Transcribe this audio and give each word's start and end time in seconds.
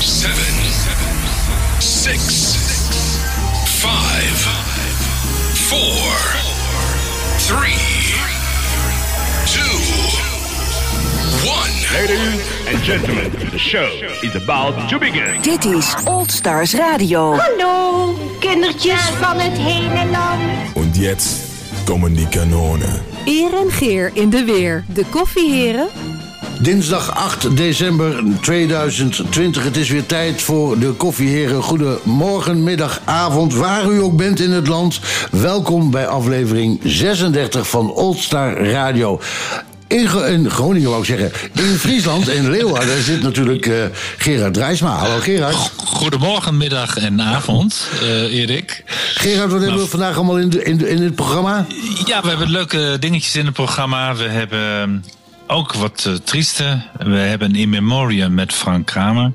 7, 0.00 0.30
6, 1.80 2.56
5, 3.80 4.46
4, 5.54 5.78
3, 7.38 7.72
2, 9.46 9.62
1. 11.46 11.70
Ladies 11.92 12.42
and 12.68 12.82
gentlemen, 12.82 13.30
the 13.50 13.58
show 13.58 13.88
is 14.22 14.34
about 14.34 14.88
to 14.88 14.98
begin. 14.98 15.42
Dit 15.42 15.64
is 15.64 15.94
Old 16.04 16.30
Stars 16.30 16.74
Radio. 16.74 17.36
Hallo, 17.36 18.14
kindertjes 18.40 19.00
van 19.20 19.38
het 19.38 19.58
hele 19.58 20.10
land. 20.10 20.42
Und 20.74 20.96
jetzt 20.96 21.40
kommen 21.84 22.14
die 22.14 22.28
Kanonen. 22.28 23.02
Eer 23.24 23.54
en 23.54 23.70
Geer 23.70 24.10
in 24.12 24.30
de 24.30 24.44
weer. 24.44 24.84
De 24.88 25.04
koffieheren. 25.10 25.88
Dinsdag 26.60 27.14
8 27.14 27.56
december 27.56 28.22
2020. 28.40 29.64
Het 29.64 29.76
is 29.76 29.88
weer 29.88 30.06
tijd 30.06 30.42
voor 30.42 30.78
de 30.78 30.92
koffieheren. 30.92 31.62
Goedemorgen, 31.62 32.62
middag, 32.62 33.00
avond, 33.04 33.54
waar 33.54 33.90
u 33.90 34.00
ook 34.00 34.16
bent 34.16 34.40
in 34.40 34.50
het 34.50 34.66
land. 34.66 35.00
Welkom 35.30 35.90
bij 35.90 36.06
aflevering 36.06 36.80
36 36.84 37.68
van 37.68 37.92
Oldstar 37.92 38.70
Radio. 38.70 39.20
In, 39.86 40.08
Gro- 40.08 40.22
in 40.24 40.50
Groningen 40.50 40.88
wou 40.88 41.00
ik 41.00 41.06
zeggen. 41.06 41.32
In 41.52 41.78
Friesland, 41.78 42.28
in 42.28 42.50
Leeuwarden, 42.50 43.02
zit 43.12 43.22
natuurlijk 43.22 43.66
eh, 43.66 43.84
Gerard 44.16 44.54
Drijsma. 44.54 44.90
Hallo 44.90 45.18
Gerard. 45.18 45.72
Goedemorgen, 45.76 46.56
middag 46.56 46.96
en 46.96 47.22
avond, 47.22 47.88
eh, 48.00 48.40
Erik. 48.40 48.82
Gerard, 49.14 49.50
wat 49.50 49.60
hebben 49.60 49.80
we 49.80 49.86
vandaag 49.86 50.16
allemaal 50.16 50.38
in, 50.38 50.48
de, 50.48 50.64
in, 50.64 50.76
de, 50.76 50.88
in 50.88 51.02
het 51.02 51.14
programma? 51.14 51.66
Ja, 52.04 52.22
we 52.22 52.28
hebben 52.28 52.50
leuke 52.50 52.96
dingetjes 53.00 53.36
in 53.36 53.44
het 53.44 53.54
programma. 53.54 54.14
We 54.14 54.28
hebben 54.28 55.04
ook 55.46 55.74
wat 55.74 56.04
eh, 56.06 56.14
trieste. 56.14 56.82
We 56.98 57.16
hebben 57.16 57.48
een 57.48 57.56
in 57.56 57.68
memoriam 57.68 58.34
met 58.34 58.52
Frank 58.52 58.86
Kramer. 58.86 59.32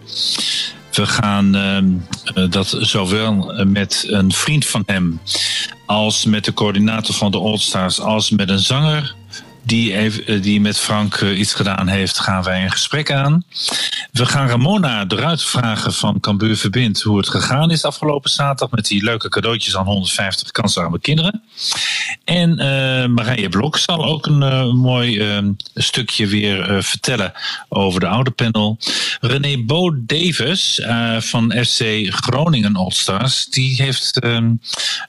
We 0.91 1.05
gaan 1.05 1.55
ehm, 1.55 1.87
eh, 2.33 2.49
dat 2.49 2.77
zowel 2.79 3.53
met 3.65 4.05
een 4.07 4.31
vriend 4.31 4.65
van 4.65 4.83
hem 4.85 5.19
als 5.85 6.25
met 6.25 6.45
de 6.45 6.53
coördinator 6.53 7.15
van 7.15 7.31
de 7.31 7.37
Old 7.37 7.61
Stars 7.61 7.99
als 7.99 8.29
met 8.29 8.49
een 8.49 8.59
zanger 8.59 9.15
die, 9.61 9.93
eh, 9.93 10.41
die 10.41 10.61
met 10.61 10.79
Frank 10.79 11.15
eh, 11.15 11.39
iets 11.39 11.53
gedaan 11.53 11.87
heeft, 11.87 12.19
gaan 12.19 12.43
wij 12.43 12.63
een 12.63 12.71
gesprek 12.71 13.11
aan. 13.11 13.43
We 14.11 14.25
gaan 14.25 14.47
Ramona 14.47 15.05
eruit 15.07 15.43
vragen 15.43 15.93
van 15.93 16.19
Cambuur 16.19 16.57
Verbind 16.57 17.01
hoe 17.01 17.17
het 17.17 17.29
gegaan 17.29 17.71
is 17.71 17.85
afgelopen 17.85 18.29
zaterdag 18.29 18.69
met 18.71 18.87
die 18.87 19.03
leuke 19.03 19.29
cadeautjes 19.29 19.77
aan 19.77 19.85
150 19.85 20.51
kansarme 20.51 20.99
kinderen. 20.99 21.43
En 22.23 22.59
eh 22.59 23.05
Marije 23.07 23.49
Blok 23.49 23.77
zal 23.77 24.05
ook 24.05 24.25
een 24.25 24.75
mooi 24.77 25.19
eh, 25.19 25.37
stukje 25.75 26.27
weer 26.27 26.83
vertellen 26.83 27.33
over 27.69 27.99
de 27.99 28.07
oude 28.07 28.31
panel. 28.31 28.77
René 29.21 29.57
Bo 29.57 30.05
Davis 30.05 30.81
van 31.19 31.53
FC 31.65 31.83
Groningen 32.09 32.75
Allstars, 32.75 33.45
die 33.45 33.75
heeft 33.75 34.19
eh, 34.19 34.37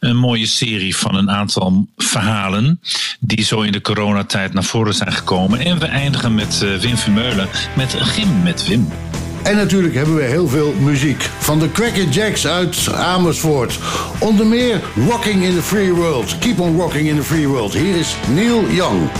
een 0.00 0.16
mooie 0.16 0.46
serie 0.46 0.96
van 0.96 1.14
een 1.14 1.30
aantal 1.30 1.86
verhalen 1.96 2.80
die 3.20 3.44
zo 3.44 3.60
in 3.60 3.72
de 3.72 3.80
coronatijd 3.80 4.41
naar 4.52 4.64
voren 4.64 4.94
zijn 4.94 5.12
gekomen. 5.12 5.58
En 5.58 5.78
we 5.78 5.86
eindigen 5.86 6.34
met 6.34 6.62
eh, 6.62 6.74
Wim 6.74 6.96
Vermeulen 6.96 7.48
met 7.76 7.94
Gym 7.98 8.42
met 8.42 8.66
Wim. 8.66 8.88
En 9.42 9.56
natuurlijk 9.56 9.94
hebben 9.94 10.14
we 10.14 10.22
heel 10.22 10.48
veel 10.48 10.74
muziek. 10.80 11.22
Van 11.38 11.58
de 11.58 11.72
Cracker 11.72 12.08
Jacks 12.08 12.46
uit 12.46 12.92
Amersfoort. 12.94 13.78
Onder 14.18 14.46
meer 14.46 14.80
Rocking 15.08 15.42
in 15.42 15.54
the 15.54 15.62
Free 15.62 15.92
World. 15.92 16.38
Keep 16.38 16.60
on 16.60 16.76
rocking 16.76 17.08
in 17.08 17.16
the 17.16 17.22
free 17.22 17.48
world. 17.48 17.72
Hier 17.72 17.96
is 17.96 18.16
Neil 18.34 18.70
Young. 18.70 19.10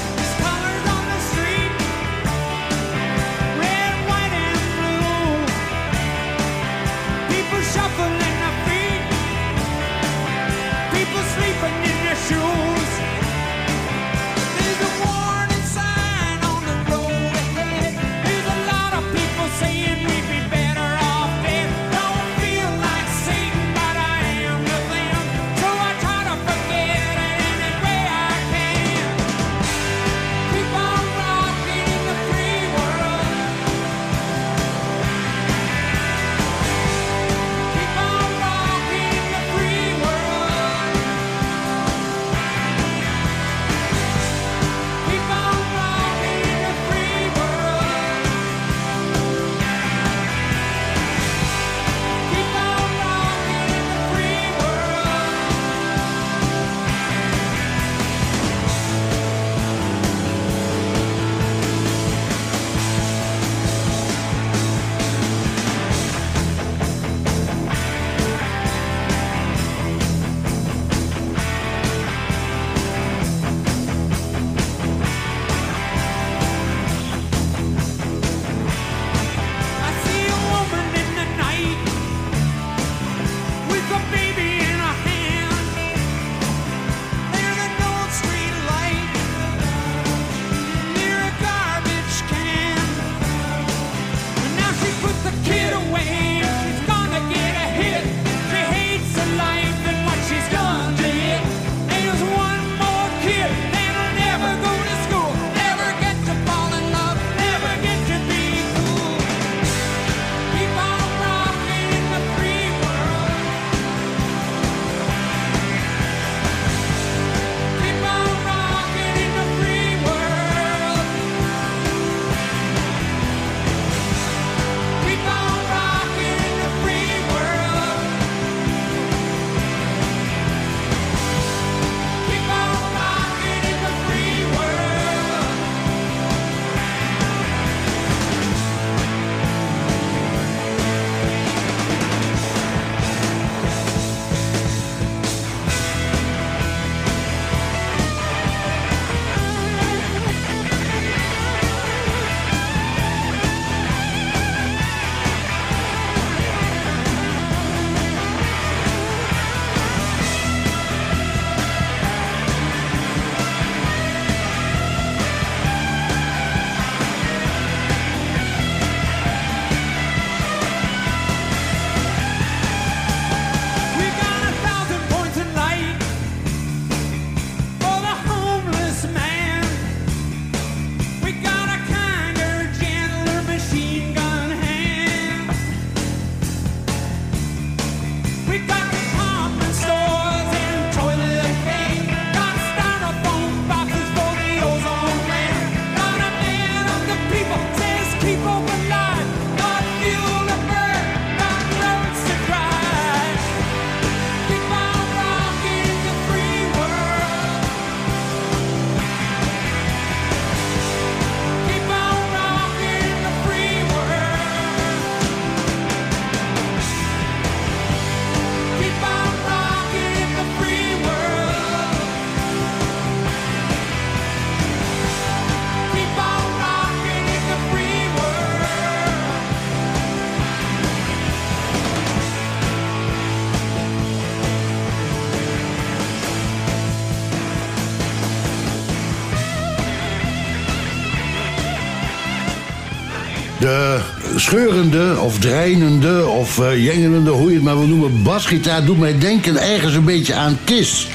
Scheurende 244.52 245.16
of 245.20 245.38
dreinende 245.38 246.26
of 246.26 246.58
eh, 246.58 246.84
jengelende, 246.84 247.30
hoe 247.30 247.48
je 247.48 247.54
het 247.54 247.64
maar 247.64 247.78
wil 247.78 247.86
noemen, 247.86 248.22
basgitaar 248.22 248.84
doet 248.84 248.98
mij 248.98 249.18
denken 249.18 249.62
ergens 249.62 249.94
een 249.94 250.04
beetje 250.04 250.34
aan 250.34 250.58
Kiss. 250.64 251.08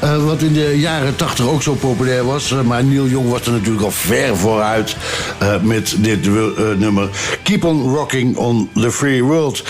Eh, 0.00 0.24
wat 0.24 0.42
in 0.42 0.52
de 0.52 0.78
jaren 0.78 1.16
80 1.16 1.48
ook 1.48 1.62
zo 1.62 1.74
populair 1.74 2.24
was. 2.24 2.52
Eh, 2.52 2.60
maar 2.60 2.84
Neil 2.84 3.06
Young 3.06 3.28
was 3.28 3.46
er 3.46 3.52
natuurlijk 3.52 3.84
al 3.84 3.90
ver 3.90 4.36
vooruit 4.36 4.96
met 5.62 5.96
dit 5.98 6.28
nummer. 6.78 7.08
Keep 7.42 7.64
on 7.64 7.94
Rocking 7.94 8.36
on 8.36 8.68
the 8.74 8.90
Free 8.90 9.24
World. 9.24 9.64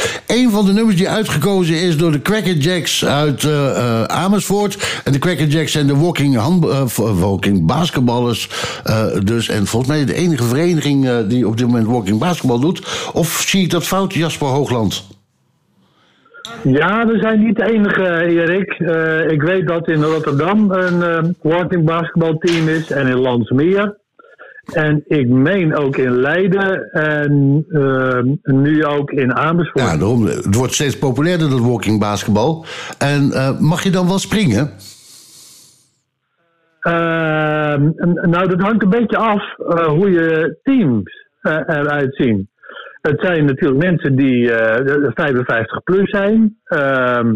Een 0.50 0.56
van 0.56 0.66
de 0.66 0.72
nummers 0.72 0.96
die 0.96 1.08
uitgekozen 1.08 1.80
is 1.80 1.96
door 1.96 2.12
de 2.12 2.22
Cracker 2.22 2.56
Jacks 2.56 3.06
uit 3.06 3.44
eh, 3.44 3.76
eh, 3.76 4.04
Amersfoort. 4.04 5.00
En 5.04 5.12
de 5.12 5.18
Cracker 5.18 5.46
Jacks 5.46 5.72
zijn 5.72 5.86
de 5.86 5.96
walking, 5.96 6.36
eh, 6.36 6.86
walking 6.96 7.66
basketballers. 7.66 8.48
dus, 9.24 9.48
en 9.48 9.66
volgens 9.66 9.92
mij 9.92 10.04
de 10.04 10.14
enige 10.14 10.44
vereniging 10.44 11.26
die 11.26 11.46
op 11.46 11.56
dit 11.56 11.66
moment 11.66 11.86
walking 11.86 12.18
basketbal 12.18 12.60
doet. 12.60 13.10
Of 13.12 13.28
zie 13.46 13.62
ik 13.62 13.70
dat 13.70 13.86
fout, 13.86 14.14
Jasper 14.14 14.46
Hoogland? 14.46 15.06
Ja, 16.62 17.06
we 17.06 17.18
zijn 17.18 17.44
niet 17.44 17.56
de 17.56 17.72
enige, 17.72 18.24
Erik. 18.24 18.72
Ik 19.30 19.42
weet 19.42 19.66
dat 19.66 19.88
in 19.88 20.02
Rotterdam 20.02 20.70
een 20.70 21.02
eh, 21.02 21.24
walking 21.42 21.84
basketbalteam 21.84 22.68
is 22.68 22.90
en 22.90 23.06
in 23.06 23.18
Landsmeer. 23.18 23.98
En 24.72 25.02
ik 25.06 25.28
meen 25.28 25.74
ook 25.76 25.96
in 25.96 26.10
Leiden 26.20 26.90
en 26.92 27.64
eh, 27.68 28.52
nu 28.54 28.84
ook 28.84 29.10
in 29.10 29.34
Amersfoort. 29.34 29.84
Ja, 29.84 29.96
daarom, 29.96 30.26
het 30.26 30.54
wordt 30.54 30.72
steeds 30.74 30.98
populairder, 30.98 31.50
dat 31.50 31.60
walking 31.60 32.00
basketbal. 32.00 32.64
En 32.98 33.32
eh, 33.32 33.58
mag 33.58 33.82
je 33.82 33.90
dan 33.90 34.06
wel 34.08 34.18
springen? 34.18 34.70
Ehm, 36.80 37.90
nou, 38.30 38.48
dat 38.48 38.60
hangt 38.60 38.82
een 38.82 38.90
beetje 38.90 39.16
af 39.16 39.58
eh, 39.58 39.86
hoe 39.86 40.10
je 40.10 40.58
teams 40.62 41.26
eh, 41.40 41.52
eruit 41.66 42.14
zien. 42.16 42.48
Het 43.00 43.20
zijn 43.20 43.44
natuurlijk 43.44 43.82
mensen 43.84 44.16
die 44.16 44.52
eh, 44.52 44.86
de- 44.86 45.10
55 45.14 45.82
plus 45.82 46.10
zijn. 46.10 46.56
Ehm, 46.64 47.34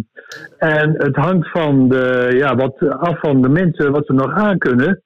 en 0.59 0.95
het 0.97 1.17
hangt 1.17 1.51
van 1.51 1.89
de, 1.89 2.35
ja, 2.37 2.57
wat 2.57 2.89
af 2.89 3.21
van 3.21 3.43
de 3.43 3.49
mensen 3.49 3.93
wat 3.93 4.07
ze 4.07 4.13
nog 4.13 4.33
aan 4.33 4.59
kunnen. 4.59 5.03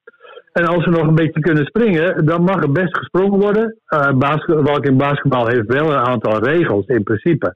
En 0.59 0.65
als 0.65 0.83
ze 0.83 0.89
nog 0.89 1.07
een 1.07 1.15
beetje 1.15 1.39
kunnen 1.39 1.65
springen, 1.65 2.25
dan 2.25 2.43
mag 2.43 2.61
er 2.61 2.71
best 2.71 2.97
gesprongen 2.97 3.39
worden. 3.39 3.77
Uh, 3.89 4.75
in 4.81 4.97
basketbal 4.97 5.47
heeft 5.47 5.73
wel 5.73 5.91
een 5.91 6.05
aantal 6.07 6.43
regels 6.43 6.85
in 6.85 7.03
principe. 7.03 7.55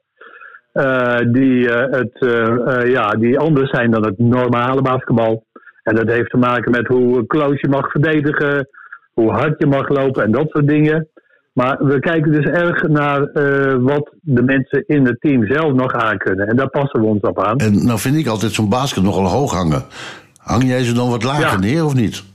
Eh, 0.72 1.18
die, 1.32 1.70
eh, 1.70 1.98
het, 1.98 2.14
eh, 2.18 2.82
eh, 2.82 2.90
ja, 2.90 3.08
die 3.10 3.38
anders 3.38 3.70
zijn 3.70 3.90
dan 3.90 4.04
het 4.04 4.18
normale 4.18 4.82
basketbal. 4.82 5.44
En 5.82 5.94
dat 5.94 6.08
heeft 6.08 6.30
te 6.30 6.36
maken 6.36 6.70
met 6.70 6.86
hoe 6.86 7.26
close 7.26 7.58
je 7.60 7.68
mag 7.68 7.90
verdedigen, 7.90 8.68
hoe 9.12 9.30
hard 9.30 9.54
je 9.58 9.66
mag 9.66 9.88
lopen 9.88 10.24
en 10.24 10.32
dat 10.32 10.48
soort 10.48 10.68
dingen. 10.68 11.08
Maar 11.52 11.84
we 11.84 11.98
kijken 11.98 12.32
dus 12.32 12.44
erg 12.44 12.82
naar 12.82 13.22
eh, 13.22 13.74
wat 13.80 14.10
de 14.20 14.42
mensen 14.42 14.84
in 14.86 15.06
het 15.06 15.20
team 15.20 15.46
zelf 15.46 15.72
nog 15.72 15.92
aan 15.92 16.18
kunnen. 16.18 16.46
En 16.46 16.56
daar 16.56 16.70
passen 16.70 17.00
we 17.00 17.06
ons 17.06 17.20
op 17.20 17.42
aan. 17.42 17.56
En 17.56 17.86
nou 17.86 17.98
vind 17.98 18.16
ik 18.16 18.26
altijd 18.26 18.52
zo'n 18.52 18.68
basket 18.68 19.02
nogal 19.02 19.26
hoog 19.26 19.52
hangen. 19.52 19.82
Hang 20.38 20.64
jij 20.64 20.82
ze 20.84 20.94
dan 20.94 21.10
wat 21.10 21.22
lager 21.22 21.42
Ja. 21.42 21.58
neer 21.58 21.84
of 21.84 21.94
niet? 21.94 22.33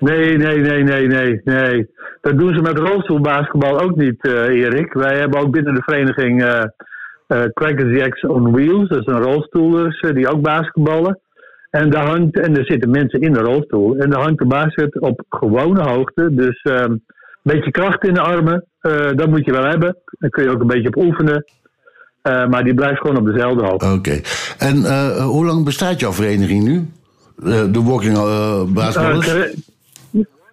Nee, 0.00 0.36
nee, 0.36 0.58
nee, 0.58 0.82
nee, 0.82 1.06
nee, 1.06 1.40
nee. 1.44 1.90
Dat 2.20 2.38
doen 2.38 2.54
ze 2.54 2.60
met 2.60 2.78
rolstoelbasketbal 2.78 3.80
ook 3.80 3.96
niet, 3.96 4.26
eh, 4.26 4.32
Erik. 4.32 4.92
Wij 4.92 5.18
hebben 5.18 5.40
ook 5.40 5.50
binnen 5.50 5.74
de 5.74 5.82
vereniging 5.82 6.42
eh 6.42 6.64
eh, 7.26 7.42
Crackers 7.54 7.98
Jacks 7.98 8.22
on 8.22 8.52
Wheels. 8.52 8.88
Dat 8.88 9.04
zijn 9.04 9.22
rolstoelers 9.22 10.00
die 10.14 10.28
ook 10.28 10.40
basketballen. 10.40 11.20
En 11.70 11.90
daar 11.90 12.06
hangt, 12.06 12.40
en 12.40 12.56
er 12.56 12.64
zitten 12.64 12.90
mensen 12.90 13.20
in 13.20 13.32
de 13.32 13.40
rolstoel. 13.40 13.96
En 13.96 14.10
daar 14.10 14.22
hangt 14.22 14.38
de 14.38 14.46
basket 14.46 15.00
op 15.00 15.22
gewone 15.28 15.82
hoogte. 15.82 16.34
Dus 16.34 16.62
ehm, 16.62 16.90
een 16.90 17.02
beetje 17.42 17.70
kracht 17.70 18.06
in 18.06 18.14
de 18.14 18.20
armen, 18.20 18.64
dat 19.14 19.28
moet 19.28 19.44
je 19.44 19.52
wel 19.52 19.64
hebben. 19.64 19.96
Daar 20.18 20.30
kun 20.30 20.44
je 20.44 20.50
ook 20.50 20.60
een 20.60 20.66
beetje 20.66 20.88
op 20.88 20.96
oefenen. 20.96 21.44
Maar 22.22 22.64
die 22.64 22.74
blijft 22.74 23.00
gewoon 23.00 23.16
op 23.16 23.26
dezelfde 23.26 23.66
hoogte. 23.66 23.92
Oké. 23.92 24.20
En 24.58 24.76
hoe 25.22 25.44
lang 25.44 25.64
bestaat 25.64 26.00
jouw 26.00 26.12
vereniging 26.12 26.64
nu? 26.64 26.86
De 27.72 27.82
walking 27.82 28.14
basketballers? 28.74 29.67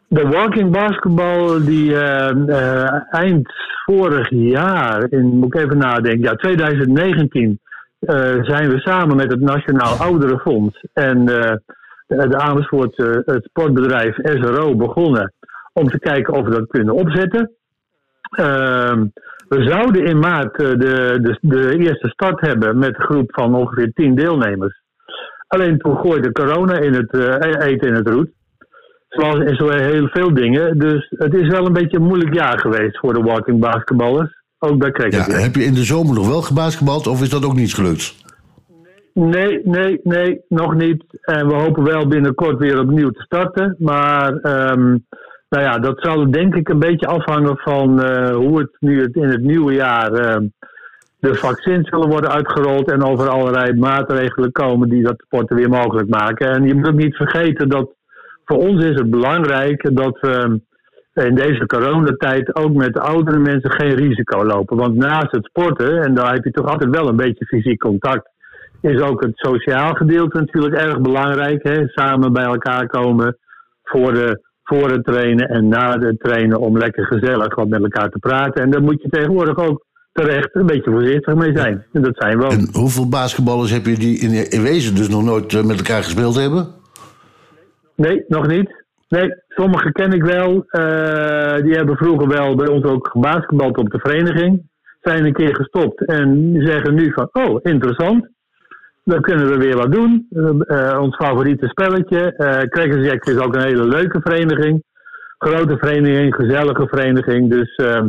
De 0.08 0.28
walking 0.28 0.72
basketbal 0.72 1.66
die 1.66 1.96
eh, 1.96 2.30
eh, 2.30 3.02
eind 3.10 3.54
vorig 3.86 4.30
jaar, 4.30 5.08
moet 5.12 5.56
ik 5.56 5.62
even 5.62 5.78
nadenken, 5.78 6.22
ja 6.22 6.36
2019 6.36 7.60
eh, 8.00 8.16
zijn 8.44 8.70
we 8.70 8.80
samen 8.80 9.16
met 9.16 9.32
het 9.32 9.42
Nationaal 9.42 9.96
Ouderenfonds 9.98 10.88
en 10.94 11.26
de, 11.26 12.38
Amersfoort 12.38 12.98
het 13.26 13.44
sportbedrijf 13.44 14.16
SRO 14.22 14.76
begonnen 14.76 15.34
om 15.74 15.90
te 15.90 16.00
kijken 16.00 16.34
of 16.34 16.46
we 16.46 16.52
dat 16.52 16.68
kunnen 16.68 16.94
opzetten. 16.94 17.52
Ehm, 18.30 19.06
we 19.48 19.70
zouden 19.70 20.06
in 20.06 20.20
maart 20.20 20.58
de, 20.58 20.78
de, 20.78 21.38
de 21.42 21.78
eerste 21.78 22.08
start 22.08 22.42
hebben 22.42 22.78
met 22.78 22.98
een 22.98 23.06
groep 23.06 23.34
van 23.34 23.56
ongeveer 23.56 23.92
10 23.94 24.16
deelnemers. 24.16 24.84
Alleen 25.48 25.78
toen 25.78 25.98
gooide 25.98 26.32
corona 26.32 26.80
in 26.80 26.94
het 26.94 27.12
eh, 27.12 27.68
eten 27.68 27.88
in 27.88 27.94
het 27.94 28.08
roet. 28.08 28.30
Zoals 29.16 29.40
in 29.40 29.56
zo 29.56 29.70
heel 29.70 30.08
veel 30.08 30.34
dingen. 30.34 30.78
Dus 30.78 31.08
het 31.10 31.34
is 31.34 31.48
wel 31.48 31.66
een 31.66 31.74
beetje 31.74 31.98
een 31.98 32.08
moeilijk 32.08 32.34
jaar 32.34 32.60
geweest 32.60 33.00
voor 33.00 33.14
de 33.14 33.22
walking 33.22 33.60
basketballers. 33.60 34.44
Ook 34.60 34.78
bij 34.78 34.92
cricket. 34.92 35.26
Ja, 35.26 35.34
heb 35.34 35.56
je 35.56 35.64
in 35.64 35.74
de 35.74 35.84
zomer 35.84 36.16
nog 36.16 36.28
wel 36.28 36.42
gebasketbald 36.42 37.08
of 37.08 37.22
is 37.22 37.30
dat 37.30 37.46
ook 37.46 37.56
niet 37.56 37.74
gelukt? 37.74 38.16
Nee, 39.14 39.62
nee, 39.64 40.00
nee, 40.04 40.42
nog 40.48 40.76
niet. 40.76 41.04
En 41.22 41.48
we 41.48 41.54
hopen 41.54 41.84
wel 41.84 42.08
binnenkort 42.08 42.58
weer 42.58 42.80
opnieuw 42.80 43.10
te 43.10 43.22
starten. 43.22 43.76
Maar 43.80 44.34
ehm, 44.34 44.98
nou 45.50 45.64
ja, 45.64 45.80
dat 45.80 46.00
zal 46.00 46.32
denk 46.32 46.56
ik 46.56 46.70
een 46.70 46.80
beetje 46.80 47.08
afhangen 47.08 47.58
van 47.58 48.04
eh, 48.04 48.36
hoe 48.36 48.60
het 48.60 48.76
nu 48.80 49.02
het 49.02 49.16
in 49.16 49.30
het 49.30 49.42
nieuwe 49.42 49.74
jaar 49.74 50.12
ehm, 50.14 50.46
de 51.20 51.36
vaccins 51.36 51.90
zullen 51.90 52.10
worden 52.10 52.32
uitgerold 52.32 52.92
en 52.92 53.04
over 53.04 53.30
allerlei 53.30 53.74
maatregelen 53.74 54.52
komen 54.52 54.90
die 54.90 55.04
dat 55.04 55.24
sporten 55.26 55.56
weer 55.56 55.70
mogelijk 55.70 56.10
maken. 56.10 56.52
En 56.52 56.68
je 56.68 56.76
moet 56.76 56.88
ook 56.88 56.94
niet 56.94 57.16
vergeten 57.16 57.70
dat 57.70 57.90
voor 58.46 58.58
ons 58.58 58.84
is 58.84 58.96
het 59.00 59.10
belangrijk 59.10 59.96
dat 59.96 60.18
we 60.20 60.60
in 61.14 61.36
deze 61.36 61.66
coronatijd 61.66 62.56
ook 62.56 62.74
met 62.74 62.94
de 62.94 63.00
oudere 63.00 63.40
mensen 63.40 63.72
geen 63.72 63.96
risico 63.96 64.46
lopen. 64.46 64.78
Want 64.78 64.96
naast 64.96 65.32
het 65.32 65.46
sporten, 65.46 66.02
en 66.04 66.16
daar 66.16 66.34
heb 66.34 66.44
je 66.44 66.52
toch 66.52 66.68
altijd 66.68 66.96
wel 66.96 67.08
een 67.08 67.16
beetje 67.16 67.46
fysiek 67.46 67.80
contact, 67.80 68.30
is 68.82 69.02
ook 69.02 69.24
het 69.24 69.38
sociaal 69.38 69.94
gedeelte 69.94 70.40
natuurlijk 70.40 70.76
erg 70.76 71.02
belangrijk. 71.02 71.64
Hè? 71.64 71.88
Samen 71.88 72.34
bij 72.34 72.44
elkaar 72.44 72.88
komen 72.88 73.38
voor, 73.84 74.14
de, 74.14 74.42
voor 74.64 74.90
het 74.90 75.04
trainen 75.04 75.50
en 75.50 75.68
na 75.68 76.00
het 76.00 76.20
trainen 76.20 76.60
om 76.60 76.78
lekker 76.78 77.06
gezellig 77.06 77.56
wat 77.56 77.68
met 77.68 77.82
elkaar 77.82 78.10
te 78.10 78.20
praten. 78.20 78.64
En 78.64 78.70
daar 78.70 78.82
moet 78.82 79.02
je 79.02 79.10
tegenwoordig 79.10 79.58
ook 79.58 79.86
terecht 80.12 80.50
een 80.52 80.66
beetje 80.66 80.92
voorzichtig 80.92 81.36
mee 81.36 81.58
zijn. 81.58 81.86
En 81.94 82.02
dat 82.02 82.16
zijn 82.18 82.38
we 82.38 82.46
ook. 82.46 82.52
En 82.52 82.70
hoeveel 82.72 83.10
basketballers 83.10 83.72
heb 83.72 83.86
je 83.86 83.98
die 83.98 84.20
in, 84.20 84.52
in 84.52 84.62
wezen 84.62 84.96
dus 84.96 85.10
nog 85.10 85.24
nooit 85.24 85.54
eh, 85.54 85.64
met 85.64 85.78
elkaar 85.78 86.04
gespeeld 86.04 86.36
hebben? 86.36 86.84
Nee, 87.96 88.24
nog 88.28 88.48
niet. 88.48 88.84
Nee, 89.10 89.36
sommige 89.48 89.92
ken 89.92 90.12
ik 90.12 90.24
wel. 90.24 90.66
Eh, 90.68 91.56
die 91.64 91.74
hebben 91.74 91.98
vroeger 91.98 92.28
wel 92.28 92.56
bij 92.56 92.68
ons 92.68 92.84
ook 92.84 93.08
gebasketbald 93.08 93.78
op 93.78 93.90
de 93.90 94.00
vereniging. 94.00 94.70
Zijn 95.02 95.26
een 95.26 95.34
keer 95.34 95.56
gestopt 95.56 96.06
en 96.06 96.54
zeggen 96.58 96.94
nu 96.94 97.12
van, 97.14 97.30
oh, 97.32 97.60
interessant. 97.62 98.28
Dan 99.04 99.22
kunnen 99.22 99.48
we 99.48 99.58
weer 99.58 99.78
wat 99.78 99.92
doen. 99.92 100.28
Eh, 100.68 101.00
ons 101.02 101.16
favoriete 101.16 101.68
spelletje. 101.68 102.34
Uh, 102.38 103.36
is 103.36 103.38
ook 103.38 103.56
een 103.56 103.68
hele 103.68 103.88
leuke 103.88 104.20
vereniging. 104.22 104.84
Grote 105.38 105.78
vereniging, 105.78 106.36
gezellige 106.36 106.88
vereniging. 106.88 107.50
Dus 107.50 107.76
ehm, 107.76 108.08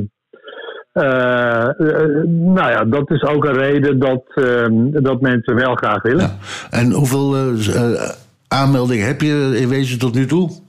eh, 0.97 1.69
eh, 1.69 2.25
nou 2.26 2.71
ja, 2.71 2.85
dat 2.85 3.11
is 3.11 3.23
ook 3.23 3.45
een 3.45 3.59
reden 3.59 3.99
dat, 3.99 4.23
ehm, 4.35 4.90
dat 4.90 5.21
mensen 5.21 5.55
wel 5.55 5.75
graag 5.75 6.02
willen. 6.02 6.31
En 6.71 6.93
hoeveel 6.93 7.35
aanmeldingen 8.49 9.07
heb 9.07 9.21
je 9.21 9.57
in 9.61 9.69
wezen 9.69 9.99
tot 9.99 10.15
nu 10.15 10.26
toe? 10.26 10.65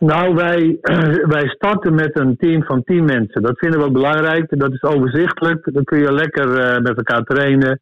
Nou, 0.00 0.34
wij, 0.34 0.78
wij 1.36 1.48
starten 1.48 1.94
met 1.94 2.18
een 2.18 2.36
team 2.36 2.64
van 2.64 2.84
10 2.84 3.04
mensen. 3.04 3.42
Dat 3.42 3.58
vinden 3.58 3.80
we 3.80 3.90
belangrijk. 3.90 4.58
Dat 4.58 4.72
is 4.72 4.82
overzichtelijk. 4.82 5.68
Dan 5.72 5.84
kun 5.84 5.98
je 5.98 6.12
lekker 6.12 6.58
eh, 6.58 6.80
met 6.80 6.96
elkaar 6.96 7.22
trainen 7.22 7.80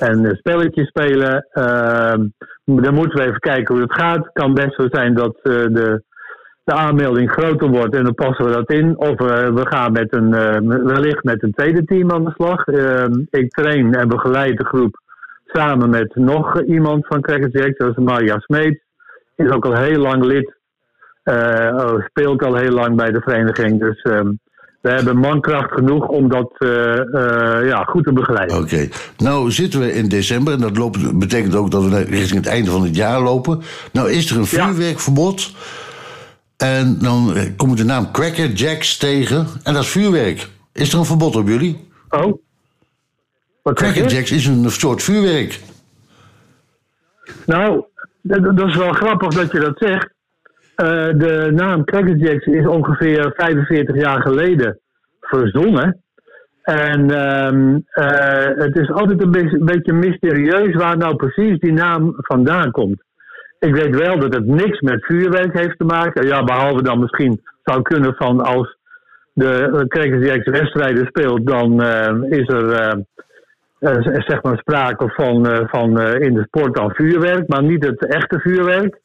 en 0.00 0.24
eh, 0.24 0.36
spelletjes 0.36 0.88
spelen. 0.88 1.46
Ehm, 1.52 2.26
dan 2.64 2.94
moeten 2.94 3.18
we 3.18 3.26
even 3.26 3.38
kijken 3.38 3.74
hoe 3.74 3.82
het 3.82 3.94
gaat. 3.94 4.24
Het 4.24 4.32
kan 4.32 4.54
best 4.54 4.74
zo 4.74 4.86
zijn 4.90 5.14
dat 5.14 5.36
eh, 5.42 5.52
de, 5.52 6.02
de 6.64 6.72
aanmelding 6.72 7.30
groter 7.30 7.68
wordt 7.68 7.94
en 7.94 8.04
dan 8.04 8.14
passen 8.14 8.44
we 8.44 8.52
dat 8.52 8.70
in. 8.70 8.98
Of 8.98 9.18
we 9.18 9.66
gaan 9.68 9.92
met 9.92 10.12
een, 10.14 10.30
wellicht 10.84 11.24
met 11.24 11.42
een 11.42 11.52
tweede 11.52 11.84
team 11.84 12.12
aan 12.12 12.24
de 12.24 12.32
slag. 12.34 12.66
Ehm, 12.66 13.12
ik 13.30 13.50
train 13.50 13.94
en 13.94 14.08
begeleid 14.08 14.58
de 14.58 14.64
groep 14.64 15.00
samen 15.52 15.90
met 15.90 16.14
nog 16.14 16.62
iemand 16.62 17.06
van 17.06 17.20
Crackers 17.20 17.52
Jack. 17.52 17.78
Dat 17.78 17.90
is 17.90 18.04
Maria 18.04 18.38
Smeet. 18.38 18.82
Is 19.36 19.50
ook 19.50 19.64
al 19.64 19.76
heel 19.76 19.98
lang 19.98 20.24
lid 20.24 20.58
uh, 21.28 21.94
speelt 22.08 22.42
al 22.42 22.54
heel 22.54 22.70
lang 22.70 22.96
bij 22.96 23.10
de 23.10 23.20
vereniging. 23.20 23.80
Dus 23.80 24.04
um, 24.04 24.38
we 24.80 24.90
hebben 24.90 25.16
mankracht 25.16 25.72
genoeg 25.72 26.06
om 26.06 26.28
dat 26.28 26.52
uh, 26.58 26.70
uh, 26.70 27.68
ja, 27.68 27.82
goed 27.84 28.04
te 28.04 28.12
begeleiden. 28.12 28.56
Oké. 28.56 28.64
Okay. 28.64 28.90
Nou 29.16 29.50
zitten 29.50 29.80
we 29.80 29.92
in 29.92 30.08
december 30.08 30.52
en 30.52 30.60
dat 30.60 30.76
loopt, 30.76 31.18
betekent 31.18 31.54
ook 31.54 31.70
dat 31.70 31.84
we 31.84 32.02
richting 32.02 32.44
het 32.44 32.46
einde 32.46 32.70
van 32.70 32.82
het 32.82 32.96
jaar 32.96 33.20
lopen. 33.20 33.62
Nou 33.92 34.10
is 34.10 34.30
er 34.30 34.36
een 34.36 34.46
vuurwerkverbod. 34.46 35.40
Ja. 35.40 36.66
En 36.66 36.98
dan 36.98 37.34
komt 37.56 37.76
de 37.76 37.84
naam 37.84 38.10
Cracker 38.12 38.50
Jacks 38.50 38.96
tegen. 38.96 39.46
En 39.62 39.74
dat 39.74 39.82
is 39.82 39.88
vuurwerk. 39.88 40.48
Is 40.72 40.92
er 40.92 40.98
een 40.98 41.04
verbod 41.04 41.36
op 41.36 41.48
jullie? 41.48 41.88
Oh? 42.08 42.42
Crackerjacks 43.62 44.32
is 44.32 44.46
een 44.46 44.70
soort 44.70 45.02
vuurwerk. 45.02 45.60
Nou, 47.46 47.84
dat, 48.22 48.56
dat 48.56 48.68
is 48.68 48.76
wel 48.76 48.92
grappig 48.92 49.28
dat 49.28 49.52
je 49.52 49.60
dat 49.60 49.78
zegt. 49.78 50.08
Eh, 50.74 51.08
de 51.16 51.50
naam 51.54 51.84
Cracker 51.84 52.16
Jacks 52.16 52.46
is 52.46 52.66
ongeveer 52.66 53.32
45 53.36 53.96
jaar 53.96 54.22
geleden 54.22 54.78
verzonnen. 55.20 56.02
En 56.62 57.10
ehm, 57.10 57.78
eh, 57.90 58.64
het 58.64 58.78
is 58.78 58.90
altijd 58.90 59.22
een 59.22 59.30
beetje, 59.30 59.58
een 59.58 59.64
beetje 59.64 59.92
mysterieus 59.92 60.74
waar 60.74 60.96
nou 60.96 61.16
precies 61.16 61.58
die 61.58 61.72
naam 61.72 62.14
vandaan 62.16 62.70
komt. 62.70 63.02
Ik 63.58 63.74
weet 63.74 63.96
wel 63.96 64.18
dat 64.18 64.34
het 64.34 64.46
niks 64.46 64.80
met 64.80 65.04
vuurwerk 65.04 65.58
heeft 65.58 65.78
te 65.78 65.84
maken. 65.84 66.26
Ja, 66.26 66.44
behalve 66.44 66.82
dan 66.82 67.00
misschien 67.00 67.40
zou 67.64 67.82
kunnen 67.82 68.14
van 68.14 68.40
als 68.40 68.76
de 69.32 69.52
eh, 69.52 69.86
Cracker 69.86 70.24
Jacks 70.24 70.50
wedstrijden 70.50 71.06
speelt, 71.06 71.46
dan 71.46 71.82
is 72.28 72.48
er 72.48 72.96
zeg 74.26 74.42
maar 74.42 74.58
sprake 74.58 75.08
van, 75.16 75.48
eh, 75.48 75.68
van 75.68 76.00
eh, 76.00 76.26
in 76.26 76.34
de 76.34 76.42
sport 76.46 76.74
dan 76.74 76.90
vuurwerk, 76.94 77.48
maar 77.48 77.62
niet 77.62 77.84
het 77.84 78.06
echte 78.06 78.38
vuurwerk. 78.40 79.00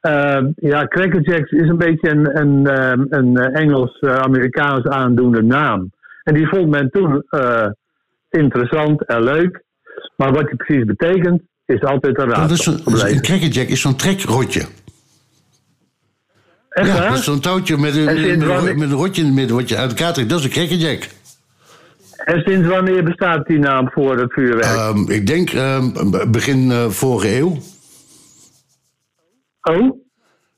Eh, 0.00 0.38
ja, 0.56 0.86
Cracker 0.86 1.20
Jacks 1.20 1.50
is 1.50 1.68
een 1.68 1.78
beetje 1.78 2.10
een, 2.10 2.38
een, 2.40 2.66
eh, 2.66 2.92
een 3.08 3.36
Engels-Amerikaans 3.36 4.86
aandoende 4.86 5.42
naam. 5.42 5.90
En 6.22 6.34
die 6.34 6.48
vond 6.48 6.68
men 6.68 6.90
toen 6.90 7.22
eh, 7.28 7.66
interessant 8.30 9.04
en 9.06 9.22
leuk. 9.22 9.62
Maar 10.16 10.32
wat 10.32 10.46
die 10.46 10.56
precies 10.56 10.84
betekent, 10.84 11.42
is 11.66 11.82
altijd 11.82 12.18
een 12.18 12.28
Dat 12.28 12.36
raadsel 12.36 12.72
is 12.72 13.02
een, 13.02 13.20
crackerjack 13.20 13.68
is 13.68 13.80
zo'n 13.80 13.96
trekrotje. 13.96 14.62
Echt 16.68 16.86
ja, 16.88 16.94
waar? 16.94 17.08
dat 17.08 17.18
is 17.18 17.24
zo'n 17.24 17.40
touwtje 17.40 17.76
met 17.76 17.96
een, 17.96 18.04
met, 18.04 18.16
een, 18.16 18.46
wanneer- 18.46 18.78
met 18.78 18.90
een 18.90 18.96
rotje 18.96 19.20
in 19.20 19.26
het 19.26 19.36
midden 19.36 19.56
wat 19.56 19.68
je 19.68 19.76
uit 19.76 19.90
elkaar 19.90 20.12
trekt. 20.12 20.28
Dat 20.28 20.38
is 20.38 20.44
een 20.44 20.50
crackerjack. 20.50 21.08
En 22.24 22.40
sinds 22.44 22.68
wanneer 22.68 23.04
bestaat 23.04 23.46
die 23.46 23.58
naam 23.58 23.90
voor 23.90 24.18
het 24.18 24.32
vuurwerk? 24.32 24.64
Ehm, 24.76 25.10
ik 25.10 25.26
denk 25.26 25.50
ehm, 25.50 25.90
begin 26.30 26.70
eh, 26.70 26.88
vorige 26.88 27.36
eeuw. 27.36 27.58
oh? 29.62 30.00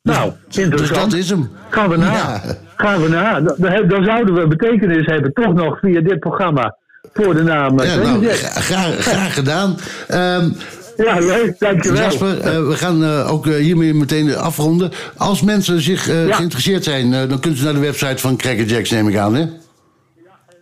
Nou, 0.03 0.33
interessant. 0.51 0.79
Dus 0.79 0.89
dat 0.89 1.13
is 1.13 1.31
hem. 1.31 1.51
Gaan 1.71 1.89
we 1.89 1.97
na. 1.97 2.13
Ja. 2.13 2.43
Gaan 2.77 3.03
we 3.03 3.09
na. 3.09 3.41
Dan, 3.41 3.89
dan- 3.89 4.05
zouden 4.05 4.35
we 4.35 4.47
betekenis 4.47 5.07
hebben, 5.07 5.33
toch 5.33 5.55
nog 5.55 5.79
via 5.79 6.01
dit 6.01 6.19
programma, 6.21 6.77
voor 7.13 7.35
de 7.35 7.43
naam 7.43 7.79
Ja, 7.81 7.85
Cracker 7.85 8.05
nou, 8.21 8.27
graag, 8.55 8.95
graag 8.99 9.35
gedaan. 9.35 9.77
Ehm, 10.09 10.49
Ja, 10.97 11.19
leuk, 11.19 11.59
dankjewel. 11.59 12.03
Jasper, 12.03 12.41
eh, 12.41 12.67
we 12.67 12.73
gaan 12.77 13.05
eh, 13.05 13.33
ook 13.33 13.47
hiermee 13.47 13.95
meteen 13.95 14.37
afronden. 14.37 14.91
Als 15.17 15.43
mensen 15.43 15.81
zich 15.81 16.07
Ja. 16.07 16.35
geïnteresseerd 16.35 16.85
zijn, 16.85 17.11
dan 17.11 17.41
kunnen 17.41 17.59
ze 17.59 17.65
naar 17.65 17.75
de 17.75 17.81
website 17.81 18.19
van 18.19 18.37
Crackerjacks, 18.37 18.91
neem 18.91 19.09
ik 19.09 19.17
aan, 19.17 19.35
hè? 19.35 19.47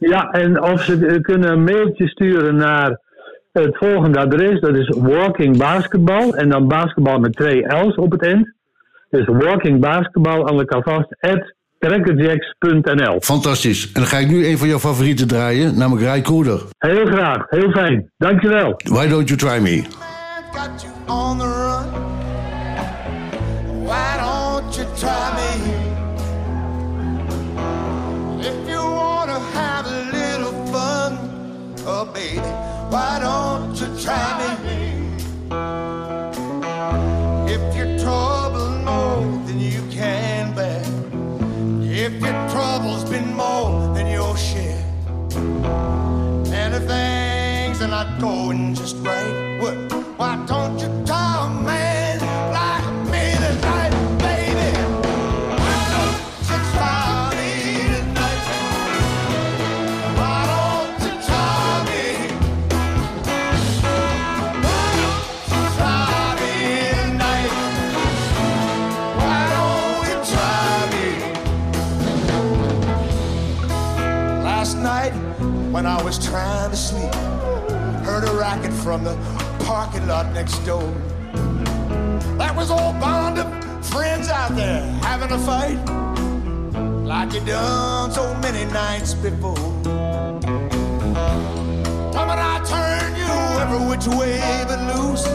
Ja, 0.09 0.31
en 0.31 0.63
of 0.63 0.83
ze 0.83 1.19
kunnen 1.23 1.51
een 1.51 1.65
mailtje 1.65 2.09
sturen 2.09 2.57
naar 2.57 2.99
het 3.53 3.77
volgende 3.77 4.19
adres. 4.19 4.61
Dat 4.61 4.77
is 4.77 4.95
Walking 4.99 5.57
Basketball. 5.57 6.31
En 6.31 6.49
dan 6.49 6.69
basketbal 6.69 7.19
met 7.19 7.33
twee 7.33 7.67
L's 7.67 7.97
op 7.97 8.11
het 8.11 8.23
eind. 8.23 8.53
Dus 9.11 9.27
Walking 9.27 9.81
Basketball 9.81 10.45
aan 10.45 10.59
elkaar 10.59 10.83
vast. 10.83 11.17
At 11.21 11.55
crackerjacks.nl. 11.79 13.21
Fantastisch. 13.21 13.87
En 13.87 14.01
dan 14.01 14.07
ga 14.07 14.19
ik 14.19 14.29
nu 14.29 14.47
een 14.47 14.59
van 14.59 14.69
jouw 14.69 14.79
favorieten 14.79 15.29
draaien, 15.29 15.79
namelijk 15.79 16.07
Rai 16.07 16.23
Koerder. 16.23 16.63
Heel 16.79 17.07
graag, 17.07 17.45
heel 17.49 17.71
fijn. 17.71 18.11
Dankjewel. 18.17 18.81
Why 18.85 19.09
don't 19.09 19.29
you 19.29 19.39
try 19.39 19.59
me? 19.59 19.85
got 20.53 20.83
you 20.83 20.91
on 21.09 21.39
the 21.39 21.47
run. 21.47 21.87
Why 23.85 24.17
don't 24.17 24.77
you 24.77 24.87
try 24.97 25.35
me? 25.37 25.52
Baby, 32.07 32.41
why 32.91 33.19
don't 33.21 33.75
you 33.81 33.87
try 34.03 34.57
me? 34.63 35.03
If 37.53 37.77
your 37.77 37.99
trouble 37.99 38.71
more 38.79 39.23
than 39.47 39.61
you 39.61 39.83
can 39.91 40.55
bear, 40.55 40.83
if 41.83 42.13
your 42.21 42.49
trouble's 42.51 43.05
been 43.09 43.35
more 43.35 43.95
than 43.95 44.09
your 44.09 44.37
share, 44.37 44.85
and 46.53 46.75
if 46.75 46.85
things 46.87 47.83
are 47.83 47.89
not 47.89 48.21
going 48.21 48.75
just 48.75 48.97
right, 48.97 49.59
what? 49.61 49.77
Why 50.19 50.45
don't 50.47 50.79
you 50.79 50.89
try 51.07 51.47
a 51.47 51.62
when 75.83 75.91
I 75.91 76.01
was 76.01 76.17
trying 76.25 76.71
to 76.71 76.77
sleep, 76.77 77.13
heard 78.07 78.23
a 78.29 78.33
racket 78.39 78.73
from 78.73 79.03
the 79.03 79.17
parking 79.65 80.07
lot 80.07 80.33
next 80.33 80.59
door. 80.61 80.89
That 82.39 82.55
was 82.55 82.71
all 82.71 82.93
bound 83.01 83.37
of 83.41 83.49
friends 83.89 84.29
out 84.29 84.55
there 84.55 84.85
having 85.03 85.33
a 85.33 85.39
fight, 85.41 85.81
like 87.05 87.33
you 87.35 87.41
done 87.41 88.13
so 88.13 88.33
many 88.35 88.65
nights 88.73 89.15
before. 89.15 89.59
When 92.15 92.39
I 92.39 92.63
turned 92.65 93.17
you 93.17 93.35
every 93.63 93.85
which 93.91 94.07
way 94.07 94.41
but 94.69 94.79
loose, 94.95 95.27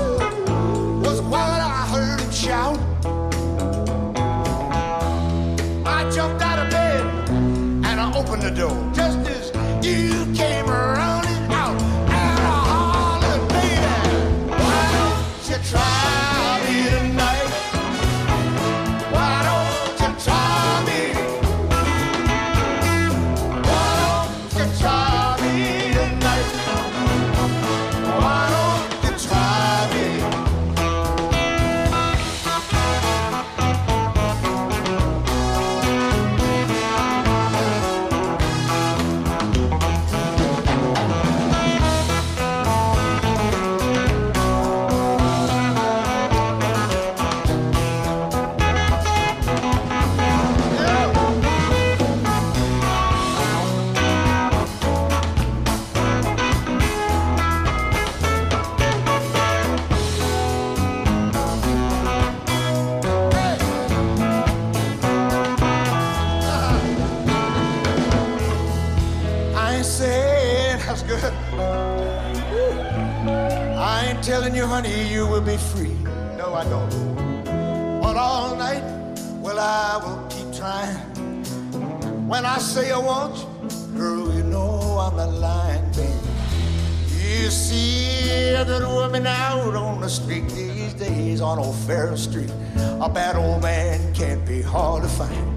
be 94.99 95.56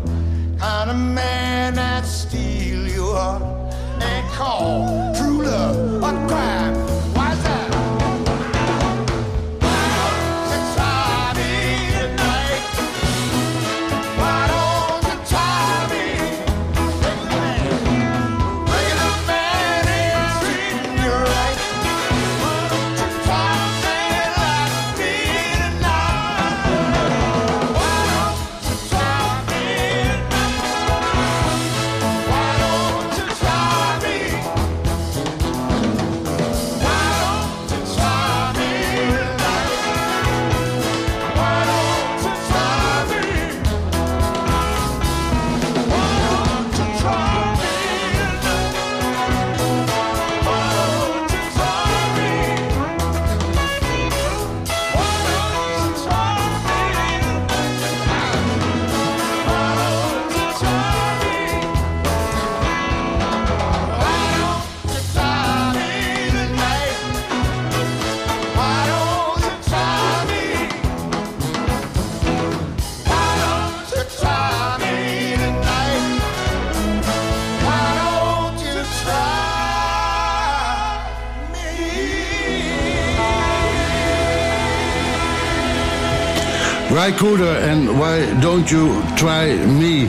Cooder 87.08 87.56
en 87.56 87.97
Why 87.97 88.41
Don't 88.41 88.69
You 88.69 88.91
Try 89.15 89.58
Me. 89.67 90.08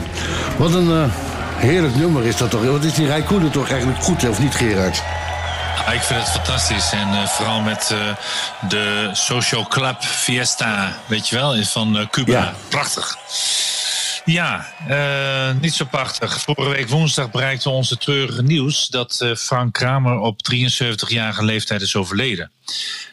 Wat 0.56 0.74
een 0.74 0.90
eh, 0.90 1.14
heerlijk 1.56 1.94
nummer 1.94 2.24
is 2.24 2.36
dat 2.36 2.50
toch. 2.50 2.64
Wat 2.64 2.84
is 2.84 2.94
die 2.94 3.12
Ry 3.12 3.22
Cooder 3.22 3.50
toch 3.50 3.70
eigenlijk 3.70 4.02
goed, 4.02 4.28
of 4.28 4.38
niet 4.38 4.54
Gerard? 4.54 5.02
Ah, 5.86 5.94
ik 5.94 6.00
vind 6.00 6.20
het 6.20 6.28
fantastisch. 6.28 6.92
En 6.92 7.08
eh, 7.08 7.26
vooral 7.26 7.60
met 7.60 7.90
eh, 7.92 8.16
de 8.68 9.10
Social 9.12 9.66
Club 9.66 10.02
Fiesta, 10.02 10.96
weet 11.06 11.28
je 11.28 11.36
wel, 11.36 11.62
van 11.62 12.08
Cuba. 12.10 12.32
Ja. 12.32 12.54
Prachtig. 12.68 13.16
Ja, 14.24 14.66
niet 15.60 15.74
zo 15.74 15.84
prachtig. 15.84 16.40
Vorige 16.40 16.68
week 16.68 16.88
woensdag 16.88 17.30
bereikte 17.30 17.70
onze 17.70 17.96
treurige 17.96 18.42
nieuws 18.42 18.88
dat 18.88 19.32
Frank 19.38 19.72
Kramer 19.72 20.18
op 20.18 20.40
73-jarige 20.54 21.44
leeftijd 21.44 21.82
is 21.82 21.96
overleden. 21.96 22.50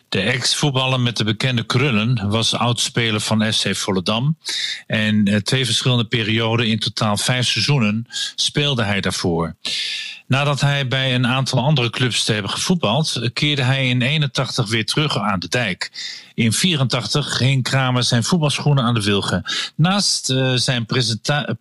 De 0.09 0.21
ex-voetballer 0.21 0.99
met 0.99 1.17
de 1.17 1.23
bekende 1.23 1.63
krullen 1.63 2.29
was 2.29 2.55
oudspeler 2.55 3.19
van 3.19 3.53
SC 3.53 3.75
Volendam. 3.75 4.37
En 4.87 5.25
eh, 5.25 5.35
twee 5.35 5.65
verschillende 5.65 6.05
perioden, 6.05 6.67
in 6.67 6.79
totaal 6.79 7.17
vijf 7.17 7.47
seizoenen, 7.47 8.05
speelde 8.35 8.83
hij 8.83 9.01
daarvoor. 9.01 9.55
Nadat 10.27 10.61
hij 10.61 10.87
bij 10.87 11.15
een 11.15 11.27
aantal 11.27 11.59
andere 11.59 11.89
clubs 11.89 12.23
te 12.23 12.33
hebben 12.33 12.51
gevoetbald, 12.51 13.29
keerde 13.33 13.61
hij 13.61 13.87
in 13.87 14.01
81 14.01 14.69
weer 14.69 14.85
terug 14.85 15.17
aan 15.17 15.39
de 15.39 15.47
dijk. 15.47 15.91
In 16.33 16.53
84 16.53 17.37
ging 17.37 17.63
Kramer 17.63 18.03
zijn 18.03 18.23
voetbalschoenen 18.23 18.83
aan 18.83 18.93
de 18.93 19.03
wilgen. 19.03 19.43
Naast 19.75 20.29
eh, 20.29 20.53
zijn 20.55 20.85
presenta- 20.85 21.55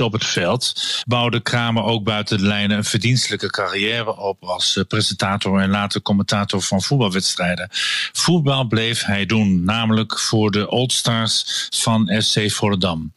op 0.00 0.12
het 0.12 0.24
veld 0.24 0.72
bouwde 1.06 1.40
Kramer 1.40 1.82
ook 1.82 2.04
buiten 2.04 2.38
de 2.38 2.44
lijnen 2.44 2.76
een 2.76 2.84
verdienstelijke 2.84 3.50
carrière 3.50 4.16
op 4.16 4.44
als 4.44 4.76
eh, 4.76 4.84
presentator 4.84 5.60
en 5.60 5.70
later 5.70 6.02
commentator 6.02 6.62
van 6.62 6.82
voetbalwedstrijden. 6.82 7.68
Voetbal 8.12 8.64
bleef 8.64 9.04
hij 9.04 9.26
doen, 9.26 9.64
namelijk 9.64 10.18
voor 10.18 10.50
de 10.50 10.70
Old 10.70 10.92
Stars 10.92 11.66
van 11.70 12.12
SC 12.18 12.50
Volendam. 12.50 13.12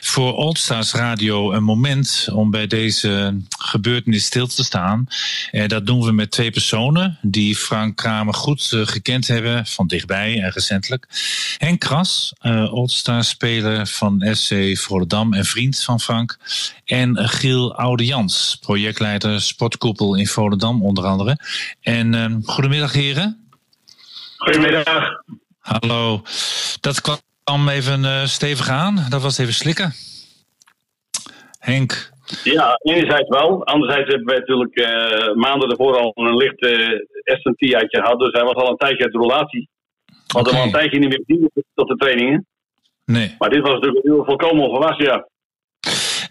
Voor 0.00 0.34
Old 0.34 0.58
Stars 0.58 0.92
Radio 0.92 1.52
een 1.52 1.64
moment 1.64 2.28
om 2.32 2.50
bij 2.50 2.66
deze 2.66 3.36
gebeurtenis 3.58 4.24
stil 4.24 4.46
te 4.46 4.64
staan. 4.64 5.06
En 5.50 5.68
dat 5.68 5.86
doen 5.86 6.04
we 6.04 6.12
met 6.12 6.30
twee 6.30 6.50
personen 6.50 7.18
die 7.22 7.56
Frank 7.56 7.96
Kramer 7.96 8.34
goed 8.34 8.72
eh, 8.72 8.80
gekend 8.86 9.26
hebben, 9.26 9.66
van 9.66 9.86
dichtbij 9.86 10.40
en 10.42 10.50
recentelijk. 10.50 11.06
Henk 11.58 11.80
Kras, 11.80 12.32
eh 12.40 12.72
Old 12.72 12.90
Stars 12.90 13.28
speler 13.28 13.86
van 13.86 14.26
SC 14.32 14.54
Volendam 14.72 15.34
en 15.34 15.44
vriend 15.44 15.82
van 15.82 16.00
Frank. 16.00 16.13
En 16.84 17.16
Giel 17.16 17.74
Oudejans, 17.74 18.58
projectleider 18.60 19.40
Sportkoepel 19.40 20.16
in 20.16 20.26
Volendam 20.26 20.82
onder 20.82 21.04
andere. 21.04 21.36
En 21.80 22.14
eh, 22.14 22.26
goedemiddag 22.42 22.92
heren. 22.92 23.48
Goedemiddag. 24.36 25.22
Hallo. 25.58 26.22
Dat 26.80 27.00
kwam 27.00 27.68
even 27.68 28.04
eh, 28.04 28.24
stevig 28.24 28.68
aan. 28.68 29.06
Dat 29.08 29.22
was 29.22 29.38
even 29.38 29.54
slikken. 29.54 29.92
Henk. 31.58 32.12
Ja, 32.44 32.78
enerzijds 32.82 33.28
wel. 33.28 33.64
Anderzijds 33.66 34.08
hebben 34.08 34.34
we 34.34 34.40
natuurlijk 34.40 34.74
eh, 34.74 35.34
maanden 35.34 35.70
ervoor 35.70 35.96
al 35.96 36.12
een 36.14 36.36
licht 36.36 36.62
uh, 36.62 36.98
SNT-uitje 37.24 38.00
gehad. 38.00 38.18
Dus 38.18 38.32
hij 38.32 38.44
was 38.44 38.54
al 38.54 38.70
een 38.70 38.76
tijdje 38.76 39.04
uit 39.04 39.12
de 39.12 39.18
relatie. 39.18 39.68
We 40.06 40.14
hadden 40.26 40.54
al 40.54 40.62
een 40.62 40.72
tijdje 40.72 40.98
niet 40.98 41.08
meer 41.08 41.22
gezien 41.26 41.50
tot 41.74 41.88
de 41.88 41.96
trainingen. 41.96 42.46
Nee. 43.04 43.34
Maar 43.38 43.50
dit 43.50 43.62
was 43.62 43.72
natuurlijk 43.72 44.04
heel 44.04 44.24
volkomen 44.24 44.64
onverwachts, 44.64 45.04
ja. 45.04 45.28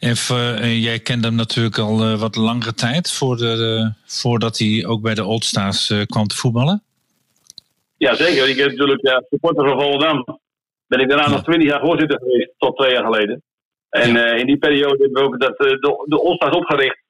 En 0.03 0.17
voor, 0.17 0.37
eh, 0.37 0.83
jij 0.83 0.99
kende 0.99 1.27
hem 1.27 1.35
natuurlijk 1.35 1.77
al 1.77 2.01
eh, 2.03 2.19
wat 2.19 2.35
langere 2.35 2.73
tijd 2.73 3.11
voor 3.11 3.37
de, 3.37 3.93
voordat 4.05 4.57
hij 4.57 4.85
ook 4.85 5.01
bij 5.01 5.13
de 5.13 5.23
Old 5.25 5.43
Stars 5.45 5.89
eh, 5.89 6.01
kwam 6.05 6.27
te 6.27 6.35
voetballen. 6.35 6.83
Ja, 7.97 8.15
zeker. 8.15 8.49
Ik 8.49 8.57
heb 8.57 8.69
natuurlijk 8.69 9.23
supporter 9.29 9.65
van 9.65 9.79
Volendam. 9.81 10.39
Ben 10.87 10.99
ik 10.99 11.09
daarna 11.09 11.29
nog 11.29 11.43
twintig 11.43 11.69
jaar 11.69 11.79
voorzitter 11.79 12.19
geweest, 12.19 12.49
tot 12.57 12.77
twee 12.77 12.91
jaar 12.91 13.03
geleden. 13.03 13.43
En 13.89 14.15
eh, 14.25 14.39
in 14.39 14.45
die 14.45 14.57
periode 14.57 14.97
hebben 15.03 15.21
we 15.21 15.27
ook 15.27 15.39
dat, 15.39 15.57
eh, 15.59 15.67
de, 15.67 16.03
de 16.07 16.21
All-Stars 16.21 16.55
opgericht. 16.55 17.01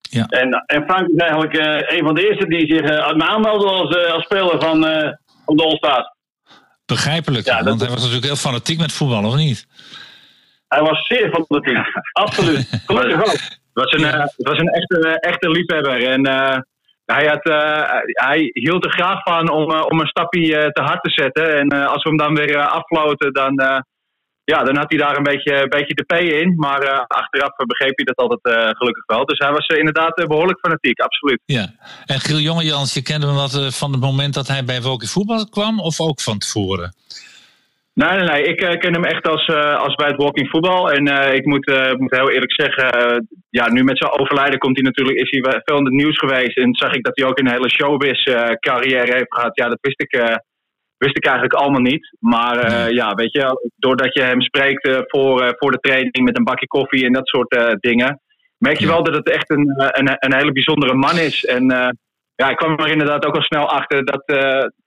Ja. 0.00 0.26
En, 0.26 0.50
en 0.66 0.84
Frank 0.84 1.08
is 1.08 1.16
eigenlijk 1.18 1.54
eh, 1.56 1.98
een 1.98 2.04
van 2.04 2.14
de 2.14 2.28
eerste 2.28 2.46
die 2.46 2.66
zich 2.76 2.82
uh, 2.90 3.12
me 3.14 3.24
aanmeldde 3.26 3.66
als, 3.66 3.96
eh, 3.96 4.12
als 4.12 4.24
speler 4.24 4.60
van, 4.60 4.86
eh, 4.86 5.12
van 5.46 5.56
de 5.56 5.62
All-Stars. 5.64 6.14
Begrijpelijk, 6.86 7.46
Ja, 7.46 7.56
dat- 7.56 7.64
want 7.64 7.80
hij 7.80 7.88
was 7.88 7.98
natuurlijk 7.98 8.26
heel 8.26 8.36
fanatiek 8.36 8.78
met 8.78 8.92
voetballen, 8.92 9.30
of 9.30 9.36
niet? 9.36 9.66
Hij 10.74 10.82
was 10.82 11.06
zeer 11.06 11.30
van 11.30 11.44
de 11.48 11.60
team. 11.60 11.84
Absoluut. 12.24 12.82
Gelukkig 12.86 13.16
wel. 13.16 13.32
Het 13.32 13.58
was 13.72 13.92
een, 13.92 14.04
eh, 14.04 14.20
het 14.20 14.48
was 14.48 14.58
een 14.58 14.68
echte, 14.68 15.20
echte 15.20 15.50
liefhebber. 15.50 16.02
En 16.04 16.22
eh, 16.24 16.58
hij, 17.04 17.26
had, 17.26 17.44
eh, 17.44 17.82
hij 18.12 18.50
hield 18.52 18.84
er 18.84 18.92
graag 18.92 19.22
van 19.22 19.50
om, 19.50 19.80
om 19.80 20.00
een 20.00 20.06
stapje 20.06 20.56
eh, 20.56 20.68
te 20.68 20.82
hard 20.82 21.02
te 21.02 21.10
zetten. 21.10 21.58
En 21.58 21.68
eh, 21.68 21.86
als 21.86 22.02
we 22.02 22.08
hem 22.08 22.18
dan 22.18 22.34
weer 22.34 22.66
afloten, 22.66 23.32
dan, 23.32 23.58
eh, 23.58 23.80
ja, 24.44 24.62
dan 24.64 24.76
had 24.76 24.90
hij 24.90 24.98
daar 24.98 25.16
een 25.16 25.30
beetje, 25.32 25.62
een 25.62 25.68
beetje 25.68 25.94
de 25.94 26.04
P 26.04 26.12
in. 26.12 26.54
Maar 26.56 26.80
eh, 26.80 27.04
achteraf 27.06 27.56
begreep 27.56 27.96
hij 27.96 28.04
dat 28.04 28.16
altijd 28.16 28.56
eh, 28.56 28.70
gelukkig 28.70 29.06
wel. 29.06 29.24
Dus 29.24 29.38
hij 29.38 29.52
was 29.52 29.66
inderdaad 29.66 30.18
eh, 30.18 30.26
behoorlijk 30.26 30.58
fanatiek, 30.58 31.00
absoluut. 31.00 31.40
Ja. 31.44 31.74
En 32.06 32.20
Giel 32.20 32.38
Jongejans, 32.38 32.94
je 32.94 33.02
kende 33.02 33.26
hem 33.26 33.36
wat 33.36 33.74
van 33.74 33.92
het 33.92 34.00
moment 34.00 34.34
dat 34.34 34.48
hij 34.48 34.64
bij 34.64 34.82
Wolken 34.82 35.08
Voetbal 35.08 35.48
kwam, 35.48 35.80
of 35.80 36.00
ook 36.00 36.20
van 36.20 36.38
tevoren? 36.38 36.94
Nee, 38.00 38.18
nee, 38.18 38.28
nee. 38.28 38.42
Ik 38.42 38.60
eh, 38.60 38.78
ken 38.78 38.92
hem 38.92 39.04
echt 39.04 39.28
als, 39.28 39.44
eh, 39.46 39.76
als 39.76 39.94
bij 39.94 40.06
het 40.06 40.22
walking 40.22 40.48
voetbal. 40.50 40.90
En 40.90 41.06
eh, 41.06 41.34
ik 41.34 41.44
moet, 41.44 41.66
moet 41.98 42.16
heel 42.16 42.30
eerlijk 42.30 42.60
zeggen, 42.62 42.86
ja, 43.50 43.70
nu 43.70 43.84
met 43.84 43.98
zijn 43.98 44.20
overlijden 44.20 44.58
komt 44.58 44.76
hij 44.76 44.84
natuurlijk, 44.84 45.18
is 45.18 45.30
hij 45.30 45.60
veel 45.64 45.78
in 45.78 45.84
het 45.84 45.94
nieuws 45.94 46.18
geweest. 46.18 46.56
En 46.56 46.74
zag 46.74 46.92
ik 46.92 47.04
dat 47.04 47.16
hij 47.16 47.26
ook 47.26 47.38
een 47.38 47.50
hele 47.50 47.70
showbiz 47.70 48.22
carrière 48.58 49.12
heeft 49.12 49.34
gehad. 49.34 49.56
Ja, 49.56 49.68
dat 49.68 49.78
wist 49.80 50.00
ik, 50.00 50.40
wist 50.96 51.16
ik 51.16 51.24
eigenlijk 51.24 51.54
allemaal 51.54 51.80
niet. 51.80 52.16
Maar 52.20 52.92
ja, 52.92 53.14
weet 53.14 53.32
je, 53.32 53.70
doordat 53.76 54.14
je 54.14 54.22
hem 54.22 54.40
spreekt 54.40 54.88
voor, 55.06 55.54
voor 55.58 55.70
de 55.70 55.80
training 55.80 56.24
met 56.24 56.38
een 56.38 56.44
bakje 56.44 56.66
koffie 56.66 57.06
en 57.06 57.12
dat 57.12 57.28
soort 57.28 57.76
dingen, 57.80 58.20
merk 58.58 58.78
je 58.78 58.86
wel 58.86 59.02
dat 59.02 59.16
het 59.16 59.30
echt 59.30 59.50
een, 59.50 59.74
een, 59.76 60.16
een 60.18 60.34
hele 60.34 60.52
bijzondere 60.52 60.94
man 60.94 61.18
is. 61.18 61.44
En 61.44 61.64
ja, 62.34 62.48
ik 62.48 62.56
kwam 62.56 62.78
er 62.78 62.90
inderdaad 62.90 63.26
ook 63.26 63.36
al 63.36 63.42
snel 63.42 63.68
achter 63.68 64.04
dat, 64.04 64.22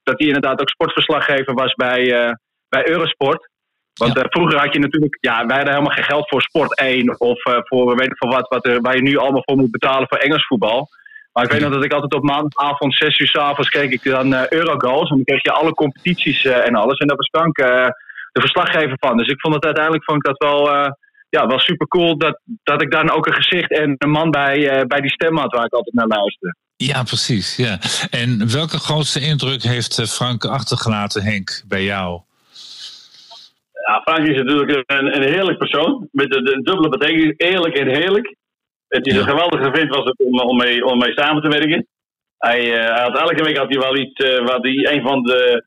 dat 0.02 0.18
hij 0.18 0.26
inderdaad 0.26 0.60
ook 0.60 0.68
sportverslaggever 0.68 1.54
was 1.54 1.74
bij, 1.74 2.34
bij 2.74 2.88
Eurosport. 2.88 3.52
Want 3.94 4.16
eh, 4.16 4.24
vroeger 4.28 4.58
had 4.58 4.72
je 4.72 4.78
natuurlijk, 4.78 5.16
ja, 5.20 5.46
wij 5.46 5.56
hadden 5.56 5.74
helemaal 5.74 5.96
geen 5.96 6.12
geld 6.12 6.28
voor 6.28 6.42
Sport 6.42 6.78
1 6.78 7.20
of 7.20 7.44
eh, 7.44 7.58
voor 7.62 7.96
weet 7.96 8.10
ik 8.10 8.18
veel 8.18 8.30
wat, 8.30 8.48
wat 8.48 8.66
er, 8.66 8.80
waar 8.80 8.96
je 8.96 9.02
nu 9.02 9.16
allemaal 9.16 9.42
voor 9.44 9.56
moet 9.56 9.70
betalen 9.70 10.08
voor 10.08 10.18
Engels 10.18 10.46
voetbal. 10.46 10.88
Maar 11.32 11.44
ik 11.44 11.50
weet 11.50 11.60
nog 11.60 11.72
dat 11.72 11.84
ik 11.84 11.92
altijd 11.92 12.14
op 12.14 12.22
maandagavond, 12.22 12.94
6 12.94 13.18
uur 13.18 13.26
s 13.26 13.36
avonds, 13.36 13.70
keek 13.70 13.90
ik 13.90 14.02
dan 14.02 14.34
eh, 14.34 14.48
Eurogoals. 14.48 15.10
En 15.10 15.16
dan 15.16 15.24
kreeg 15.24 15.42
je 15.42 15.52
alle 15.52 15.74
competities 15.74 16.44
en 16.44 16.74
alles. 16.74 16.98
En 16.98 17.06
daar 17.06 17.16
was 17.16 17.28
Frank 17.28 17.56
de 18.32 18.40
verslaggever 18.40 18.96
van. 19.00 19.16
Dus 19.16 19.28
ik 19.28 19.40
vond 19.40 19.54
het 19.54 19.64
uiteindelijk 19.64 20.04
vond 20.04 20.18
ik 20.18 20.24
dat 20.24 20.48
wel, 20.48 20.68
ja, 21.28 21.46
wel 21.46 21.58
super 21.58 21.86
cool 21.86 22.18
dat, 22.18 22.40
dat 22.62 22.82
ik 22.82 22.90
dan 22.90 23.10
ook 23.10 23.26
een 23.26 23.42
gezicht 23.42 23.70
en 23.70 23.94
een 23.98 24.10
man 24.10 24.30
bij, 24.30 24.86
bij 24.86 25.00
die 25.00 25.12
stem 25.12 25.36
had 25.36 25.52
waar 25.52 25.64
ik 25.64 25.72
altijd 25.72 25.94
naar 25.94 26.06
luisterde. 26.06 26.56
Ja, 26.76 27.02
precies. 27.02 27.56
Ja. 27.56 27.78
En 28.10 28.52
welke 28.52 28.78
grootste 28.78 29.20
indruk 29.20 29.62
heeft 29.62 30.10
Frank 30.10 30.44
achtergelaten, 30.44 31.22
Henk, 31.22 31.62
bij 31.66 31.84
jou? 31.84 32.20
Ja, 33.86 34.00
Frank 34.04 34.28
is 34.28 34.36
natuurlijk 34.36 34.82
een, 34.86 35.16
een 35.16 35.32
heerlijk 35.32 35.58
persoon. 35.58 36.08
Met 36.12 36.30
de, 36.30 36.42
de 36.42 36.62
dubbele 36.62 36.88
betekenis, 36.88 37.34
eerlijk 37.36 37.78
en 37.78 37.88
heerlijk. 37.88 38.36
Het 38.88 39.06
is 39.06 39.16
een 39.16 39.28
geweldige 39.28 39.70
vriend 39.72 39.94
was 39.94 40.04
het 40.04 40.18
om, 40.18 40.40
om, 40.40 40.56
mee, 40.56 40.84
om 40.84 40.98
mee 40.98 41.12
samen 41.12 41.42
te 41.42 41.48
werken. 41.48 41.86
Hij, 42.38 42.60
eh, 42.60 42.94
hij 42.94 43.02
had 43.02 43.18
elke 43.18 43.42
week 43.42 43.56
had 43.56 43.68
hij 43.68 43.78
wel 43.78 43.96
iets 43.96 44.24
eh, 44.24 44.38
wat 44.38 44.62
hij 44.62 44.92
een 44.92 45.02
van 45.02 45.22
de 45.22 45.64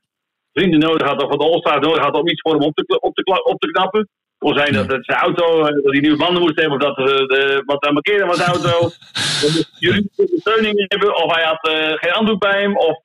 vrienden 0.52 0.78
nodig 0.78 1.06
had, 1.06 1.22
of 1.22 1.28
van 1.28 1.38
de 1.38 1.44
All-Stars 1.44 1.86
nodig 1.86 2.02
had 2.02 2.14
om 2.14 2.28
iets 2.28 2.40
voor 2.40 2.52
hem 2.52 2.62
op 2.62 2.74
te, 2.74 3.00
op 3.00 3.14
te, 3.14 3.44
op 3.44 3.60
te 3.60 3.70
knappen. 3.70 4.00
Het 4.00 4.48
kon 4.48 4.54
zijn 4.54 4.72
dat 4.72 4.92
het 4.92 5.04
zijn 5.04 5.18
auto, 5.18 5.58
eh, 5.58 5.74
dat 5.74 5.92
hij 5.92 6.00
nieuwe 6.00 6.16
banden 6.16 6.42
moest 6.42 6.60
hebben, 6.60 6.80
of 6.80 6.84
dat 6.86 6.96
de, 6.96 7.62
wat 7.66 7.86
aan 7.86 7.92
markeren 7.92 8.26
was 8.26 8.36
de 8.36 8.44
auto. 8.44 8.88
Juridische 9.84 10.22
ondersteuning 10.22 10.84
hebben, 10.88 11.24
of 11.24 11.34
hij 11.34 11.44
had 11.44 11.68
geen 12.00 12.12
handdoek 12.12 12.40
bij 12.40 12.60
hem. 12.60 12.76
Of, 12.76 13.00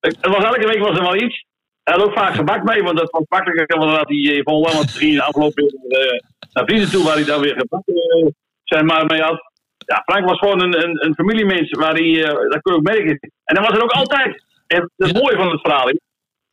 het 0.00 0.26
was 0.26 0.44
elke 0.44 0.66
week 0.66 0.78
was 0.78 0.96
er 0.98 1.02
wel 1.02 1.22
iets. 1.22 1.45
Hij 1.86 1.94
had 1.94 2.04
ook 2.06 2.18
vaak 2.18 2.34
gebak 2.34 2.62
mee, 2.62 2.82
want 2.82 2.98
dat 2.98 3.10
was 3.10 3.22
makkelijker, 3.28 3.78
want 3.78 3.90
dan 3.90 3.98
had 3.98 4.08
hij 4.08 5.14
de 5.14 5.22
afloop 5.22 5.54
weer 5.54 5.74
eh, 5.88 6.20
naar 6.52 6.64
vrienden 6.64 6.90
toe, 6.90 7.04
waar 7.04 7.14
hij 7.14 7.24
dan 7.24 7.40
weer 7.40 7.56
gebak 7.58 7.86
eh, 7.86 8.26
zijn 8.64 8.86
maar 8.86 9.06
mee 9.06 9.20
had. 9.20 9.52
Ja, 9.78 10.02
Frank 10.04 10.28
was 10.28 10.38
gewoon 10.38 10.62
een, 10.62 10.82
een, 10.84 11.04
een 11.04 11.14
familiemens, 11.14 11.70
waar 11.70 11.92
hij, 11.92 12.24
eh, 12.24 12.34
dat 12.50 12.60
kun 12.62 12.72
je 12.72 12.78
ook 12.78 12.82
merken. 12.82 13.18
En 13.44 13.54
dat 13.54 13.64
was 13.64 13.72
het 13.72 13.82
ook 13.82 13.92
altijd. 13.92 14.44
En 14.66 14.90
het 14.96 15.12
mooie 15.12 15.36
van 15.36 15.50
het 15.50 15.60
verhaal 15.60 15.86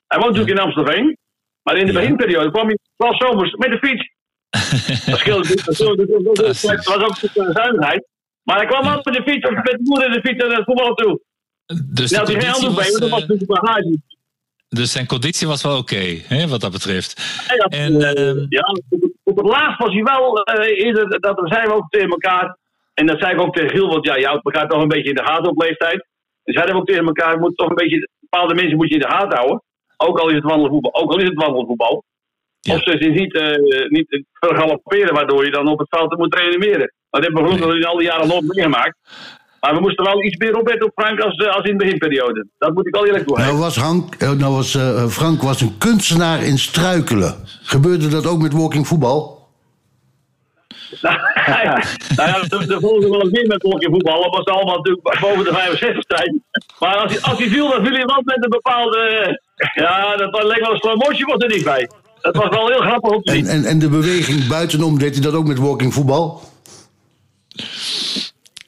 hij 0.08 0.22
woont 0.22 0.36
natuurlijk 0.36 0.60
in 0.60 0.66
Amstelveen, 0.66 1.18
maar 1.64 1.78
in 1.78 1.86
de 1.86 1.94
beginperiode 1.94 2.52
kwam 2.52 2.68
hij 2.68 2.78
wel 2.96 3.16
zomers 3.16 3.56
met 3.56 3.70
de 3.70 3.78
fiets. 3.78 4.12
Dat 5.12 5.20
scheelde 5.20 5.56
dat 5.56 5.78
was 6.84 7.04
ook 7.04 7.18
een 7.34 7.54
zuinigheid. 7.54 8.08
Maar 8.44 8.58
hij 8.58 8.66
kwam 8.66 8.84
altijd 8.84 9.06
met 9.06 9.14
de 9.14 9.32
fiets, 9.32 9.48
of 9.48 9.54
met 9.54 9.66
de 9.66 9.80
moeder 9.84 10.08
in 10.08 10.14
de 10.14 10.28
fiets 10.28 10.44
naar 10.44 10.58
het 10.58 10.66
voetbal 10.66 10.94
toe. 10.94 11.22
Dus, 11.86 12.10
de 12.10 12.26
geen 12.26 12.46
handdoek 12.46 12.76
bij, 12.76 12.92
was, 12.92 13.00
want 13.00 13.02
dat 13.02 13.10
was 13.10 13.22
eh, 13.22 13.28
natuurlijk 13.28 13.62
bagage. 13.62 13.98
Dus 14.74 14.92
zijn 14.92 15.08
conditie 15.08 15.48
was 15.48 15.64
wel 15.64 15.78
oké, 15.78 16.04
wat 16.48 16.62
dat 16.62 16.72
betreft. 16.72 17.22
Ja, 17.48 17.56
dat- 17.56 17.72
En, 17.74 18.02
ehm, 18.16 18.46
ja, 18.50 18.62
op, 19.24 19.38
het- 19.38 19.46
laatst 19.46 19.80
was 19.80 19.94
hij 19.94 20.04
wel 20.04 20.44
eh, 20.44 20.86
eerder, 20.86 21.20
dat 21.20 21.42
zeiden 21.44 21.70
we 21.72 21.78
ook 21.78 21.90
tegen 21.90 22.10
elkaar. 22.10 22.58
En 22.94 23.06
dat 23.06 23.20
zei 23.20 23.34
ik 23.34 23.42
ook 23.42 23.56
tegen 23.56 23.70
Giel, 23.70 23.88
want 23.88 24.06
ja, 24.06 24.16
je 24.16 24.26
houdt 24.26 24.46
elkaar 24.46 24.68
toch 24.68 24.82
een 24.82 24.88
beetje 24.88 25.10
in 25.10 25.16
de 25.16 25.24
gaten 25.26 25.50
op 25.50 25.62
leeftijd. 25.62 26.06
Dus 26.44 26.54
zeiden 26.56 26.76
we 26.76 26.82
ook 26.82 26.88
tegen 26.88 27.06
elkaar, 27.06 27.40
moet 27.40 27.58
toch 27.58 27.70
een 27.70 27.76
beetje, 27.76 28.10
bepaalde 28.20 28.54
mensen 28.56 28.76
moet 28.78 28.88
je 28.88 28.94
in 28.94 29.00
de 29.00 29.10
gaten 29.10 29.38
houden. 29.38 29.64
Ook 29.98 30.20
al 30.20 30.30
is 30.30 30.36
het 30.36 30.44
wandelvoetbal, 30.44 30.94
ook 30.96 31.12
al 31.12 31.18
is 31.20 31.28
het 31.28 31.44
wandelvoetbal. 31.44 32.04
Of 32.72 32.84
ze 32.84 32.96
zich 33.00 33.14
niet, 33.14 33.34
eh 33.36 33.90
niet 33.90 34.24
vergalopperen, 34.32 35.14
waardoor 35.14 35.46
je 35.46 35.52
dan 35.52 35.68
op 35.68 35.80
het 35.80 35.88
veld 35.90 36.18
moet 36.18 36.36
reanimeren. 36.36 36.94
Dat 37.10 37.24
hebben 37.24 37.44
we 37.44 37.50
gelukkig 37.50 37.76
in 37.76 37.86
al 37.86 37.98
die 37.98 38.08
jaren 38.08 38.28
nooit 38.28 38.44
meegemaakt. 38.54 38.98
Maar 39.64 39.74
we 39.74 39.80
moesten 39.80 40.06
wel 40.06 40.24
iets 40.24 40.38
meer 40.38 40.58
opletten 40.58 40.88
op 40.88 40.92
Frank 40.96 41.20
als, 41.20 41.36
eh, 41.36 41.56
als 41.56 41.66
in 41.66 41.78
de 41.78 41.84
beginperiode. 41.84 42.48
Dat 42.58 42.74
moet 42.74 42.88
ik 42.88 42.94
wel 42.94 43.06
eerlijk 43.06 43.28
toegeven. 43.28 43.52
Nou 43.52 43.64
was, 43.64 43.76
Hank, 43.76 44.16
eh, 44.16 44.32
nou 44.32 44.54
was 44.54 44.76
eh, 44.76 45.08
Frank 45.08 45.42
was 45.42 45.62
een 45.62 45.78
kunstenaar 45.78 46.44
in 46.44 46.58
struikelen. 46.58 47.36
Gebeurde 47.64 48.08
dat 48.08 48.26
ook 48.26 48.42
met 48.42 48.54
walking 48.54 48.88
voetbal? 48.88 49.48
nou 51.02 52.30
ja, 52.30 52.42
de, 52.42 52.66
de 52.68 52.78
volgende 52.80 53.10
wel 53.10 53.22
eens 53.22 53.32
meer 53.32 53.48
met 53.48 53.62
hockey 53.62 53.90
voetballen. 53.90 54.30
was 54.30 54.46
allemaal 54.46 54.76
natuurlijk 54.76 55.20
boven 55.20 55.44
de 55.44 55.54
65 55.54 56.04
zijn. 56.08 56.44
Maar 56.80 56.96
als 56.96 57.12
hij, 57.12 57.22
als 57.22 57.38
hij 57.38 57.48
viel, 57.48 57.70
dan 57.70 57.86
viel 57.86 57.96
hij 57.96 58.06
wel 58.06 58.22
met 58.24 58.44
een 58.44 58.50
bepaalde... 58.50 59.00
Ja, 59.74 60.16
dat 60.18 60.44
leek 60.44 60.60
wel 60.60 60.72
een 60.72 60.78
slow 60.78 61.08
motion 61.08 61.30
was 61.30 61.44
er 61.44 61.56
niet 61.56 61.64
bij. 61.64 61.90
Dat 62.22 62.36
was 62.36 62.50
wel 62.50 62.68
heel 62.68 62.82
grappig 62.82 63.12
om 63.12 63.22
te 63.22 63.32
zien. 63.32 63.46
En, 63.46 63.56
en, 63.56 63.66
en 63.66 63.80
de 63.80 63.90
beweging 63.90 64.48
buitenom, 64.48 65.00
deed 65.00 65.14
hij 65.14 65.24
dat 65.24 65.34
ook 65.34 65.48
met 65.48 65.60
walking 65.60 65.94
voetbal? 65.94 66.42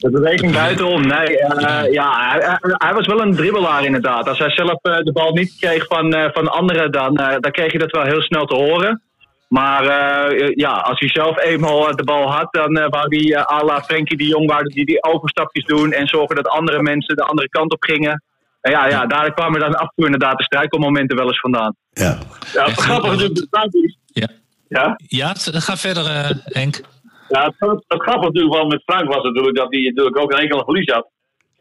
De 0.05 0.11
beweging 0.11 0.51
buitenom, 0.63 1.01
nee. 1.07 1.39
eh, 1.39 1.91
ja, 1.93 2.29
hij, 2.29 2.57
hij- 2.61 2.93
was 2.93 3.07
wel 3.07 3.21
een 3.21 3.35
dribbelaar 3.35 3.85
inderdaad. 3.85 4.27
Als 4.27 4.39
hij 4.39 4.49
zelf 4.49 4.79
eh, 4.81 4.97
de 4.97 5.11
bal 5.11 5.33
niet 5.33 5.55
kreeg 5.59 5.85
van, 5.85 6.13
eh, 6.13 6.29
van 6.33 6.47
anderen, 6.47 6.91
dan, 6.91 7.15
eh, 7.17 7.35
dan 7.39 7.51
kreeg 7.51 7.71
je 7.71 7.77
dat 7.77 7.91
wel 7.91 8.03
heel 8.03 8.21
snel 8.21 8.45
te 8.45 8.55
horen. 8.55 9.01
Maar 9.47 9.83
eh, 9.87 10.51
ja, 10.55 10.71
als 10.71 10.99
hij 10.99 11.09
zelf 11.09 11.39
eenmaal 11.43 11.95
de 11.95 12.03
bal 12.03 12.31
had, 12.31 12.47
dan 12.53 12.77
hij 13.09 13.33
eh, 13.35 13.43
à 13.57 13.63
la 13.63 13.81
Frenkie 13.83 14.17
de 14.17 14.25
Jong 14.27 14.47
die, 14.73 14.85
die 14.85 15.03
overstapjes 15.03 15.65
doen 15.65 15.91
en 15.91 16.07
zorgen 16.07 16.35
dat 16.35 16.47
andere 16.47 16.81
mensen 16.81 17.15
de 17.15 17.23
andere 17.23 17.49
kant 17.49 17.73
op 17.73 17.83
gingen. 17.83 18.23
En 18.61 18.71
ja, 18.71 18.87
ja, 18.87 19.05
daar 19.05 19.33
kwamen 19.33 19.59
dan 19.59 19.75
af 19.75 19.81
en 19.81 19.91
toe 19.95 20.05
inderdaad 20.05 20.37
de 20.37 20.43
struikelmomenten 20.43 21.17
wel 21.17 21.27
eens 21.27 21.39
vandaan. 21.39 21.75
Ja. 21.93 22.17
Ja, 22.53 22.65
is... 23.71 23.97
Ja. 24.05 24.27
Ja? 24.67 24.95
Ja, 25.07 25.33
ga 25.61 25.77
verder, 25.77 26.05
eh, 26.05 26.29
Henk. 26.43 26.81
Ja, 27.27 27.53
het, 27.57 27.83
het 27.87 28.01
grappige 28.01 28.25
natuurlijk 28.25 28.55
wel 28.55 28.65
met 28.65 28.83
Frank 28.83 29.13
was 29.13 29.23
natuurlijk 29.23 29.57
dat 29.57 29.67
hij 29.69 29.81
natuurlijk 29.81 30.19
ook 30.19 30.31
een 30.31 30.39
enkele 30.39 30.63
verlies 30.63 30.91
had. 30.91 31.07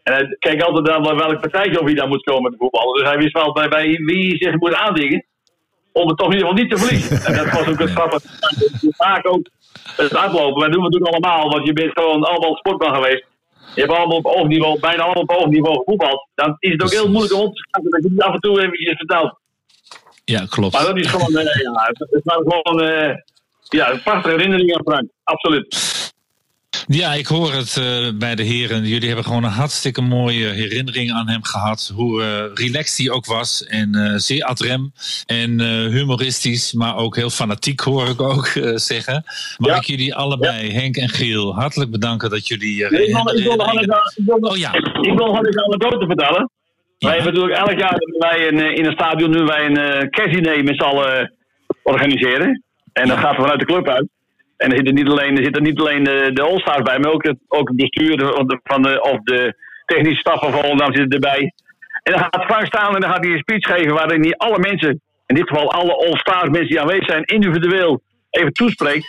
En 0.03 0.13
hij 0.13 0.37
keek 0.39 0.63
altijd 0.63 0.87
naar 0.87 1.17
welk 1.17 1.41
partijtje 1.41 1.81
of 1.81 1.87
hij 1.87 1.95
dan 1.95 2.09
moet 2.09 2.23
komen 2.23 2.43
met 2.43 2.53
de 2.53 2.59
voetballen. 2.59 2.95
Dus 2.99 3.09
hij 3.09 3.19
wist 3.19 3.33
wel 3.33 3.53
bij, 3.53 3.69
bij 3.69 3.87
wie 3.87 4.29
hij 4.29 4.37
zich 4.39 4.61
moet 4.61 4.75
aandingen. 4.75 5.25
Om 5.93 6.09
het 6.09 6.19
toch 6.19 6.33
in 6.33 6.35
ieder 6.35 6.49
geval 6.49 6.63
niet 6.63 6.73
te 6.73 6.79
verliezen. 6.79 7.17
En 7.27 7.35
dat 7.37 7.51
was 7.53 7.69
ook 7.69 7.79
het 7.79 7.91
grappige. 7.91 8.29
Vaak 8.97 9.29
ook 9.29 9.49
het 9.97 10.17
uitlopen. 10.17 10.61
Wij 10.61 10.71
doen 10.71 10.85
het 10.85 10.93
natuurlijk 10.93 11.13
allemaal, 11.13 11.49
want 11.51 11.67
je 11.67 11.73
bent 11.73 11.93
gewoon 11.93 12.23
allemaal 12.23 12.57
sportman 12.57 12.95
geweest. 12.95 13.25
Je 13.75 13.81
hebt 13.81 13.93
allemaal 13.93 14.17
op 14.17 14.25
hoog 14.25 14.47
niveau, 14.47 14.81
bijna 14.81 15.03
allemaal 15.03 15.23
op 15.23 15.31
hoog 15.31 15.47
niveau 15.47 15.77
gevoetbald. 15.77 16.29
Dan 16.35 16.57
is 16.59 16.73
het 16.73 16.83
ook 16.83 16.91
heel 16.91 17.11
moeilijk 17.11 17.35
om 17.35 17.53
te 17.53 17.63
schatten 17.69 17.91
dat 17.91 18.03
je 18.03 18.11
niet 18.11 18.23
af 18.23 18.35
en 18.35 18.41
toe 18.41 18.63
eventjes 18.63 18.97
vertelt. 18.97 19.39
Ja, 20.25 20.47
klopt. 20.49 20.73
Maar 20.73 20.85
dat 20.85 20.97
is 20.97 21.07
gewoon, 21.07 21.37
eh, 21.37 21.61
ja, 21.63 21.93
het, 21.93 22.23
gewoon, 22.25 22.81
eh, 22.81 23.15
ja, 23.75 23.91
een 23.91 24.03
prachtige 24.03 24.35
herinnering 24.35 24.75
aan 24.77 24.83
Frank. 24.85 25.09
Absoluut. 25.25 25.93
Ja, 26.87 27.13
ik 27.15 27.27
hoor 27.27 27.53
het 27.53 27.77
eh, 27.77 28.09
bij 28.19 28.35
de 28.35 28.43
heren. 28.43 28.85
Jullie 28.87 29.07
hebben 29.07 29.25
gewoon 29.25 29.45
een 29.45 29.51
hartstikke 29.51 30.01
mooie 30.01 30.47
herinnering 30.49 31.13
aan 31.13 31.29
hem 31.29 31.45
gehad. 31.45 31.93
Hoe 31.95 32.23
eh, 32.23 32.45
relaxed 32.67 32.99
hij 32.99 33.11
ook 33.11 33.27
was. 33.27 33.65
En 33.67 33.95
eh, 33.95 34.13
zeer 34.17 34.45
ad 34.45 34.61
rem. 34.61 34.93
En 35.27 35.61
humoristisch, 35.91 36.73
maar 36.73 36.97
ook 36.97 37.17
heel 37.17 37.31
fanatiek 37.31 37.81
hoor 37.81 38.09
ik 38.09 38.21
ook 38.21 38.47
zeggen. 38.75 39.25
Mag 39.59 39.77
ik 39.77 39.85
jullie 39.85 40.15
allebei, 40.15 40.73
Henk 40.73 40.97
en 40.97 41.09
Giel, 41.09 41.55
hartelijk 41.55 41.91
bedanken 41.91 42.31
dat 42.31 42.49
jullie... 42.49 42.91
Nee, 42.91 43.07
ik 43.07 43.15
wil, 43.15 43.37
ik 43.37 43.45
wil 43.45 43.57
nog 43.57 43.67
een 43.67 43.73
anekdote- 43.79 44.13
ik 44.17 44.25
wil 44.27 44.39
nog- 44.39 44.51
Oh 44.51 44.57
ja. 44.57 44.73
ik 44.75 45.13
wil 45.17 45.27
nog 45.27 45.39
een 45.39 45.61
anekdote 45.65 46.07
vertellen. 46.07 46.51
Wij 46.99 47.15
hebben 47.15 47.35
natuurlijk 47.35 47.69
elk 47.69 47.79
jaar 47.79 47.97
wij 48.19 48.49
een, 48.49 48.77
in 48.77 48.85
een 48.87 48.93
stadion 48.93 49.31
nu 49.31 49.43
wij 49.43 49.65
een 49.67 49.79
uh, 49.79 50.09
kerstdiner 50.11 50.65
met 50.65 50.77
z'n 50.77 50.83
allen 50.83 51.33
organiseren. 51.83 52.63
En 52.95 53.09
dat 53.09 53.19
gaat 53.19 53.35
vanuit 53.35 53.61
de 53.61 53.67
club 53.67 53.89
uit. 53.89 54.09
En 54.57 54.71
er 54.71 54.77
zitten 54.77 54.95
niet 54.95 55.09
alleen, 55.09 55.37
er 55.37 55.45
zitten 55.45 55.63
niet 55.63 55.81
alleen 55.81 56.05
de, 56.05 56.31
de 56.33 56.43
All-Stars 56.43 56.83
bij, 56.83 56.99
maar 56.99 57.13
ook 57.13 57.27
het, 57.27 57.39
ook 57.49 57.69
het 57.69 57.77
bestuur 57.77 58.19
van 58.63 58.83
de, 58.83 59.03
of 59.03 59.19
de 59.23 59.55
technische 59.87 60.21
staf 60.21 60.41
van 60.41 60.53
Volendam 60.53 60.95
zit 60.95 61.13
erbij. 61.13 61.53
En 62.03 62.13
dan 62.13 62.21
gaat 62.21 62.45
Frank 62.45 62.67
staan 62.67 62.95
en 62.95 63.01
dan 63.01 63.11
gaat 63.11 63.25
hij 63.25 63.33
een 63.33 63.39
speech 63.39 63.67
geven 63.67 63.95
waarin 63.95 64.23
hij 64.23 64.35
alle 64.37 64.59
mensen, 64.59 65.01
in 65.27 65.35
dit 65.35 65.49
geval 65.49 65.73
alle 65.73 65.95
All-Stars 65.95 66.49
mensen 66.49 66.69
die 66.69 66.81
aanwezig 66.81 67.07
zijn, 67.07 67.25
individueel 67.25 68.03
even 68.31 68.53
toespreekt. 68.53 69.07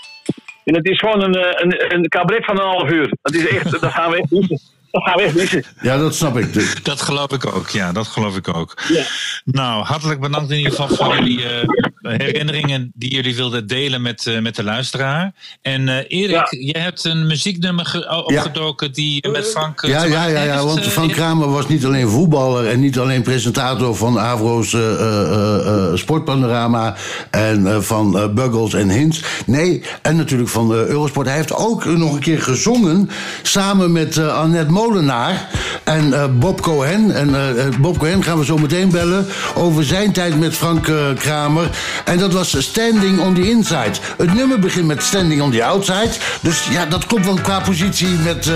En 0.64 0.76
het 0.76 0.90
is 0.90 1.00
gewoon 1.00 1.22
een, 1.24 1.36
eh, 1.36 1.64
een, 1.64 1.96
een 1.96 2.08
cabaret 2.08 2.46
van 2.46 2.60
een 2.60 2.68
half 2.68 2.92
uur. 2.92 3.18
Dat 3.22 3.34
is 3.34 3.48
echt, 3.48 3.72
dat 3.72 3.92
gaan 3.92 4.12
we 4.12 4.18
echt 4.18 4.32
missen. 4.32 4.60
Gaan 5.04 5.18
we 5.18 5.24
echt 5.24 5.36
missen. 5.36 5.64
Ja, 5.82 5.98
dat 5.98 6.16
snap 6.16 6.38
ik. 6.38 6.54
Dat 6.84 7.02
geloof 7.02 7.32
ik 7.32 7.46
ook, 7.56 7.70
ja, 7.70 7.92
dat 7.92 8.08
geloof 8.08 8.36
ik 8.36 8.56
ook. 8.56 8.74
Ja. 8.88 9.04
Nou, 9.46 9.84
hartelijk 9.84 10.20
bedankt 10.20 10.52
in 10.52 10.58
ieder 10.58 10.72
geval 10.72 10.96
voor 10.96 11.16
jullie 11.16 11.44
eh, 11.44 11.68
herinneringen 12.02 12.92
die 12.96 13.14
jullie 13.14 13.36
wilden 13.36 13.68
delen 13.68 14.02
met, 14.02 14.28
eh, 14.28 14.40
met 14.40 14.56
de 14.56 14.64
luisteraar. 14.64 15.34
En 15.62 15.90
eh, 15.90 16.22
Erik, 16.22 16.48
jij 16.50 16.82
hebt 16.82 17.04
een 17.04 17.28
muzieknummer 17.28 18.06
opgedoken 18.26 18.92
die 18.94 19.30
met 19.30 19.48
Frank... 19.48 19.82
Ja, 19.82 20.04
ja, 20.04 20.26
ja, 20.26 20.44
ja, 20.44 20.52
heeft, 20.52 20.64
want 20.64 20.88
Frank 20.88 21.12
Kramer 21.12 21.52
was 21.52 21.68
niet 21.68 21.86
alleen 21.86 22.08
voetballer 22.08 22.68
en 22.68 22.80
niet 22.80 23.00
alleen 23.00 23.22
presentator 23.22 23.96
van 23.96 24.20
Avro's 24.20 24.74
eh, 24.74 24.94
eh, 24.94 25.68
eh, 25.68 25.96
Sportpanorama 25.96 26.96
en 27.32 27.68
eh, 27.68 27.80
van 27.80 28.32
Buggles 28.36 28.74
en 28.74 28.90
Hints. 28.90 29.24
Nee, 29.46 29.84
en 30.02 30.16
natuurlijk 30.16 30.50
van 30.50 30.74
eh, 30.74 30.86
Eurosport. 30.86 31.28
Hij 31.28 31.36
heeft 31.36 31.56
ook 31.56 31.86
nog 31.86 32.14
een 32.14 32.20
keer 32.20 32.42
gezongen 32.42 33.10
samen 33.42 33.92
met 33.92 34.18
eh, 34.18 34.38
Annette 34.38 34.72
Molenaar 34.86 35.50
en 35.84 36.14
eh, 36.14 36.26
Bob 36.32 36.62
Cohen. 36.62 37.12
En 37.12 37.36
eh, 37.36 37.66
eh, 37.66 37.76
Bob 37.80 37.98
Cohen 37.98 38.24
gaan 38.24 38.38
we 38.38 38.46
zo 38.46 38.58
meteen 38.58 38.90
bellen 38.90 39.26
over 39.56 39.84
zijn 39.84 40.12
tijd 40.12 40.40
met 40.40 40.56
Frank 40.56 40.92
Kramer. 41.16 41.70
En 42.06 42.18
dat 42.18 42.34
was 42.34 42.64
Standing 42.64 43.20
on 43.20 43.34
the 43.34 43.50
Inside. 43.50 43.92
Het 44.18 44.34
nummer 44.34 44.60
begint 44.60 44.86
met 44.86 45.04
Standing 45.04 45.42
on 45.42 45.52
the 45.52 45.64
Outside. 45.64 46.12
Dus 46.42 46.68
ja, 46.72 46.86
dat 46.86 47.06
komt 47.06 47.26
wel 47.26 47.40
qua 47.42 47.60
positie 47.60 48.08
met, 48.08 48.50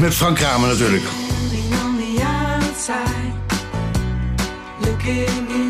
met 0.00 0.14
Frank 0.14 0.36
Kramer 0.36 0.68
natuurlijk. 0.68 1.04
on 1.84 1.96
the 1.96 2.22
outside, 2.24 3.32
looking 4.80 5.48
in. 5.48 5.69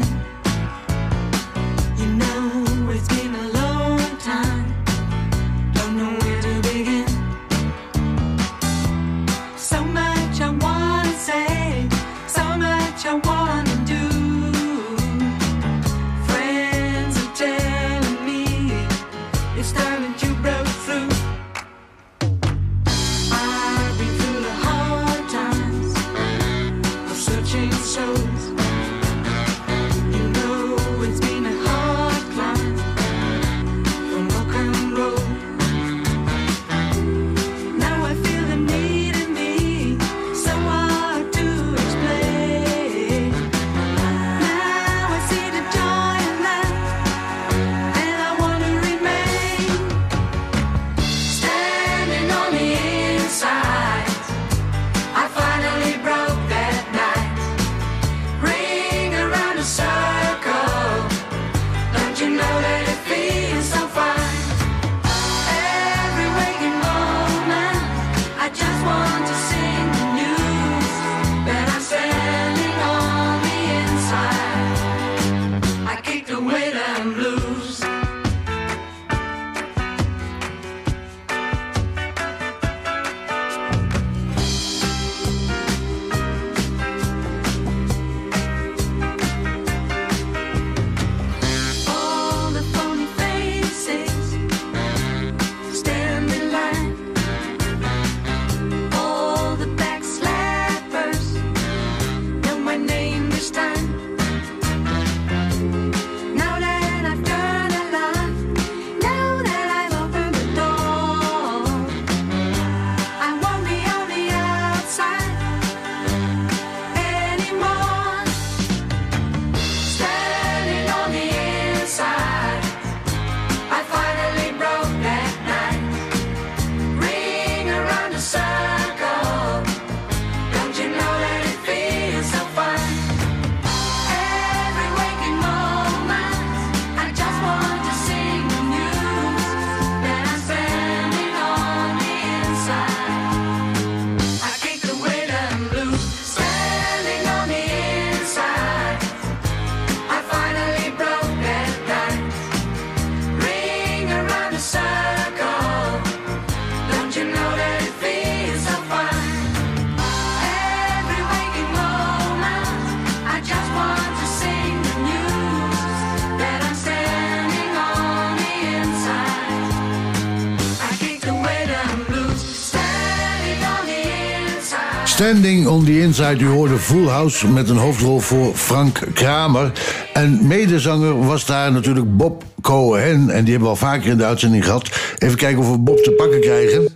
U 176.19 176.47
hoorde 176.47 176.79
Full 176.79 177.07
House 177.07 177.49
met 177.49 177.69
een 177.69 177.77
hoofdrol 177.77 178.21
voor 178.21 178.55
Frank 178.55 179.01
Kramer. 179.15 179.73
En 180.13 180.47
medezanger 180.47 181.27
was 181.27 181.47
daar 181.47 181.73
natuurlijk 181.73 182.17
Bob 182.17 182.45
Cohen. 182.61 183.31
En 183.31 183.45
die 183.45 183.51
hebben 183.51 183.61
we 183.61 183.69
al 183.69 183.77
vaker 183.77 184.11
in 184.11 184.17
de 184.17 184.25
uitzending 184.25 184.65
gehad. 184.65 184.91
Even 185.19 185.37
kijken 185.37 185.63
of 185.63 185.71
we 185.71 185.79
Bob 185.79 185.99
te 185.99 186.11
pakken 186.11 186.41
krijgen. 186.41 186.89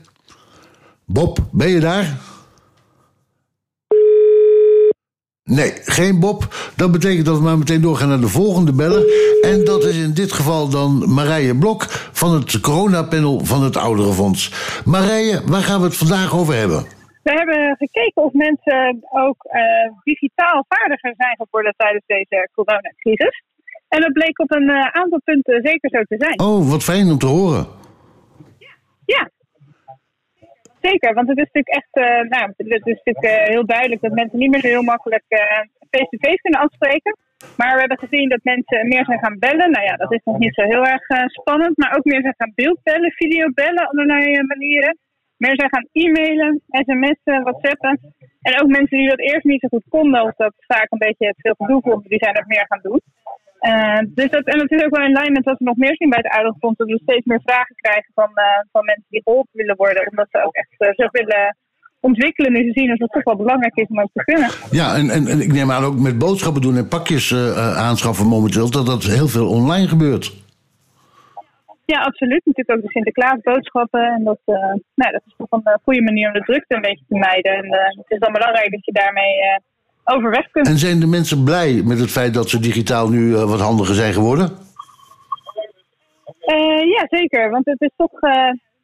Bob, 1.04 1.38
ben 1.50 1.68
je 1.68 1.80
daar? 1.80 2.18
Nee, 5.44 5.72
geen 5.84 6.20
Bob. 6.20 6.54
Dat 6.76 6.92
betekent 6.92 7.26
dat 7.26 7.36
we 7.36 7.42
maar 7.42 7.58
meteen 7.58 7.80
doorgaan 7.80 8.08
naar 8.08 8.20
de 8.20 8.28
volgende 8.28 8.72
beller. 8.72 9.04
En 9.42 9.64
dat 9.64 9.84
is 9.84 9.96
in 9.96 10.12
dit 10.12 10.32
geval 10.32 10.68
dan 10.68 11.04
Marije 11.12 11.54
Blok 11.54 11.86
van 12.12 12.34
het 12.34 12.60
coronapanel 12.60 13.40
van 13.44 13.62
het 13.62 13.76
Ouderenfonds. 13.76 14.50
Marije, 14.84 15.42
waar 15.46 15.62
gaan 15.62 15.80
we 15.80 15.86
het 15.86 15.96
vandaag 15.96 16.34
over 16.34 16.54
hebben? 16.54 16.86
We 17.24 17.32
hebben 17.40 17.76
gekeken 17.76 18.22
of 18.22 18.32
mensen 18.32 19.04
ook 19.10 19.44
eh, 19.44 19.90
digitaal 20.02 20.64
vaardiger 20.68 21.14
zijn 21.16 21.36
geworden 21.36 21.74
tijdens 21.76 22.04
deze 22.06 22.48
coronacrisis. 22.54 23.42
En 23.88 24.00
dat 24.00 24.12
bleek 24.12 24.38
op 24.38 24.50
een 24.50 24.68
eh, 24.68 24.88
aantal 25.00 25.20
punten 25.24 25.60
zeker 25.62 25.90
zo 25.90 26.02
te 26.02 26.16
zijn. 26.24 26.40
Oh, 26.40 26.70
wat 26.70 26.84
fijn 26.84 27.10
om 27.10 27.18
te 27.18 27.26
horen. 27.26 27.66
Ja, 29.06 29.30
zeker. 30.80 31.14
Want 31.14 31.28
het 31.28 31.38
is 31.38 31.50
natuurlijk 31.52 31.76
echt 31.80 31.92
eh, 31.92 32.28
nou, 32.34 32.44
het 32.56 32.86
is 32.86 33.00
natuurlijk, 33.04 33.48
heel 33.48 33.66
duidelijk 33.66 34.00
dat 34.00 34.12
mensen 34.12 34.38
niet 34.38 34.50
meer 34.50 34.60
zo 34.60 34.68
heel 34.68 34.90
makkelijk 34.94 35.24
face-to-face 35.90 36.42
kunnen 36.42 36.60
afspreken. 36.60 37.16
Maar 37.56 37.72
we 37.74 37.80
hebben 37.80 37.98
gezien 37.98 38.28
dat 38.28 38.40
mensen 38.42 38.88
meer 38.88 39.04
zijn 39.04 39.18
gaan 39.18 39.38
bellen. 39.38 39.70
Nou 39.70 39.84
ja, 39.84 39.96
dat 39.96 40.12
is 40.12 40.24
nog 40.24 40.38
niet 40.38 40.54
zo 40.54 40.62
heel 40.62 40.86
erg 40.86 41.04
spannend. 41.26 41.76
Maar 41.76 41.96
ook 41.96 42.04
meer 42.04 42.20
zijn 42.20 42.34
gaan 42.38 42.52
beeldbellen, 42.54 43.12
videobellen, 43.12 43.88
allerlei 43.88 44.42
manieren. 44.42 44.98
Zijn 45.38 45.68
gaan 45.70 45.88
e-mailen, 45.92 46.62
sms'en, 46.68 47.42
whatsappen. 47.42 48.00
En 48.42 48.60
ook 48.62 48.68
mensen 48.68 48.98
die 48.98 49.08
dat 49.08 49.18
eerst 49.18 49.44
niet 49.44 49.60
zo 49.60 49.68
goed 49.68 49.84
konden, 49.88 50.22
of 50.22 50.34
dat 50.36 50.54
vaak 50.58 50.86
een 50.90 50.98
beetje 50.98 51.34
veel 51.36 51.54
gedoe 51.58 51.80
vonden, 51.80 52.08
die 52.08 52.18
zijn 52.18 52.34
dat 52.34 52.46
meer 52.46 52.66
gaan 52.68 52.80
doen. 52.82 53.00
Eh, 53.70 54.02
dus 54.18 54.30
dat, 54.30 54.44
en 54.44 54.58
dat 54.58 54.70
is 54.70 54.84
ook 54.84 54.96
wel 54.96 55.06
in 55.06 55.12
lijn 55.12 55.32
met 55.32 55.44
wat 55.44 55.58
we 55.58 55.64
nog 55.64 55.76
meer 55.76 55.96
zien 55.96 56.08
bij 56.08 56.18
het 56.22 56.32
Ouderenfonds. 56.32 56.78
Dat 56.78 56.88
we 56.88 57.00
steeds 57.02 57.26
meer 57.26 57.40
vragen 57.44 57.74
krijgen 57.76 58.10
van, 58.14 58.30
eh, 58.34 58.44
van 58.72 58.84
mensen 58.84 59.06
die 59.08 59.22
geholpen 59.24 59.50
willen 59.52 59.76
worden. 59.76 60.08
Omdat 60.10 60.26
ze 60.30 60.44
ook 60.44 60.54
echt 60.54 60.74
eh, 60.76 60.88
zich 60.92 61.10
willen 61.10 61.56
ontwikkelen. 62.00 62.52
Nu 62.52 62.62
ze 62.64 62.72
zien 62.72 62.88
dat 62.88 62.98
het 62.98 63.12
toch 63.12 63.24
wel 63.24 63.36
belangrijk 63.36 63.76
is 63.76 63.86
om 63.88 64.00
ook 64.00 64.10
te 64.12 64.24
kunnen. 64.24 64.50
Ja, 64.70 64.96
en, 64.96 65.10
en, 65.10 65.26
en 65.26 65.40
ik 65.40 65.52
neem 65.52 65.70
aan 65.70 65.84
ook 65.84 65.98
met 65.98 66.18
boodschappen 66.18 66.62
doen 66.62 66.76
en 66.76 66.88
pakjes 66.88 67.34
aanschaffen 67.76 68.26
momenteel... 68.26 68.70
dat 68.70 68.86
dat 68.86 69.02
heel 69.04 69.28
veel 69.28 69.48
online 69.48 69.88
gebeurt. 69.88 70.43
Ja, 71.86 72.00
absoluut. 72.00 72.42
Natuurlijk 72.44 72.78
ook 72.78 72.84
de 72.84 72.90
Sinterklaasboodschappen. 72.90 74.04
En 74.04 74.24
dat, 74.24 74.38
eh, 74.44 74.54
nou, 74.94 75.12
dat 75.12 75.22
is 75.26 75.34
toch 75.36 75.50
een 75.50 75.64
eh, 75.64 75.74
goede 75.82 76.02
manier 76.02 76.26
om 76.26 76.32
de 76.32 76.40
drukte 76.40 76.74
een 76.74 76.80
beetje 76.80 77.04
te 77.08 77.18
mijden. 77.18 77.52
En 77.52 77.64
eh, 77.64 77.96
het 77.96 78.10
is 78.10 78.18
dan 78.18 78.32
belangrijk 78.32 78.70
dat 78.70 78.84
je 78.84 78.92
daarmee 78.92 79.60
overweg 80.04 80.50
kunt. 80.50 80.68
En 80.68 80.78
zijn 80.78 81.00
de 81.00 81.06
mensen 81.06 81.44
blij 81.44 81.82
met 81.84 81.98
het 81.98 82.10
feit 82.10 82.34
dat 82.34 82.48
ze 82.48 82.60
digitaal 82.60 83.08
nu 83.08 83.34
wat 83.36 83.60
handiger 83.60 83.94
zijn 83.94 84.12
geworden? 84.12 84.48
Ja, 86.96 87.06
zeker. 87.08 87.50
Want 87.50 87.64
het 87.64 87.80
is 87.80 87.90
toch 87.96 88.20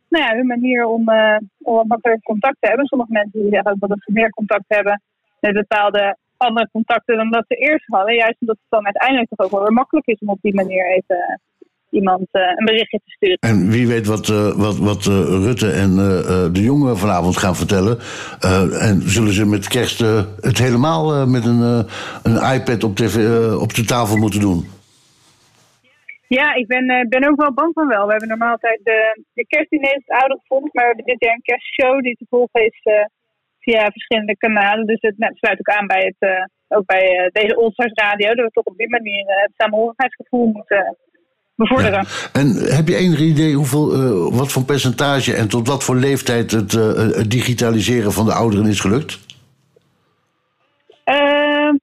nou 0.09 0.25
ja, 0.25 0.35
hun 0.35 0.47
manier 0.47 0.85
om, 0.85 1.11
om 1.59 1.75
wat 1.75 1.87
makkelijker 1.87 2.23
contact 2.23 2.57
te 2.61 2.69
hebben. 2.69 2.87
Sommige 2.87 3.13
mensen 3.13 3.41
die 3.41 3.51
zeggen 3.51 3.71
ook 3.71 3.89
dat 3.89 3.99
ze 4.01 4.13
meer 4.13 4.31
contact 4.31 4.65
hebben 4.67 5.03
met 5.41 5.53
bepaalde 5.53 6.17
andere 6.37 6.69
contacten 6.73 7.17
dan 7.17 7.31
dat 7.31 7.45
ze 7.49 7.55
eerst 7.55 7.87
hadden. 7.87 8.15
Juist 8.15 8.41
omdat 8.41 8.57
het 8.61 8.71
dan 8.71 8.85
uiteindelijk 8.85 9.29
toch 9.29 9.47
ook 9.47 9.53
wel 9.53 9.63
weer 9.63 9.73
makkelijk 9.73 10.07
is 10.07 10.19
om 10.19 10.29
op 10.29 10.39
die 10.43 10.55
manier 10.55 10.91
even 10.91 11.41
iemand 11.91 12.27
eh, 12.31 12.43
een 12.43 12.65
berichtje 12.65 13.01
te 13.05 13.11
sturen. 13.11 13.39
En 13.41 13.71
wie 13.71 13.87
weet 13.87 14.07
wat, 14.07 14.29
eh, 14.29 14.53
wat, 14.57 14.79
wat 14.79 15.07
eh, 15.07 15.13
Rutte 15.47 15.71
en 15.71 15.97
de 16.53 16.63
jongen 16.63 16.97
vanavond 16.99 17.37
gaan 17.37 17.57
vertellen. 17.57 17.99
En 18.89 19.03
zullen 19.03 19.33
ze 19.33 19.47
met 19.47 19.69
kerst 19.69 19.99
het 20.41 20.59
helemaal 20.59 21.27
met 21.27 21.45
een, 21.45 21.63
een 22.23 22.55
iPad 22.55 22.85
op, 22.85 22.97
tv, 22.97 23.17
op 23.55 23.75
de 23.75 23.85
tafel 23.85 24.17
moeten 24.17 24.41
doen? 24.41 24.65
Ja, 26.29 26.55
ik 26.55 26.67
ben, 26.67 27.07
ben 27.09 27.29
ook 27.29 27.41
wel 27.41 27.55
bang 27.55 27.73
van 27.75 27.89
wel. 27.89 28.05
We 28.05 28.11
hebben 28.11 28.29
normaal 28.29 28.51
altijd 28.51 28.81
de, 28.83 29.25
de 29.33 29.47
kerstdiner 29.47 29.91
het 29.91 30.21
oude 30.21 30.41
fonds, 30.45 30.73
maar 30.73 30.85
we 30.85 30.93
hebben 30.95 31.13
dit 31.13 31.25
jaar 31.25 31.35
een 31.35 31.43
kerstshow 31.43 32.03
die 32.03 32.17
te 32.17 32.27
volgen 32.29 32.65
is 32.65 32.81
via 33.59 33.91
verschillende 33.91 34.37
kanalen. 34.37 34.87
Dus 34.87 35.01
het, 35.01 35.19
nou, 35.19 35.31
het 35.31 35.39
sluit 35.39 35.59
ook 35.59 35.77
aan 35.77 35.87
bij 35.87 36.15
het, 36.17 36.49
ook 36.69 36.87
bij 36.87 37.31
deze 37.33 37.57
Allstars 37.57 37.93
Radio, 37.93 38.35
dat 38.35 38.45
we 38.45 38.51
toch 38.51 38.65
op 38.65 38.77
die 38.77 38.91
manier 38.91 39.25
het 39.27 39.53
samenhorigheidsgevoel 39.57 40.47
moeten 40.47 40.97
bevorderen. 41.65 42.05
En 42.33 42.47
heb 42.79 42.87
je 42.89 42.97
enig 43.05 43.21
idee 43.21 43.55
hoeveel, 43.55 43.87
eh, 43.93 44.39
wat 44.39 44.53
voor 44.53 44.65
percentage 44.65 45.33
en 45.35 45.49
tot 45.49 45.69
wat 45.69 45.85
voor 45.85 45.97
leeftijd 45.97 46.51
het, 46.51 46.73
eh, 46.75 46.95
het 47.21 47.31
digitaliseren 47.31 48.13
van 48.13 48.27
de 48.27 48.33
ouderen 48.43 48.67
is 48.67 48.81
gelukt? 48.81 49.13
Ehm, 51.05 51.75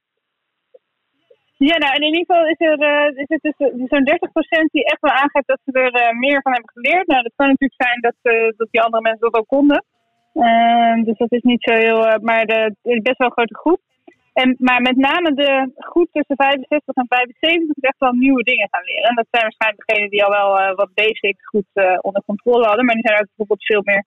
ja, 1.70 1.78
nou, 1.84 1.94
in 1.96 2.04
ieder 2.04 2.24
geval 2.26 2.46
is 2.54 2.60
er, 2.70 2.80
eh, 2.80 3.24
is 3.24 3.30
het 3.36 3.42
dus, 3.42 3.58
zo'n 3.92 4.04
30% 4.04 4.72
die 4.72 4.86
echt 4.86 5.02
wel 5.02 5.12
aangeeft 5.12 5.48
dat 5.48 5.60
ze 5.66 5.72
er 5.72 6.16
meer 6.18 6.42
van 6.42 6.52
hebben 6.52 6.72
geleerd. 6.74 7.08
Nou, 7.08 7.22
dat 7.24 7.34
kan 7.36 7.48
natuurlijk 7.48 7.82
zijn 7.86 8.00
dat, 8.08 8.18
dat 8.58 8.68
die 8.72 8.82
andere 8.82 9.04
mensen 9.04 9.30
dat 9.30 9.40
ook 9.40 9.48
konden. 9.48 9.84
Ehm, 10.34 11.04
dus 11.04 11.18
dat 11.18 11.32
is 11.32 11.42
niet 11.42 11.64
zo 11.64 11.74
heel, 11.74 12.20
maar 12.22 12.46
de, 12.46 12.54
het 12.54 12.94
is 12.96 13.02
best 13.02 13.18
wel 13.18 13.28
een 13.28 13.40
grote 13.40 13.60
groep. 13.64 13.82
En, 14.42 14.56
maar 14.58 14.82
met 14.82 14.98
name 15.10 15.30
de 15.34 15.52
groep 15.92 16.10
tussen 16.12 16.36
65 16.36 16.96
en 16.96 17.06
75 17.08 17.76
is 17.82 17.90
echt 17.92 18.00
wel 18.06 18.12
nieuwe 18.26 18.44
dingen 18.44 18.68
gaan 18.72 18.88
leren. 18.90 19.10
En 19.10 19.16
dat 19.16 19.28
zijn 19.32 19.44
waarschijnlijk 19.48 19.84
degenen 19.86 20.10
die 20.10 20.24
al 20.24 20.34
wel 20.40 20.60
eh, 20.60 20.76
wat 20.76 20.92
basics 20.94 21.46
goed 21.54 21.70
eh, 21.74 21.98
onder 22.02 22.22
controle 22.26 22.66
hadden. 22.66 22.86
Maar 22.86 22.96
die 22.96 23.08
zijn 23.08 23.20
ook 23.20 23.28
bijvoorbeeld 23.28 23.70
veel 23.72 23.82
meer 23.90 24.04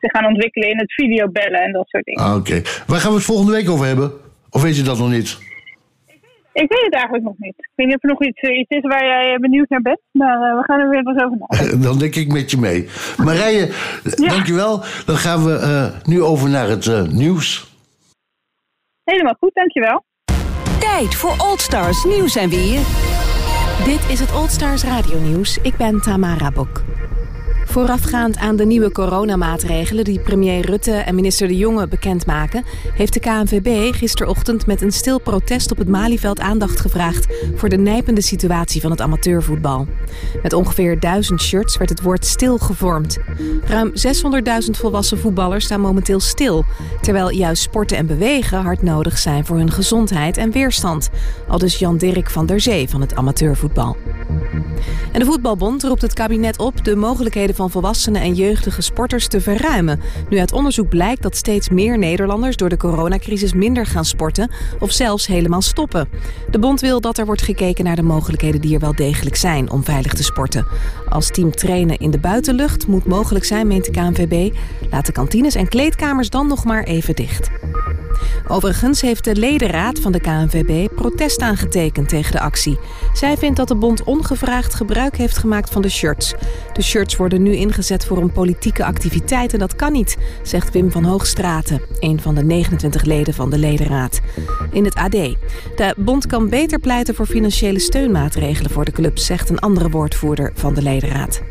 zich 0.00 0.10
gaan 0.10 0.30
ontwikkelen 0.32 0.68
in 0.70 0.78
het 0.78 0.92
videobellen 0.92 1.60
en 1.66 1.72
dat 1.72 1.88
soort 1.88 2.04
dingen. 2.04 2.24
Ah, 2.24 2.36
Oké. 2.40 2.56
Waar 2.86 3.00
gaan 3.00 3.10
we 3.14 3.20
het 3.22 3.30
volgende 3.32 3.52
week 3.52 3.70
over 3.70 3.86
hebben? 3.86 4.08
Of 4.50 4.62
weet 4.62 4.76
je 4.76 4.82
dat 4.90 4.98
nog 4.98 5.10
niet? 5.10 5.28
Ik 6.62 6.68
weet 6.72 6.88
het 6.88 6.94
eigenlijk 6.94 7.24
nog 7.24 7.38
niet. 7.38 7.58
Ik 7.58 7.72
weet 7.74 7.86
niet 7.86 7.96
of 7.96 8.02
er 8.02 8.08
nog 8.08 8.22
iets, 8.22 8.40
eh, 8.40 8.58
iets 8.58 8.76
is 8.78 8.86
waar 8.92 9.04
jij 9.04 9.38
benieuwd 9.38 9.68
naar 9.68 9.82
bent. 9.82 10.00
Maar 10.10 10.56
we 10.58 10.62
gaan 10.66 10.80
er 10.80 10.88
weer 10.88 11.06
eens 11.06 11.22
over 11.24 11.38
nadenken. 11.38 11.80
Dan 11.88 11.98
denk 11.98 12.14
ik 12.14 12.32
met 12.32 12.50
je 12.50 12.58
mee. 12.58 12.88
Marije, 13.16 13.64
dankjewel. 14.34 14.78
Dan 15.06 15.16
gaan 15.16 15.44
we 15.44 15.54
nu 16.04 16.22
over 16.22 16.50
naar 16.50 16.68
het 16.68 17.12
nieuws. 17.12 17.73
Helemaal 19.04 19.36
goed, 19.38 19.54
dankjewel. 19.54 20.04
Tijd 20.80 21.14
voor 21.14 21.34
Old 21.38 21.60
Stars 21.60 22.04
nieuws 22.04 22.36
en 22.36 22.48
weer. 22.48 22.78
Dit 23.84 24.10
is 24.10 24.20
het 24.20 24.34
Old 24.34 24.50
Stars 24.50 24.84
Radio 24.84 25.18
Nieuws. 25.18 25.58
Ik 25.58 25.76
ben 25.76 26.00
Tamara 26.00 26.50
Bok. 26.50 26.82
Voorafgaand 27.74 28.36
aan 28.36 28.56
de 28.56 28.66
nieuwe 28.66 28.92
coronamaatregelen 28.92 30.04
die 30.04 30.20
premier 30.20 30.66
Rutte 30.66 30.92
en 30.92 31.14
minister 31.14 31.48
De 31.48 31.56
Jonge 31.56 31.88
bekendmaken, 31.88 32.64
heeft 32.96 33.12
de 33.12 33.20
KNVB 33.20 33.94
gisterochtend 33.94 34.66
met 34.66 34.82
een 34.82 34.92
stil 34.92 35.20
protest 35.20 35.70
op 35.70 35.78
het 35.78 35.88
Malieveld 35.88 36.40
aandacht 36.40 36.80
gevraagd 36.80 37.26
voor 37.54 37.68
de 37.68 37.76
nijpende 37.76 38.20
situatie 38.20 38.80
van 38.80 38.90
het 38.90 39.00
amateurvoetbal. 39.00 39.86
Met 40.42 40.52
ongeveer 40.52 41.00
1000 41.00 41.42
shirts 41.42 41.76
werd 41.76 41.90
het 41.90 42.02
woord 42.02 42.24
stil 42.24 42.58
gevormd. 42.58 43.18
Ruim 43.64 43.92
600.000 44.64 44.70
volwassen 44.70 45.18
voetballers 45.18 45.64
staan 45.64 45.80
momenteel 45.80 46.20
stil, 46.20 46.64
terwijl 47.00 47.30
juist 47.30 47.62
sporten 47.62 47.96
en 47.96 48.06
bewegen 48.06 48.62
hard 48.62 48.82
nodig 48.82 49.18
zijn 49.18 49.46
voor 49.46 49.56
hun 49.56 49.72
gezondheid 49.72 50.36
en 50.36 50.50
weerstand. 50.50 51.10
Aldus 51.48 51.78
Jan 51.78 51.96
Dirk 51.96 52.30
van 52.30 52.46
der 52.46 52.60
Zee 52.60 52.88
van 52.88 53.00
het 53.00 53.14
amateurvoetbal. 53.14 53.96
En 55.12 55.20
de 55.20 55.26
Voetbalbond 55.26 55.82
roept 55.82 56.02
het 56.02 56.12
kabinet 56.12 56.58
op 56.58 56.84
de 56.84 56.96
mogelijkheden 56.96 57.54
van 57.54 57.63
volwassenen 57.70 58.22
en 58.22 58.34
jeugdige 58.34 58.82
sporters 58.82 59.28
te 59.28 59.40
verruimen. 59.40 60.00
Nu 60.28 60.38
uit 60.38 60.52
onderzoek 60.52 60.88
blijkt 60.88 61.22
dat 61.22 61.36
steeds 61.36 61.68
meer 61.68 61.98
Nederlanders 61.98 62.56
door 62.56 62.68
de 62.68 62.76
coronacrisis 62.76 63.52
minder 63.52 63.86
gaan 63.86 64.04
sporten 64.04 64.50
of 64.78 64.92
zelfs 64.92 65.26
helemaal 65.26 65.62
stoppen. 65.62 66.08
De 66.50 66.58
bond 66.58 66.80
wil 66.80 67.00
dat 67.00 67.18
er 67.18 67.26
wordt 67.26 67.42
gekeken 67.42 67.84
naar 67.84 67.96
de 67.96 68.02
mogelijkheden 68.02 68.60
die 68.60 68.74
er 68.74 68.80
wel 68.80 68.94
degelijk 68.94 69.36
zijn 69.36 69.70
om 69.70 69.84
veilig 69.84 70.12
te 70.12 70.22
sporten. 70.22 70.66
Als 71.08 71.30
team 71.30 71.50
trainen 71.50 71.98
in 71.98 72.10
de 72.10 72.18
buitenlucht 72.18 72.86
moet 72.86 73.06
mogelijk 73.06 73.44
zijn, 73.44 73.66
meent 73.66 73.84
de 73.84 73.90
KNVB. 73.90 74.54
Laat 74.90 75.06
de 75.06 75.12
kantines 75.12 75.54
en 75.54 75.68
kleedkamers 75.68 76.30
dan 76.30 76.46
nog 76.46 76.64
maar 76.64 76.84
even 76.84 77.14
dicht. 77.14 77.50
Overigens 78.48 79.00
heeft 79.00 79.24
de 79.24 79.36
ledenraad 79.36 80.00
van 80.00 80.12
de 80.12 80.20
KNVB 80.20 80.94
protest 80.94 81.40
aangetekend 81.40 82.08
tegen 82.08 82.32
de 82.32 82.40
actie. 82.40 82.78
Zij 83.12 83.36
vindt 83.36 83.56
dat 83.56 83.68
de 83.68 83.74
bond 83.74 84.02
ongevraagd 84.02 84.74
gebruik 84.74 85.16
heeft 85.16 85.38
gemaakt 85.38 85.70
van 85.70 85.82
de 85.82 85.88
shirts. 85.88 86.34
De 86.72 86.82
shirts 86.82 87.16
worden 87.16 87.42
nu 87.42 87.54
ingezet 87.54 88.04
voor 88.04 88.18
een 88.18 88.32
politieke 88.32 88.84
activiteit 88.84 89.52
en 89.52 89.58
dat 89.58 89.76
kan 89.76 89.92
niet, 89.92 90.16
zegt 90.42 90.72
Wim 90.72 90.90
van 90.90 91.04
Hoogstraten, 91.04 91.80
een 91.98 92.20
van 92.20 92.34
de 92.34 92.44
29 92.44 93.04
leden 93.04 93.34
van 93.34 93.50
de 93.50 93.58
ledenraad. 93.58 94.20
In 94.70 94.84
het 94.84 94.94
AD. 94.94 95.10
De 95.10 95.94
bond 95.96 96.26
kan 96.26 96.48
beter 96.48 96.78
pleiten 96.78 97.14
voor 97.14 97.26
financiële 97.26 97.78
steunmaatregelen 97.78 98.70
voor 98.70 98.84
de 98.84 98.92
club, 98.92 99.18
zegt 99.18 99.50
een 99.50 99.58
andere 99.58 99.90
woordvoerder 99.90 100.52
van 100.54 100.74
de 100.74 100.82
ledenraad. 100.82 101.42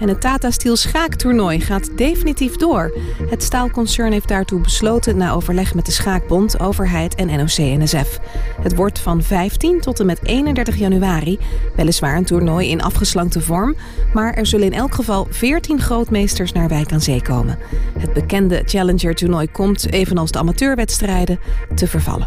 En 0.00 0.08
het 0.08 0.20
Tata 0.20 0.50
Steel 0.50 0.76
schaaktoernooi 0.76 1.60
gaat 1.60 1.90
definitief 1.96 2.56
door. 2.56 2.98
Het 3.30 3.42
staalconcern 3.42 4.12
heeft 4.12 4.28
daartoe 4.28 4.60
besloten 4.60 5.16
na 5.16 5.32
overleg 5.32 5.74
met 5.74 5.86
de 5.86 5.92
Schaakbond, 5.92 6.60
overheid 6.60 7.14
en 7.14 7.26
NOC-NSF. 7.26 8.18
Het 8.62 8.74
wordt 8.74 8.98
van 8.98 9.22
15 9.22 9.80
tot 9.80 10.00
en 10.00 10.06
met 10.06 10.18
31 10.22 10.76
januari. 10.76 11.38
Weliswaar 11.76 12.16
een 12.16 12.24
toernooi 12.24 12.70
in 12.70 12.82
afgeslankte 12.82 13.40
vorm, 13.40 13.76
maar 14.14 14.34
er 14.34 14.46
zullen 14.46 14.66
in 14.66 14.78
elk 14.78 14.94
geval 14.94 15.26
14 15.30 15.80
grootmeesters 15.80 16.52
naar 16.52 16.68
Wijk 16.68 16.92
aan 16.92 17.00
Zee 17.00 17.22
komen. 17.22 17.58
Het 17.98 18.12
bekende 18.12 18.62
Challenger-toernooi 18.64 19.50
komt, 19.50 19.92
evenals 19.92 20.30
de 20.30 20.38
amateurwedstrijden, 20.38 21.40
te 21.74 21.86
vervallen. 21.86 22.26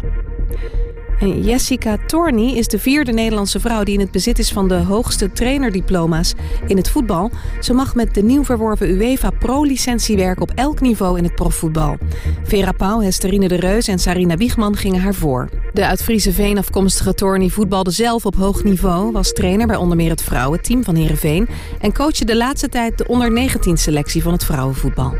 Jessica 1.18 1.96
Torney 2.06 2.56
is 2.56 2.68
de 2.68 2.78
vierde 2.78 3.12
Nederlandse 3.12 3.60
vrouw 3.60 3.82
die 3.82 3.94
in 3.94 4.00
het 4.00 4.10
bezit 4.10 4.38
is 4.38 4.52
van 4.52 4.68
de 4.68 4.74
hoogste 4.74 5.32
trainerdiploma's 5.32 6.34
in 6.66 6.76
het 6.76 6.90
voetbal. 6.90 7.30
Ze 7.60 7.72
mag 7.72 7.94
met 7.94 8.14
de 8.14 8.22
nieuw 8.22 8.44
verworven 8.44 8.90
UEFA 8.90 9.30
Pro-licentie 9.30 10.16
werken 10.16 10.42
op 10.42 10.50
elk 10.54 10.80
niveau 10.80 11.18
in 11.18 11.24
het 11.24 11.34
profvoetbal. 11.34 11.96
Vera 12.44 12.72
Pauw, 12.72 13.00
Hesterine 13.00 13.48
de 13.48 13.54
Reus 13.54 13.88
en 13.88 13.98
Sarina 13.98 14.36
Wiegman 14.36 14.76
gingen 14.76 15.00
haar 15.00 15.14
voor. 15.14 15.48
De 15.72 15.86
uit 15.86 16.02
Friese 16.02 16.32
Veen 16.32 16.58
afkomstige 16.58 17.14
Torney 17.14 17.48
voetbalde 17.48 17.90
zelf 17.90 18.26
op 18.26 18.36
hoog 18.36 18.64
niveau, 18.64 19.12
was 19.12 19.32
trainer 19.32 19.66
bij 19.66 19.76
onder 19.76 19.96
meer 19.96 20.10
het 20.10 20.22
vrouwenteam 20.22 20.84
van 20.84 20.94
Heerenveen 20.94 21.48
en 21.80 21.92
coachte 21.92 22.24
de 22.24 22.36
laatste 22.36 22.68
tijd 22.68 22.98
de 22.98 23.06
onder-19-selectie 23.06 24.22
van 24.22 24.32
het 24.32 24.44
vrouwenvoetbal. 24.44 25.14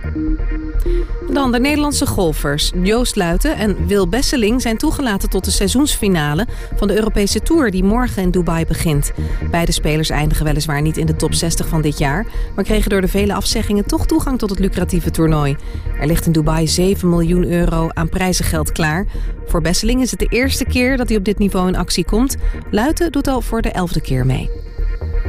Dan 1.33 1.53
de 1.53 1.61
Nederlandse 1.61 2.07
golfers. 2.07 2.73
Joost 2.83 3.17
Luiten 3.17 3.57
en 3.57 3.87
Wil 3.87 4.09
Besseling 4.09 4.63
zijn 4.63 4.79
toegelaten 4.79 5.31
tot 5.31 5.45
de 5.45 5.51
seizoensfinale 5.51 6.47
van 6.77 6.89
de 6.89 6.95
Europese 6.95 7.41
Tour 7.41 7.71
die 7.71 7.85
morgen 7.85 8.23
in 8.23 8.31
Dubai 8.31 8.67
begint. 8.67 9.13
Beide 9.51 9.73
spelers 9.73 10.11
eindigen 10.11 10.45
weliswaar 10.45 10.83
niet 10.83 10.97
in 10.97 11.07
de 11.07 11.17
top 11.17 11.35
60 11.35 11.69
van 11.69 11.83
dit 11.83 11.99
jaar, 11.99 12.27
maar 12.55 12.65
kregen 12.65 12.91
door 12.91 13.01
de 13.01 13.09
vele 13.09 13.35
afzeggingen 13.35 13.87
toch 13.87 14.07
toegang 14.07 14.39
tot 14.39 14.51
het 14.51 14.59
lucratieve 14.59 15.11
toernooi. 15.11 15.57
Er 16.01 16.07
ligt 16.07 16.27
in 16.27 16.33
Dubai 16.33 16.69
7 16.69 17.09
miljoen 17.09 17.45
euro 17.45 17.89
aan 17.93 18.09
prijzengeld 18.09 18.73
klaar. 18.73 19.07
Voor 19.47 19.61
Besseling 19.61 20.03
is 20.03 20.11
het 20.11 20.21
de 20.21 20.27
eerste 20.27 20.65
keer 20.65 20.97
dat 20.97 21.09
hij 21.09 21.19
op 21.19 21.25
dit 21.25 21.39
niveau 21.39 21.69
in 21.69 21.77
actie 21.77 22.05
komt. 22.05 22.37
Luiten 22.71 23.13
doet 23.13 23.29
al 23.29 23.41
voor 23.41 23.63
de 23.63 23.71
elfde 23.71 24.01
keer 24.01 24.27
mee. 24.27 24.72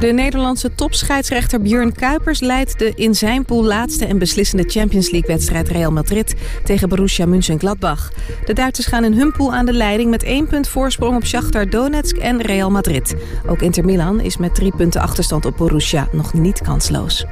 De 0.04 0.12
Nederlandse 0.12 0.74
topscheidsrechter 0.74 1.60
Björn 1.60 1.92
Kuipers 1.92 2.40
leidt 2.40 2.78
de 2.78 2.92
in 2.94 3.14
zijn 3.14 3.44
pool 3.44 3.64
laatste 3.64 4.06
en 4.06 4.18
beslissende 4.18 4.64
Champions 4.70 5.10
League-wedstrijd 5.10 5.68
Real 5.68 5.92
Madrid 5.92 6.34
tegen 6.64 6.88
Borussia 6.88 7.26
Mönchengladbach. 7.26 8.12
De 8.44 8.52
Duitsers 8.52 8.86
gaan 8.86 9.04
in 9.04 9.12
hun 9.12 9.32
pool 9.32 9.54
aan 9.54 9.66
de 9.66 9.72
leiding 9.72 10.10
met 10.10 10.22
één 10.22 10.46
punt 10.46 10.68
voorsprong 10.68 11.16
op 11.16 11.24
Shakhtar 11.24 11.70
Donetsk 11.70 12.16
en 12.16 12.42
Real 12.42 12.70
Madrid. 12.70 13.14
Ook 13.46 13.62
Inter 13.62 13.84
Milan 13.84 14.20
is 14.20 14.36
met 14.36 14.54
drie 14.54 14.76
punten 14.76 15.00
achterstand 15.00 15.44
op 15.44 15.56
Borussia 15.56 16.08
nog 16.12 16.32
niet 16.32 16.60
kansloos. 16.62 17.24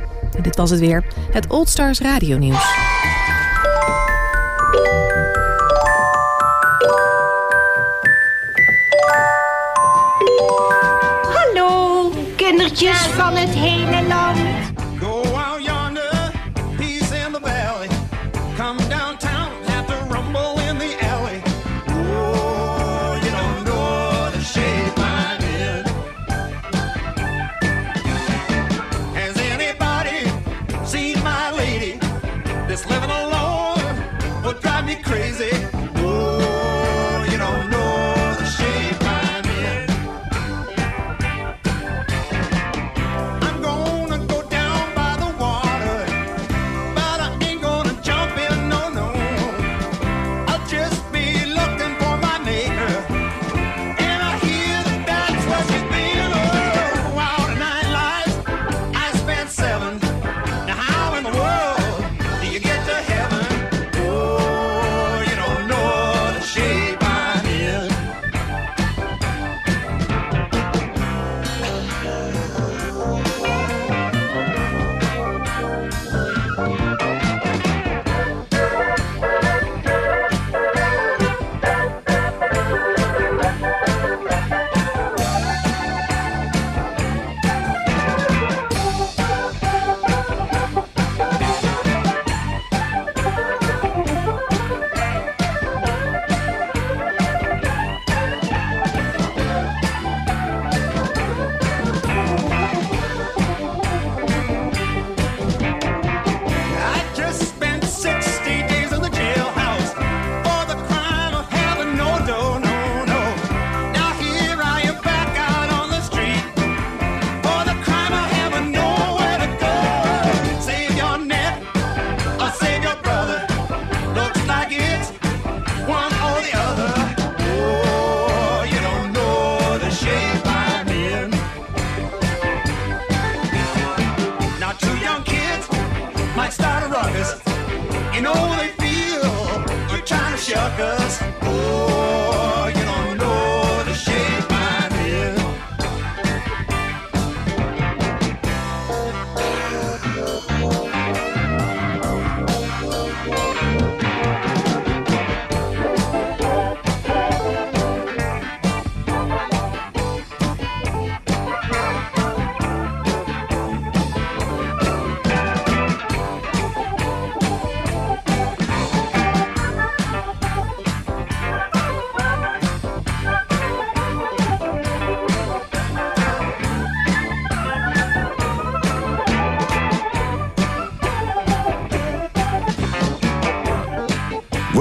Dit 0.42 0.56
was 0.56 0.70
het 0.70 0.80
weer, 0.80 1.04
het 1.32 1.46
Old 1.46 1.68
Stars 1.68 2.00
Radio 2.00 2.38
Nieuws. 2.38 2.74
Kindertjes 12.72 13.12
van 13.12 13.36
het 13.36 13.54
hele 13.54 13.81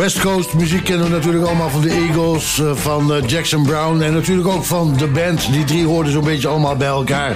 West 0.02 0.20
Coast 0.20 0.54
muziek 0.54 0.84
kennen 0.84 1.06
we 1.06 1.12
natuurlijk 1.12 1.46
allemaal 1.46 1.70
van 1.70 1.82
de 1.82 1.90
Eagles, 1.90 2.60
eh, 2.60 2.76
van 2.76 3.14
eh, 3.14 3.28
Jackson 3.28 3.64
Brown 3.64 4.02
en 4.02 4.14
natuurlijk 4.14 4.48
ook 4.48 4.64
van 4.64 4.98
de 4.98 5.08
band. 5.08 5.52
Die 5.52 5.64
drie 5.64 5.86
hoorden 5.86 6.12
zo'n 6.12 6.24
beetje 6.24 6.48
allemaal 6.48 6.76
bij 6.76 6.88
elkaar. 6.88 7.36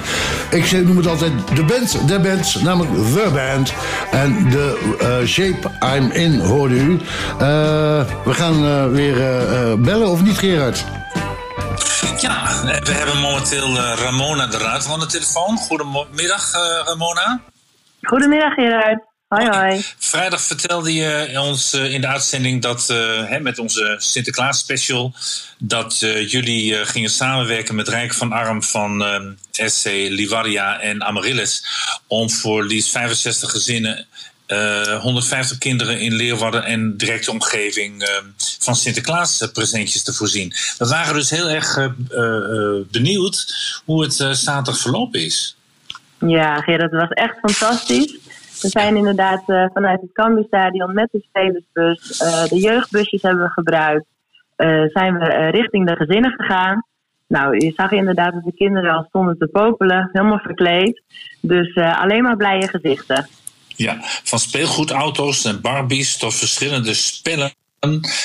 Ik 0.51 0.71
noem 0.71 0.97
het 0.97 1.07
altijd 1.07 1.31
de 1.55 1.63
band 1.63 2.07
der 2.07 2.21
bands, 2.21 2.55
namelijk 2.55 2.93
The 2.93 3.29
Band. 3.33 3.73
En 4.11 4.49
de 4.49 4.95
eh, 4.99 5.27
Shape 5.27 5.71
I'm 5.95 6.11
In 6.11 6.39
hoorde 6.39 6.75
u. 6.75 6.99
Eh, 7.39 8.03
we 8.25 8.33
gaan 8.33 8.65
eh, 8.65 8.87
weer 8.87 9.15
bellen, 9.79 10.07
of 10.07 10.21
niet 10.21 10.37
Gerard? 10.37 10.85
Ja, 12.17 12.63
we 12.63 12.91
hebben 12.91 13.19
momenteel 13.21 13.77
Ramona 13.77 14.47
de 14.47 14.57
Ruiter 14.57 14.91
aan 14.91 14.99
de 14.99 15.05
telefoon. 15.05 15.57
Goedemiddag, 15.57 16.51
Ramona. 16.85 17.39
Goedemiddag 18.01 18.53
Gerard. 18.53 19.04
Hoi 19.35 19.47
hoi. 19.47 19.85
Vrijdag 19.97 20.41
vertelde 20.41 20.93
je 20.93 21.39
ons 21.41 21.73
eh, 21.73 21.93
in 21.93 22.01
de 22.01 22.07
uitzending 22.07 22.61
dat 22.61 22.89
eh, 22.89 22.97
hè, 23.25 23.39
met 23.39 23.59
onze 23.59 23.95
Sinterklaas 23.97 24.59
special 24.59 25.13
dat 25.57 26.01
eh, 26.01 26.29
jullie 26.29 26.85
gingen 26.85 27.09
samenwerken 27.09 27.75
met 27.75 27.87
Rijk 27.87 28.13
van 28.13 28.31
Arm 28.31 28.63
van 28.63 29.03
SC 29.51 29.85
Livaria 29.85 30.79
en 30.79 31.03
Amaryllis 31.03 31.65
om 32.07 32.29
voor 32.29 32.63
liefst 32.63 32.91
65 32.91 33.51
gezinnen. 33.51 34.05
eh, 34.45 35.01
150 35.01 35.57
kinderen 35.57 35.99
in 35.99 36.13
Leeuwarden 36.13 36.63
en 36.63 36.97
directe 36.97 37.31
omgeving 37.31 38.09
van 38.59 38.75
Sinterklaas 38.75 39.49
presentjes 39.53 40.03
te 40.03 40.13
voorzien. 40.13 40.53
We 40.77 40.87
waren 40.87 41.13
dus 41.13 41.29
heel 41.29 41.49
erg 41.49 41.91
benieuwd 42.91 43.55
hoe 43.85 44.03
het 44.03 44.13
zaterdag 44.13 44.77
verlopen 44.77 45.23
is. 45.23 45.55
Ja, 46.19 46.61
Gerard, 46.61 46.91
het 46.91 46.99
was 47.01 47.09
echt 47.09 47.35
fantastisch. 47.41 48.24
We 48.61 48.69
zijn 48.69 48.95
inderdaad 48.95 49.43
eh, 49.49 49.65
vanuit 49.73 50.01
het 50.01 50.11
Cambuurstadion 50.13 50.93
met 50.93 51.09
de 51.11 51.25
spelersbus, 51.29 52.17
eh, 52.17 52.45
de 52.45 52.59
jeugdbusjes 52.59 53.21
hebben 53.21 53.43
we 53.43 53.51
gebruikt, 53.51 54.05
eh, 54.55 54.83
zijn 54.85 55.17
we 55.17 55.49
richting 55.49 55.87
de 55.87 55.95
gezinnen 55.95 56.31
gegaan. 56.31 56.85
Nou, 57.27 57.57
je 57.65 57.73
zag 57.75 57.91
inderdaad 57.91 58.33
dat 58.33 58.43
de 58.43 58.53
kinderen 58.53 58.93
al 58.93 59.05
stonden 59.07 59.37
te 59.37 59.47
popelen, 59.47 60.09
helemaal 60.11 60.39
verkleed. 60.39 61.01
Dus 61.41 61.75
alleen 61.75 62.23
maar 62.23 62.37
blije 62.37 62.67
gezichten. 62.67 63.27
Ja, 63.67 63.97
van 64.01 64.39
speelgoedauto's 64.39 65.45
en 65.45 65.61
Barbies 65.61 66.17
tot 66.17 66.35
verschillende 66.35 66.93
spellen. 66.93 67.51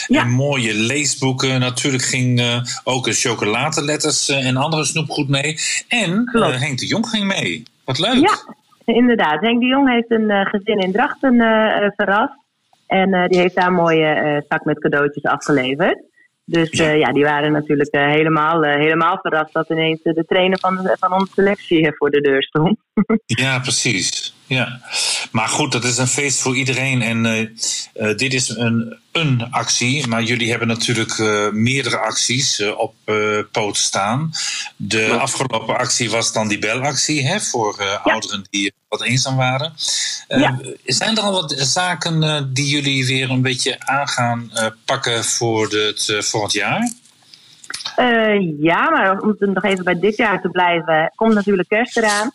En 0.08 0.28
mooie 0.28 0.74
leesboeken. 0.74 1.60
Natuurlijk 1.60 2.04
ging 2.04 2.62
ook 2.84 3.08
chocoladeletters 3.10 4.28
en 4.28 4.56
andere 4.56 4.84
snoepgoed 4.84 5.28
mee. 5.28 5.58
En 5.88 6.30
eh, 6.32 6.60
Henk 6.60 6.78
de 6.78 6.86
Jong 6.86 7.08
ging 7.08 7.24
mee. 7.24 7.62
Wat 7.84 7.98
leuk. 7.98 8.20
Ja, 8.20 8.54
inderdaad. 9.00 9.40
Henk 9.40 9.60
de 9.60 9.66
Jong 9.66 9.90
heeft 9.90 10.10
een 10.10 10.30
eh, 10.30 10.46
gezin 10.46 10.78
in 10.78 10.92
Drachten 10.92 11.40
eh, 11.40 11.84
eh, 11.84 11.90
verrast. 11.96 12.38
En 12.86 13.28
die 13.28 13.40
heeft 13.40 13.54
daar 13.54 13.66
een 13.66 13.72
mooie 13.72 14.44
zak 14.48 14.64
met 14.64 14.78
cadeautjes 14.78 15.22
afgeleverd. 15.22 16.02
Dus 16.44 16.70
ja, 16.70 16.90
ja 16.90 17.12
die 17.12 17.24
waren 17.24 17.52
natuurlijk 17.52 17.94
helemaal, 17.94 18.62
helemaal 18.62 19.18
verrast 19.22 19.52
dat 19.52 19.70
ineens 19.70 20.02
de 20.02 20.24
trainer 20.26 20.58
van, 20.58 20.90
van 20.98 21.12
onze 21.12 21.32
selectie 21.32 21.92
voor 21.96 22.10
de 22.10 22.20
deur 22.20 22.42
stond. 22.42 22.78
Ja, 23.26 23.58
precies. 23.58 24.34
Ja. 24.46 24.80
Maar 25.30 25.48
goed, 25.48 25.72
dat 25.72 25.84
is 25.84 25.98
een 25.98 26.06
feest 26.06 26.40
voor 26.40 26.56
iedereen. 26.56 27.02
En 27.02 27.26
eh, 27.26 27.40
eh, 27.40 28.16
dit 28.16 28.34
is 28.34 28.48
een, 28.48 28.98
een 29.12 29.46
actie. 29.50 30.06
Maar 30.06 30.22
jullie 30.22 30.50
hebben 30.50 30.68
natuurlijk 30.68 31.18
eh, 31.18 31.50
meerdere 31.50 31.98
acties 31.98 32.62
op 32.76 32.94
poot 33.52 33.76
staan. 33.76 34.30
De 34.76 35.16
afgelopen 35.18 35.76
actie 35.76 36.10
was 36.10 36.32
dan 36.32 36.48
die 36.48 36.58
belactie 36.58 37.26
hè, 37.26 37.40
voor 37.40 38.00
ouderen 38.02 38.44
die 38.50 38.72
wat 38.88 39.02
eenzaam 39.02 39.36
waren. 39.36 39.72
Ja. 40.28 40.60
Zijn 40.84 41.16
er 41.16 41.22
al 41.22 41.32
wat 41.32 41.54
zaken 41.56 42.50
die 42.52 42.66
jullie 42.66 43.06
weer 43.06 43.30
een 43.30 43.42
beetje 43.42 43.76
aan 43.78 44.08
gaan 44.08 44.50
pakken 44.84 45.24
voor 45.24 45.68
het 45.68 46.08
eh, 46.08 46.20
volgend 46.20 46.52
jaar? 46.52 46.92
Ja, 48.58 48.90
maar 48.90 49.20
om 49.20 49.36
nog 49.38 49.64
even 49.64 49.84
bij 49.84 49.98
dit 49.98 50.16
jaar 50.16 50.40
te 50.40 50.48
blijven, 50.48 51.12
komt 51.14 51.34
natuurlijk 51.34 51.68
kerst 51.68 51.96
eraan. 51.96 52.32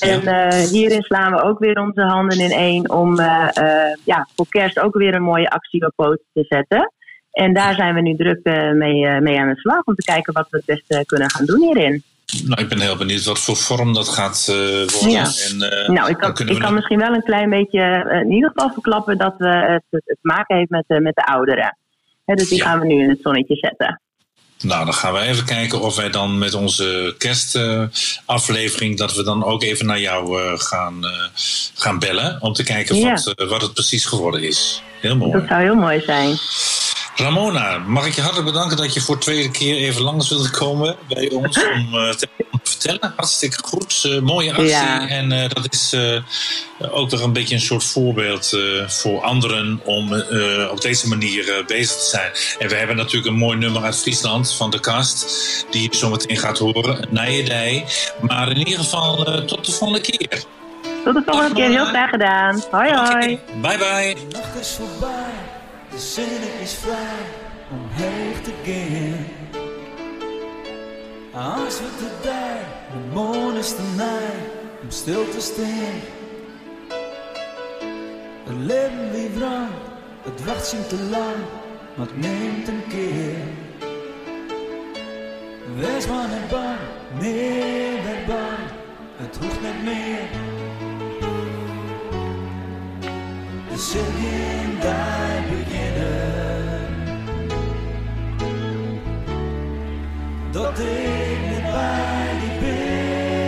En 0.00 0.26
eh, 0.26 0.68
hierin 0.70 1.02
slaan 1.02 1.32
we 1.32 1.42
ook 1.42 1.58
weer 1.58 1.80
onze 1.80 2.00
handen 2.00 2.40
in 2.40 2.50
één 2.50 2.90
om 2.90 3.18
eh, 3.18 3.48
eh, 3.54 3.96
ja, 4.04 4.28
voor 4.36 4.48
kerst 4.48 4.78
ook 4.78 4.94
weer 4.94 5.14
een 5.14 5.22
mooie 5.22 5.50
actie 5.50 5.86
op 5.86 5.92
poot 5.96 6.18
te 6.32 6.44
zetten. 6.48 6.92
En 7.30 7.54
daar 7.54 7.74
zijn 7.74 7.94
we 7.94 8.00
nu 8.00 8.16
druk 8.16 8.44
mee, 8.74 9.20
mee 9.20 9.38
aan 9.38 9.48
de 9.48 9.60
slag 9.60 9.84
om 9.84 9.94
te 9.94 10.04
kijken 10.04 10.32
wat 10.32 10.46
we 10.50 10.56
het 10.56 10.66
beste 10.66 11.04
kunnen 11.06 11.30
gaan 11.30 11.44
doen 11.44 11.60
hierin. 11.60 12.02
Nou, 12.44 12.62
ik 12.62 12.68
ben 12.68 12.80
heel 12.80 12.96
benieuwd 12.96 13.24
wat 13.24 13.38
voor 13.38 13.56
vorm 13.56 13.92
dat 13.92 14.08
gaat 14.08 14.46
worden. 14.46 15.10
Ja. 15.10 15.26
En, 15.48 15.58
nou, 15.92 16.10
ik 16.10 16.16
kan, 16.16 16.30
ik 16.30 16.46
kan 16.46 16.58
nog- 16.58 16.72
misschien 16.72 16.98
wel 16.98 17.14
een 17.14 17.22
klein 17.22 17.50
beetje 17.50 18.10
in 18.24 18.30
ieder 18.32 18.50
geval 18.54 18.72
verklappen 18.72 19.18
dat 19.18 19.34
we 19.38 19.48
het, 19.48 19.84
het, 19.90 20.02
het 20.04 20.18
maken 20.20 20.56
heeft 20.56 20.70
met, 20.70 20.84
de 20.86 21.00
met 21.00 21.14
de 21.14 21.24
ouderen. 21.24 21.78
Hè, 22.24 22.34
dus 22.34 22.48
die 22.48 22.62
gaan 22.62 22.80
we 22.80 22.86
nu 22.86 23.02
in 23.02 23.08
het 23.08 23.20
zonnetje 23.22 23.56
zetten. 23.56 24.00
Nou, 24.62 24.84
dan 24.84 24.94
gaan 24.94 25.12
we 25.12 25.20
even 25.20 25.44
kijken 25.44 25.80
of 25.80 25.96
wij 25.96 26.10
dan 26.10 26.38
met 26.38 26.54
onze 26.54 27.14
kerstaflevering... 27.18 28.98
dat 28.98 29.14
we 29.14 29.22
dan 29.22 29.44
ook 29.44 29.62
even 29.62 29.86
naar 29.86 30.00
jou 30.00 30.42
eh, 30.42 30.58
gaan, 30.58 31.04
eh, 31.04 31.10
gaan 31.74 31.98
bellen... 31.98 32.38
om 32.40 32.52
te 32.52 32.62
kijken 32.62 32.96
Ja. 32.96 33.10
wat, 33.10 33.32
eh, 33.34 33.48
wat 33.48 33.62
het 33.62 33.72
precies 33.72 34.04
geworden 34.04 34.42
is. 34.42 34.82
Heel 35.00 35.16
mooi. 35.16 35.32
Dat 35.32 35.48
zou 35.48 35.62
heel 35.62 35.74
mooi 35.74 36.00
zijn. 36.00 36.38
Ramona, 37.18 37.78
mag 37.78 38.06
ik 38.06 38.14
je 38.14 38.20
hartelijk 38.20 38.52
bedanken 38.52 38.76
dat 38.76 38.94
je 38.94 39.00
voor 39.00 39.14
de 39.14 39.20
tweede 39.20 39.50
keer 39.50 39.76
even 39.76 40.02
langs 40.02 40.28
wilde 40.28 40.50
komen 40.50 40.96
bij 41.08 41.30
ons 41.30 41.58
om 41.74 41.94
eh, 41.94 42.10
te 42.10 42.28
vertellen. 42.62 43.12
Hartstikke 43.16 43.58
goed, 43.64 44.02
eh, 44.04 44.18
mooie 44.20 44.50
actie. 44.50 44.66
Ja. 44.66 45.08
En 45.08 45.32
eh, 45.32 45.48
dat 45.48 45.68
is 45.72 45.92
eh, 45.92 46.20
ook 46.94 47.10
weer 47.10 47.22
een 47.22 47.32
beetje 47.32 47.54
een 47.54 47.60
soort 47.60 47.84
voorbeeld 47.84 48.52
eh, 48.52 48.88
voor 48.88 49.20
anderen 49.22 49.80
om 49.84 50.14
eh, 50.14 50.70
op 50.70 50.80
deze 50.80 51.08
manier 51.08 51.52
eh, 51.58 51.66
bezig 51.66 51.96
te 51.96 52.04
zijn. 52.08 52.30
En 52.58 52.68
we 52.68 52.74
hebben 52.74 52.96
natuurlijk 52.96 53.26
een 53.26 53.38
mooi 53.38 53.58
nummer 53.58 53.82
uit 53.82 53.96
Friesland 53.96 54.52
van 54.54 54.70
de 54.70 54.80
kast, 54.80 55.26
die 55.70 55.82
je 55.90 55.96
zo 55.96 56.10
meteen 56.10 56.36
gaat 56.36 56.58
horen, 56.58 57.06
Nijedij. 57.10 57.84
Maar 58.20 58.50
in 58.50 58.58
ieder 58.58 58.78
geval 58.78 59.26
eh, 59.26 59.34
tot 59.44 59.64
de 59.66 59.72
volgende 59.72 60.00
keer. 60.02 60.42
Tot 61.04 61.14
de 61.14 61.22
volgende 61.26 61.54
keer, 61.54 61.68
heel 61.68 61.84
graag 61.84 62.10
gedaan. 62.10 62.62
Hoi 62.70 62.92
hoi. 62.94 63.38
Bye 63.62 63.78
bye. 63.78 64.14
De 64.14 64.36
nacht 64.36 64.60
is 64.60 64.68
voorbij, 64.68 65.57
de 65.98 66.04
zin 66.04 66.60
is 66.62 66.74
vrij 66.74 67.26
om 67.70 67.80
heen 67.90 68.42
te 68.42 68.52
gaan. 68.64 69.24
Als 71.54 71.80
we 71.80 71.88
de 71.98 72.10
dag, 72.22 72.60
de 72.92 73.14
moon 73.14 73.56
is 73.56 73.76
de 73.76 73.92
nacht 73.96 74.82
om 74.82 74.90
stil 74.90 75.28
te 75.28 75.40
staan. 75.40 75.98
Het 78.44 78.56
leven 78.56 79.10
wie 79.12 79.28
wrang, 79.28 79.68
het 80.22 80.44
wacht 80.44 80.66
zien 80.66 80.86
te 80.86 80.98
lang, 81.10 81.36
maar 81.94 82.06
het 82.06 82.16
neemt 82.16 82.68
een 82.68 82.82
keer. 82.88 83.36
Wees 85.76 86.06
maar 86.06 86.28
niet 86.28 86.48
bang, 86.50 86.78
nee, 87.20 88.24
bang, 88.26 88.64
het 89.16 89.36
hoeft 89.36 89.60
niet 89.60 89.84
meer. 89.84 90.57
De 93.78 93.84
zin 93.84 94.80
daar 94.80 95.42
beginnen. 95.48 96.86
Dat 100.50 100.78
ik 100.78 101.38
niet 101.50 101.62
bij 101.62 102.30
die 102.40 102.58
ben. 102.60 103.42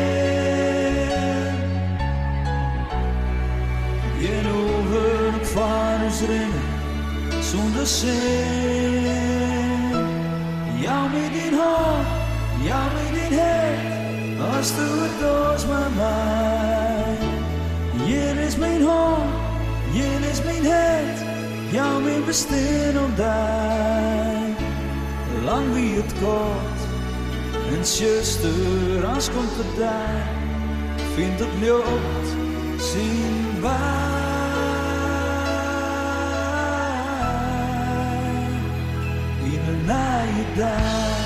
Geen 4.20 4.47
over 4.53 5.47
van 5.47 6.03
ons 6.05 6.20
rennen 6.20 7.43
zonder 7.43 7.87
zin. 7.87 9.03
Jou 10.81 11.11
met 11.11 11.35
in 11.45 11.55
hand, 11.55 12.07
jou 12.62 12.85
met 12.95 13.22
in 13.22 13.39
hand, 13.39 14.55
als 14.57 14.74
du 14.74 14.83
het 14.83 15.20
doos 15.20 15.66
met 15.66 15.97
mij. 15.97 16.60
Bestaan 22.31 23.05
om 23.05 23.14
daar. 23.16 24.49
Lang 25.45 25.72
wie 25.72 25.95
het 25.95 26.12
kort, 26.22 26.81
en 27.76 27.85
zuster, 27.87 29.07
als 29.14 29.31
komt 29.31 29.57
het 29.57 29.78
daar, 29.78 30.28
vindt 31.14 31.41
het 31.41 31.55
lucht, 31.61 32.28
zien 32.76 33.61
wij. 33.61 34.09
In 39.43 39.61
de 39.66 39.76
naaie 39.87 40.45
daar. 40.57 41.20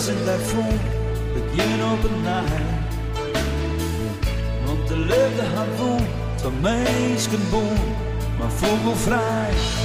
Zelfs 0.00 0.20
in 0.20 0.24
dat 0.24 0.40
voel, 0.40 0.78
het 1.34 1.56
jen 1.56 1.92
op 1.92 2.04
een 2.04 2.22
naai. 2.22 2.62
Want 4.64 4.88
de 4.88 4.96
liefde 4.96 5.44
had 5.54 5.66
woon, 5.78 6.06
van 6.36 6.60
mensen 6.60 7.50
boom, 7.50 7.78
maar 8.38 8.50
vogelvrij. 8.50 9.79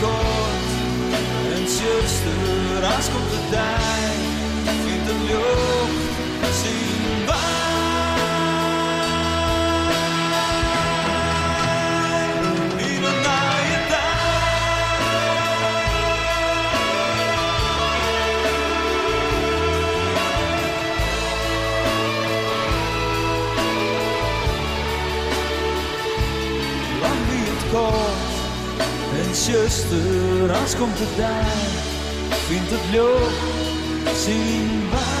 Kort, 0.00 0.68
en 1.54 1.68
zuster, 1.68 2.84
als 2.96 3.10
komt 3.10 3.30
de 3.30 3.40
tijd, 3.50 3.87
zuster, 29.70 30.52
als 30.52 30.76
komt 30.76 30.98
het 30.98 31.16
daar, 31.16 31.46
vindt 32.46 32.70
het 32.70 32.90
leuk, 32.92 34.14
zien 34.16 34.90
wij. 34.90 35.17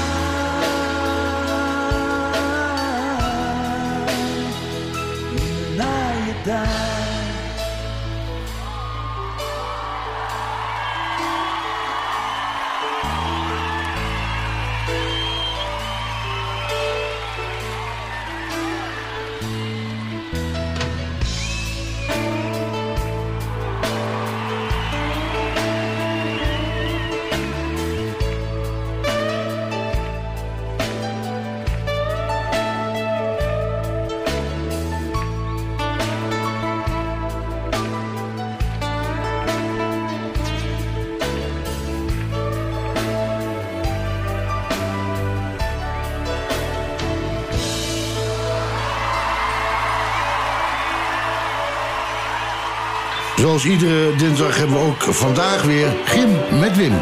Zoals 53.58 53.80
iedere 53.80 54.16
dinsdag 54.16 54.56
hebben 54.56 54.76
we 54.76 54.82
ook 54.82 55.02
vandaag 55.02 55.62
weer 55.62 55.88
Gym 56.04 56.60
met 56.60 56.76
Wim. 56.76 56.92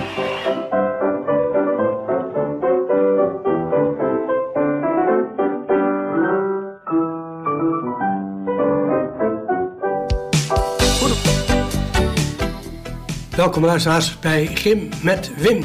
Welkom 13.37 13.65
luisteraars 13.65 14.19
bij 14.19 14.47
Gym 14.47 14.89
met 15.03 15.31
Wim. 15.37 15.65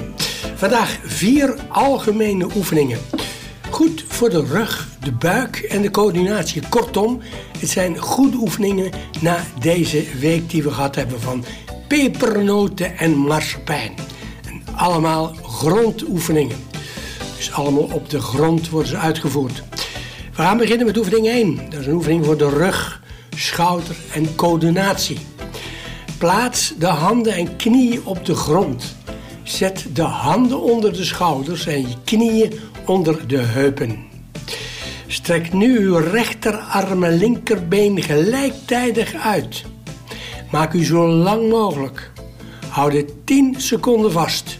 Vandaag 0.56 1.00
vier 1.04 1.56
algemene 1.70 2.48
oefeningen. 2.56 3.00
Goed 3.70 4.06
voor 4.08 4.30
de 4.30 4.46
rug, 4.46 4.88
de 5.00 5.12
buik 5.12 5.56
en 5.56 5.82
de 5.82 5.92
coördinatie. 5.92 6.62
Kortom, 6.70 7.22
het 7.60 7.70
zijn 7.70 7.98
goede 7.98 8.38
oefeningen 8.38 8.92
na 9.22 9.45
deze 9.59 10.05
week 10.19 10.49
die 10.49 10.63
we 10.63 10.72
gehad 10.72 10.95
hebben 10.95 11.22
van 11.22 11.45
pepernoten 11.88 12.97
en 12.97 13.17
marsepein. 13.17 13.91
En 14.45 14.76
allemaal 14.76 15.36
grondoefeningen. 15.43 16.57
Dus 17.38 17.51
allemaal 17.51 17.89
op 17.93 18.09
de 18.09 18.22
grond 18.22 18.69
worden 18.69 18.89
ze 18.89 18.97
uitgevoerd. 18.97 19.63
We 20.36 20.41
gaan 20.41 20.57
beginnen 20.57 20.86
met 20.86 20.97
oefening 20.97 21.28
1. 21.28 21.55
Dat 21.69 21.80
is 21.80 21.86
een 21.86 21.93
oefening 21.93 22.26
voor 22.26 22.38
de 22.38 22.49
rug, 22.49 23.01
schouder 23.36 23.95
en 24.13 24.36
coördinatie. 24.36 25.17
Plaats 26.17 26.74
de 26.78 26.86
handen 26.86 27.34
en 27.34 27.55
knieën 27.55 28.01
op 28.03 28.26
de 28.26 28.36
grond. 28.36 28.95
Zet 29.43 29.86
de 29.93 30.01
handen 30.01 30.61
onder 30.61 30.93
de 30.93 31.03
schouders 31.03 31.65
en 31.65 31.82
je 31.82 31.95
knieën 32.03 32.53
onder 32.86 33.28
de 33.28 33.38
heupen. 33.38 34.11
Strek 35.32 35.53
nu 35.53 35.77
uw 35.77 35.97
rechterarm 35.97 37.03
en 37.03 37.17
linkerbeen 37.17 38.03
gelijktijdig 38.03 39.13
uit. 39.13 39.63
Maak 40.49 40.73
u 40.73 40.86
zo 40.86 41.07
lang 41.07 41.49
mogelijk. 41.49 42.11
Houd 42.69 42.93
het 42.93 43.11
10 43.25 43.55
seconden 43.57 44.11
vast. 44.11 44.59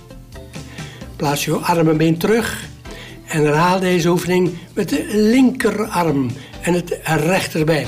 Plaats 1.16 1.46
uw 1.46 1.58
arm 1.58 1.90
en 1.90 1.98
been 1.98 2.18
terug 2.18 2.68
en 3.28 3.46
herhaal 3.46 3.80
deze 3.80 4.10
oefening 4.10 4.52
met 4.74 4.90
de 4.90 5.06
linkerarm 5.12 6.32
en 6.62 6.74
het 6.74 7.00
rechterbeen. 7.04 7.88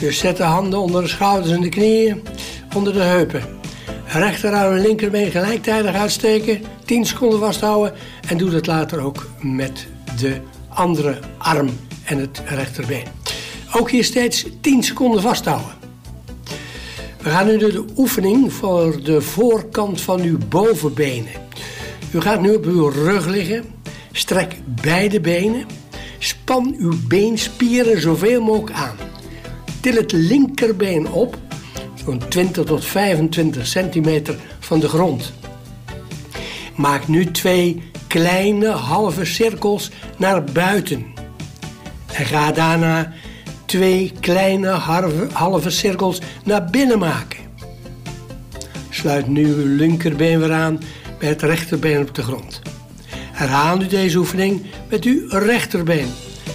Dus 0.00 0.18
zet 0.18 0.36
de 0.36 0.42
handen 0.42 0.78
onder 0.78 1.02
de 1.02 1.08
schouders 1.08 1.52
en 1.52 1.60
de 1.60 1.68
knieën, 1.68 2.22
onder 2.74 2.92
de 2.92 3.02
heupen. 3.02 3.42
Rechterarm 4.06 4.76
en 4.76 4.82
linkerbeen 4.82 5.30
gelijktijdig 5.30 5.94
uitsteken, 5.94 6.62
10 6.84 7.04
seconden 7.04 7.38
vasthouden 7.38 7.92
en 8.28 8.36
doe 8.36 8.50
dat 8.50 8.66
later 8.66 9.00
ook 9.00 9.26
met 9.40 9.86
de 10.16 10.40
andere 10.76 11.18
arm 11.38 11.68
en 12.04 12.18
het 12.18 12.42
rechterbeen. 12.46 13.04
Ook 13.72 13.90
hier 13.90 14.04
steeds 14.04 14.46
10 14.60 14.82
seconden 14.82 15.22
vasthouden. 15.22 15.74
We 17.22 17.30
gaan 17.30 17.46
nu 17.46 17.58
door 17.58 17.72
de 17.72 17.84
oefening 17.96 18.52
voor 18.52 19.02
de 19.02 19.20
voorkant 19.20 20.00
van 20.00 20.20
uw 20.20 20.38
bovenbenen. 20.48 21.32
U 22.12 22.20
gaat 22.20 22.40
nu 22.40 22.54
op 22.54 22.64
uw 22.64 22.88
rug 22.88 23.26
liggen, 23.26 23.64
strek 24.12 24.56
beide 24.64 25.20
benen, 25.20 25.66
span 26.18 26.74
uw 26.78 26.92
beenspieren 27.08 28.00
zoveel 28.00 28.42
mogelijk 28.42 28.76
aan. 28.76 28.96
Til 29.80 29.94
het 29.94 30.12
linkerbeen 30.12 31.10
op, 31.10 31.38
zo'n 32.04 32.22
20 32.28 32.64
tot 32.64 32.84
25 32.84 33.66
centimeter 33.66 34.36
van 34.58 34.80
de 34.80 34.88
grond. 34.88 35.32
Maak 36.74 37.08
nu 37.08 37.30
twee 37.30 37.82
kleine 38.16 38.68
halve 38.68 39.24
cirkels 39.24 39.90
naar 40.16 40.44
buiten. 40.44 41.06
En 42.12 42.26
ga 42.26 42.52
daarna 42.52 43.12
twee 43.64 44.12
kleine 44.20 44.68
halve, 45.32 45.70
cirkels 45.70 46.20
naar 46.44 46.64
binnen 46.64 46.98
maken. 46.98 47.38
Sluit 48.90 49.26
nu 49.26 49.46
uw 49.46 49.76
linkerbeen 49.76 50.38
weer 50.40 50.52
aan 50.52 50.80
bij 51.18 51.28
het 51.28 51.42
rechterbeen 51.42 52.00
op 52.00 52.14
de 52.14 52.22
grond. 52.22 52.62
Herhaal 53.32 53.76
nu 53.76 53.86
deze 53.86 54.18
oefening 54.18 54.66
met 54.90 55.04
uw 55.04 55.28
rechterbeen. 55.28 56.08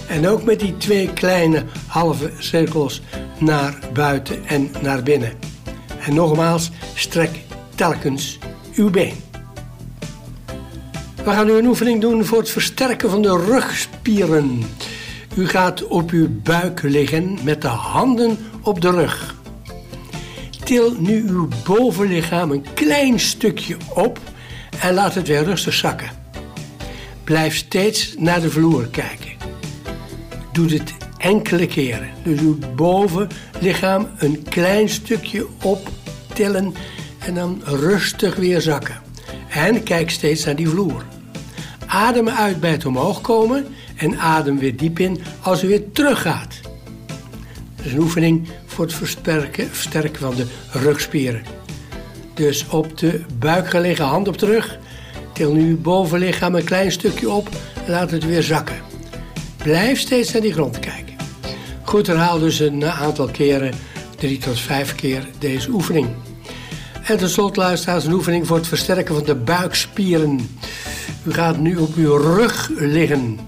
En 0.07 0.27
ook 0.27 0.43
met 0.43 0.59
die 0.59 0.77
twee 0.77 1.13
kleine 1.13 1.63
halve 1.87 2.31
cirkels 2.37 3.01
naar 3.39 3.79
buiten 3.93 4.45
en 4.45 4.71
naar 4.81 5.03
binnen. 5.03 5.33
En 5.99 6.13
nogmaals, 6.13 6.69
strek 6.93 7.39
telkens 7.75 8.37
uw 8.75 8.89
been. 8.89 9.30
We 11.23 11.31
gaan 11.31 11.45
nu 11.45 11.53
een 11.53 11.65
oefening 11.65 12.01
doen 12.01 12.25
voor 12.25 12.37
het 12.37 12.49
versterken 12.49 13.09
van 13.09 13.21
de 13.21 13.43
rugspieren. 13.45 14.63
U 15.35 15.47
gaat 15.47 15.87
op 15.87 16.09
uw 16.09 16.27
buik 16.43 16.81
liggen 16.81 17.37
met 17.43 17.61
de 17.61 17.67
handen 17.67 18.37
op 18.61 18.81
de 18.81 18.89
rug. 18.91 19.35
Til 20.63 20.95
nu 20.99 21.23
uw 21.27 21.47
bovenlichaam 21.65 22.51
een 22.51 22.65
klein 22.73 23.19
stukje 23.19 23.77
op 23.93 24.19
en 24.79 24.93
laat 24.93 25.15
het 25.15 25.27
weer 25.27 25.43
rustig 25.43 25.73
zakken. 25.73 26.09
Blijf 27.23 27.55
steeds 27.55 28.15
naar 28.17 28.41
de 28.41 28.49
vloer 28.49 28.87
kijken. 28.87 29.31
Doe 30.51 30.65
dit 30.65 30.93
enkele 31.17 31.67
keren. 31.67 32.09
Dus 32.23 32.39
uw 32.39 32.57
bovenlichaam 32.75 34.07
een 34.17 34.43
klein 34.49 34.89
stukje 34.89 35.47
optillen 35.63 36.73
en 37.19 37.33
dan 37.33 37.61
rustig 37.65 38.35
weer 38.35 38.61
zakken. 38.61 39.10
En 39.51 39.83
kijk 39.83 40.09
steeds 40.09 40.45
naar 40.45 40.55
die 40.55 40.69
vloer. 40.69 41.05
Adem 41.85 42.29
uit 42.29 42.59
bij 42.59 42.71
het 42.71 42.85
omhoog 42.85 43.21
komen 43.21 43.65
en 43.95 44.19
adem 44.19 44.59
weer 44.59 44.75
diep 44.75 44.99
in 44.99 45.21
als 45.41 45.63
u 45.63 45.67
weer 45.67 45.91
teruggaat. 45.91 46.59
Dat 47.75 47.85
is 47.85 47.91
een 47.91 47.99
oefening 47.99 48.47
voor 48.65 48.85
het 48.85 48.93
versterken, 48.93 49.69
van 50.13 50.35
de 50.35 50.45
rugspieren. 50.71 51.43
Dus 52.33 52.67
op 52.69 52.97
de 52.97 53.21
buik 53.39 53.69
gelegen 53.69 54.05
hand 54.05 54.27
op 54.27 54.37
de 54.37 54.45
rug. 54.45 54.79
Til 55.33 55.53
nu 55.53 55.69
uw 55.69 55.81
bovenlichaam 55.81 56.55
een 56.55 56.63
klein 56.63 56.91
stukje 56.91 57.29
op 57.29 57.49
en 57.85 57.91
laat 57.91 58.11
het 58.11 58.25
weer 58.25 58.43
zakken. 58.43 58.81
Blijf 59.57 59.99
steeds 59.99 60.31
naar 60.31 60.41
die 60.41 60.53
grond 60.53 60.79
kijken. 60.79 61.15
Goed, 61.83 62.07
herhaal 62.07 62.39
dus 62.39 62.59
een 62.59 62.85
aantal 62.85 63.27
keren, 63.27 63.73
drie 64.17 64.37
tot 64.37 64.59
vijf 64.59 64.95
keer 64.95 65.27
deze 65.39 65.69
oefening. 65.69 66.07
En 67.03 67.17
tot 67.17 67.29
slot 67.29 67.55
luisteraars 67.55 68.05
een 68.05 68.13
oefening 68.13 68.47
voor 68.47 68.57
het 68.57 68.67
versterken 68.67 69.15
van 69.15 69.23
de 69.23 69.35
buikspieren. 69.35 70.49
U 71.23 71.33
gaat 71.33 71.57
nu 71.57 71.77
op 71.77 71.95
uw 71.95 72.15
rug 72.15 72.69
liggen 72.75 73.39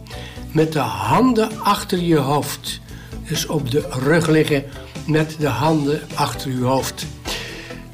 met 0.51 0.73
de 0.73 0.79
handen 0.79 1.59
achter 1.59 1.99
je 1.99 2.17
hoofd. 2.17 2.79
Dus 3.27 3.45
op 3.45 3.71
de 3.71 3.87
rug 3.89 4.27
liggen 4.27 4.63
met 5.07 5.35
de 5.39 5.47
handen 5.47 6.01
achter 6.13 6.51
uw 6.51 6.63
hoofd. 6.63 7.05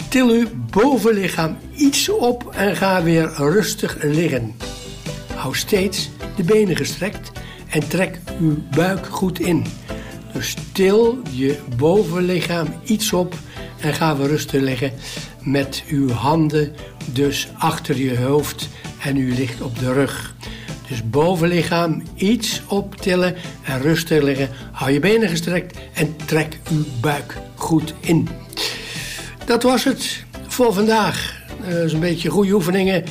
Til 0.09 0.29
uw 0.29 0.47
bovenlichaam 0.71 1.57
iets 1.75 2.09
op 2.09 2.53
en 2.55 2.75
ga 2.75 3.03
weer 3.03 3.31
rustig 3.35 3.97
liggen. 4.01 4.55
Hou 5.33 5.55
steeds 5.55 6.09
de 6.35 6.43
benen 6.43 6.75
gestrekt 6.75 7.31
en 7.69 7.87
trek 7.87 8.19
uw 8.39 8.57
buik 8.75 9.05
goed 9.05 9.39
in. 9.39 9.65
Dus 10.33 10.55
til 10.71 11.17
je 11.31 11.57
bovenlichaam 11.77 12.67
iets 12.83 13.13
op 13.13 13.35
en 13.79 13.93
ga 13.93 14.17
weer 14.17 14.27
rustig 14.27 14.61
liggen 14.61 14.91
met 15.49 15.83
uw 15.87 16.09
handen 16.09 16.75
dus 17.05 17.47
achter 17.57 17.97
je 17.97 18.17
hoofd 18.17 18.69
en 18.99 19.17
u 19.17 19.33
ligt 19.33 19.61
op 19.61 19.79
de 19.79 19.93
rug. 19.93 20.35
Dus 20.87 21.09
bovenlichaam 21.09 22.03
iets 22.15 22.61
optillen 22.67 23.35
en 23.63 23.81
rustig 23.81 24.21
liggen. 24.21 24.49
Hou 24.71 24.91
je 24.91 24.99
benen 24.99 25.29
gestrekt 25.29 25.77
en 25.93 26.15
trek 26.25 26.57
uw 26.71 26.83
buik 27.01 27.37
goed 27.55 27.93
in. 27.99 28.27
Dat 29.45 29.63
was 29.63 29.83
het 29.83 30.23
voor 30.47 30.73
vandaag. 30.73 31.37
Dat 31.67 31.83
is 31.85 31.93
een 31.93 31.99
beetje 31.99 32.29
goede 32.29 32.53
oefeningen 32.53 33.03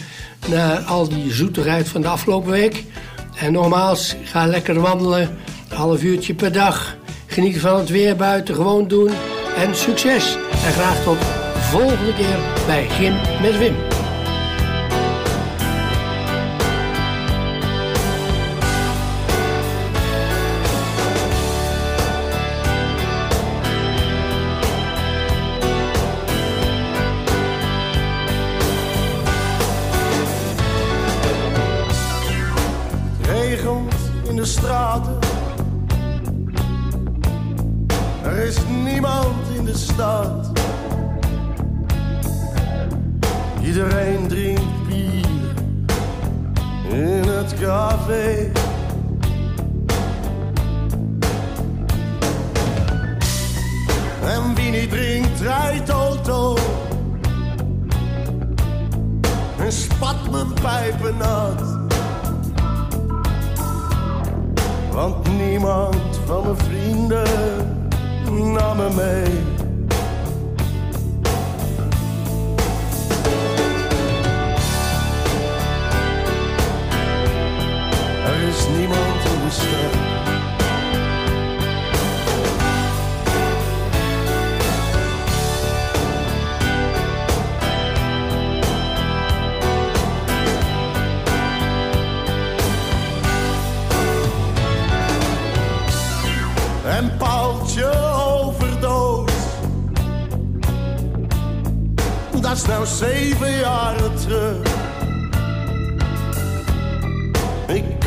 na 0.48 0.78
al 0.78 1.08
die 1.08 1.32
zoetigheid 1.32 1.88
van 1.88 2.00
de 2.00 2.08
afgelopen 2.08 2.50
week. 2.50 2.84
En 3.36 3.52
nogmaals, 3.52 4.16
ga 4.24 4.46
lekker 4.46 4.80
wandelen, 4.80 5.36
half 5.68 6.02
uurtje 6.02 6.34
per 6.34 6.52
dag. 6.52 6.96
Geniet 7.26 7.60
van 7.60 7.78
het 7.78 7.88
weer 7.88 8.16
buiten, 8.16 8.54
gewoon 8.54 8.88
doen. 8.88 9.10
En 9.56 9.76
succes! 9.76 10.36
En 10.64 10.72
graag 10.72 11.02
tot 11.02 11.37
volgende 11.70 12.14
keer 12.14 12.38
bij 12.66 12.88
Gym 12.88 13.14
met 13.42 13.58
Wim. 13.58 13.97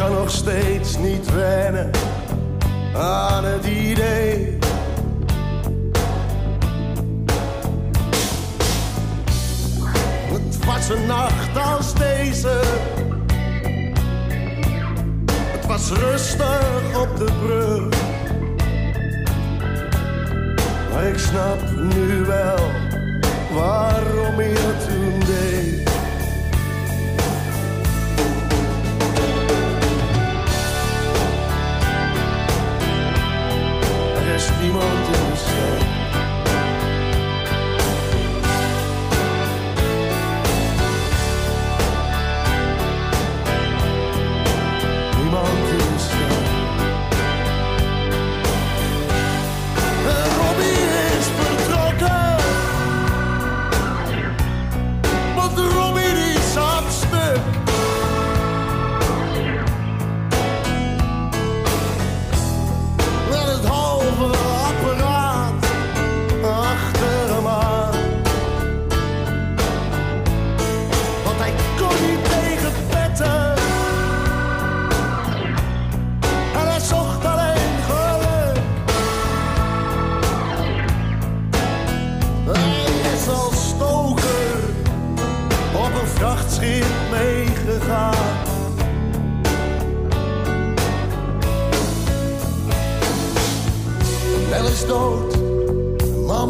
Kan 0.01 0.13
nog 0.13 0.29
steeds 0.29 0.97
niet 0.97 1.33
wennen 1.33 1.91
aan 2.95 3.43
het 3.43 3.65
idee. 3.65 4.57
Het 10.31 10.65
was 10.65 10.89
een 10.89 11.05
nacht 11.05 11.57
als 11.75 11.93
deze. 11.93 12.59
Het 15.51 15.65
was 15.67 15.91
rustig 15.91 17.01
op 17.01 17.17
de 17.17 17.31
brug. 17.45 17.89
Maar 20.91 21.03
ik 21.03 21.17
snap 21.17 21.59
nu 21.95 22.25
wel 22.25 22.71
waarom 23.51 24.41
je 24.41 24.75
toen 24.87 25.20
niemand 34.61 35.20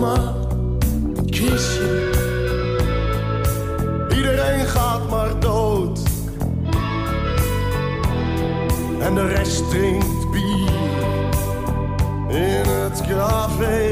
mama, 0.01 0.33
een 1.15 1.29
kistje. 1.29 2.09
Iedereen 4.15 4.65
gaat 4.65 5.09
maar 5.09 5.39
dood. 5.39 5.99
En 8.99 9.15
de 9.15 9.27
rest 9.27 9.69
drinkt 9.69 10.31
bier 10.31 10.69
in 12.27 12.65
het 12.65 13.01
café. 13.07 13.91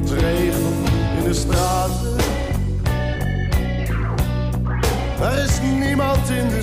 Het 0.00 0.10
in 1.18 1.24
de 1.24 1.34
straten. 1.34 2.16
Er 5.20 5.44
is 5.44 5.60
niemand 5.60 6.28
in 6.28 6.48
de 6.48 6.62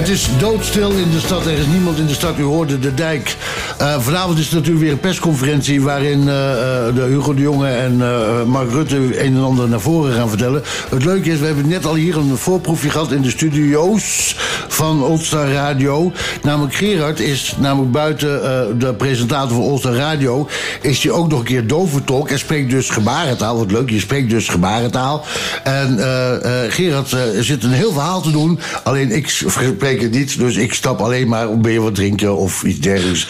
Het 0.00 0.08
is 0.08 0.28
doodstil 0.38 0.90
in 0.90 1.10
de 1.10 1.20
stad. 1.20 1.46
Er 1.46 1.58
is 1.58 1.66
niemand 1.66 1.98
in 1.98 2.06
de 2.06 2.14
stad. 2.14 2.38
U 2.38 2.42
hoorde 2.42 2.78
de 2.78 2.94
dijk. 2.94 3.36
Eh, 3.78 4.00
vanavond 4.00 4.38
is 4.38 4.50
natuurlijk 4.50 4.80
weer 4.80 4.92
een 4.92 5.00
persconferentie... 5.00 5.82
waarin 5.82 6.28
eh, 6.28 6.52
eh, 6.52 6.94
de 6.94 7.02
Hugo 7.02 7.34
de 7.34 7.40
Jonge 7.40 7.68
en 7.68 7.96
Mark 8.48 8.70
Rutte 8.70 8.96
een 9.24 9.36
en 9.36 9.42
ander 9.42 9.68
naar 9.68 9.80
voren 9.80 10.14
gaan 10.14 10.28
vertellen. 10.28 10.62
Het 10.90 11.04
leuke 11.04 11.30
is, 11.30 11.38
we 11.38 11.46
hebben 11.46 11.68
net 11.68 11.86
al 11.86 11.94
hier 11.94 12.16
een 12.16 12.36
voorproefje 12.36 12.90
gehad... 12.90 13.12
in 13.12 13.22
de 13.22 13.30
studio's 13.30 14.36
van 14.72 15.02
Oldstar 15.02 15.52
Radio. 15.52 16.12
Namelijk 16.42 16.74
Gerard 16.74 17.20
is 17.20 17.54
namelijk 17.58 17.92
buiten 17.92 18.44
eh, 18.44 18.66
de 18.78 18.94
presentator 18.94 19.56
van 19.56 19.64
Oldstar 19.64 19.94
Radio... 19.94 20.48
is 20.80 21.02
hij 21.02 21.12
ook 21.12 21.28
nog 21.28 21.38
een 21.38 21.44
keer 21.44 21.66
dovertolk 21.66 22.28
en 22.28 22.38
spreekt 22.38 22.70
dus 22.70 22.90
gebarentaal. 22.90 23.58
Wat 23.58 23.70
leuk, 23.70 23.90
je 23.90 24.00
spreekt 24.00 24.30
dus 24.30 24.48
gebarentaal. 24.48 25.24
En 25.64 25.98
eh, 25.98 26.64
eh, 26.64 26.72
Gerard 26.72 27.16
zit 27.40 27.62
een 27.62 27.72
heel 27.72 27.92
verhaal 27.92 28.20
te 28.20 28.30
doen. 28.30 28.58
Alleen 28.84 29.10
ik 29.10 29.28
spreek 29.28 30.00
het 30.00 30.10
niet, 30.10 30.38
dus 30.38 30.56
ik 30.56 30.74
stap 30.74 31.00
alleen 31.00 31.28
maar 31.28 31.48
om 31.48 31.62
weer 31.62 31.82
wat 31.82 31.94
drinken 31.94 32.36
of 32.36 32.62
iets 32.62 32.78
dergelijks. 32.78 33.26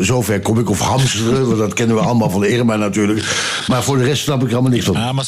Zover 0.00 0.40
kom 0.40 0.58
ik 0.58 0.70
of 0.70 0.80
hamsteren, 0.80 1.46
want 1.46 1.58
dat 1.58 1.72
kennen 1.72 1.96
we 1.96 2.02
allemaal 2.02 2.30
van 2.30 2.44
Irma 2.44 2.76
natuurlijk. 2.76 3.26
Maar 3.66 3.82
voor 3.82 3.98
de 3.98 4.04
rest 4.04 4.22
snap 4.22 4.42
ik 4.42 4.52
allemaal 4.52 4.70
niks 4.70 4.84
van. 4.84 4.94
Ja, 4.94 5.12
maar, 5.12 5.24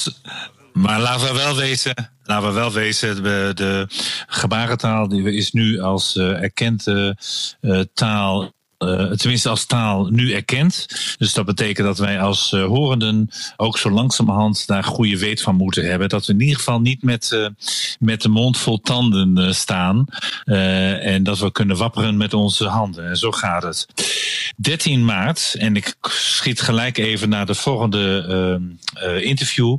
maar 0.72 1.00
laten 1.00 1.26
we 1.26 1.34
wel 1.34 1.56
wezen. 1.56 1.94
Laten 2.22 2.48
we 2.48 2.54
wel 2.54 2.72
wezen, 2.72 3.22
de, 3.22 3.50
de 3.54 3.86
gebarentaal 4.26 5.08
die 5.08 5.32
is 5.32 5.52
nu 5.52 5.80
als 5.80 6.16
eh, 6.16 6.42
erkende 6.42 7.16
eh, 7.60 7.80
taal. 7.94 8.52
Eh, 8.80 9.10
tenminste 9.10 9.48
als 9.48 9.64
taal 9.64 10.06
nu 10.06 10.32
erkend. 10.32 10.86
Dus 11.18 11.32
dat 11.32 11.44
betekent 11.44 11.86
dat 11.86 11.98
wij 11.98 12.20
als 12.20 12.52
eh, 12.52 12.64
horenden 12.64 13.30
ook 13.56 13.78
zo 13.78 13.90
langzamerhand 13.90 14.66
daar 14.66 14.84
goede 14.84 15.18
weet 15.18 15.42
van 15.42 15.54
moeten 15.54 15.84
hebben. 15.84 16.08
Dat 16.08 16.26
we 16.26 16.32
in 16.32 16.40
ieder 16.40 16.56
geval 16.56 16.80
niet 16.80 17.02
met, 17.02 17.32
eh, 17.32 17.46
met 17.98 18.22
de 18.22 18.28
mond 18.28 18.58
vol 18.58 18.80
tanden 18.80 19.54
staan. 19.54 20.04
en 20.44 21.22
dat 21.22 21.38
we 21.38 21.52
kunnen 21.52 21.76
wapperen 21.76 22.16
met 22.16 22.34
onze 22.34 22.66
handen. 22.68 23.08
En 23.08 23.16
zo 23.16 23.30
gaat 23.30 23.62
het. 23.62 23.86
13 24.56 25.04
maart, 25.04 25.54
en 25.58 25.76
ik 25.76 25.94
schiet 26.00 26.60
gelijk 26.60 26.98
even 26.98 27.28
naar 27.28 27.46
de 27.46 27.54
volgende 27.54 28.24
eh, 28.94 29.14
eh, 29.16 29.24
interview. 29.24 29.76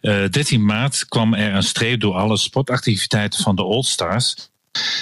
Eh 0.00 0.24
13 0.30 0.64
maart 0.64 1.06
kwam 1.08 1.34
er 1.34 1.54
een 1.54 1.62
streep 1.62 2.00
door 2.00 2.14
alle 2.14 2.36
sportactiviteiten 2.36 3.42
van 3.42 3.56
de 3.56 3.62
All 3.62 3.82
Stars. 3.82 4.50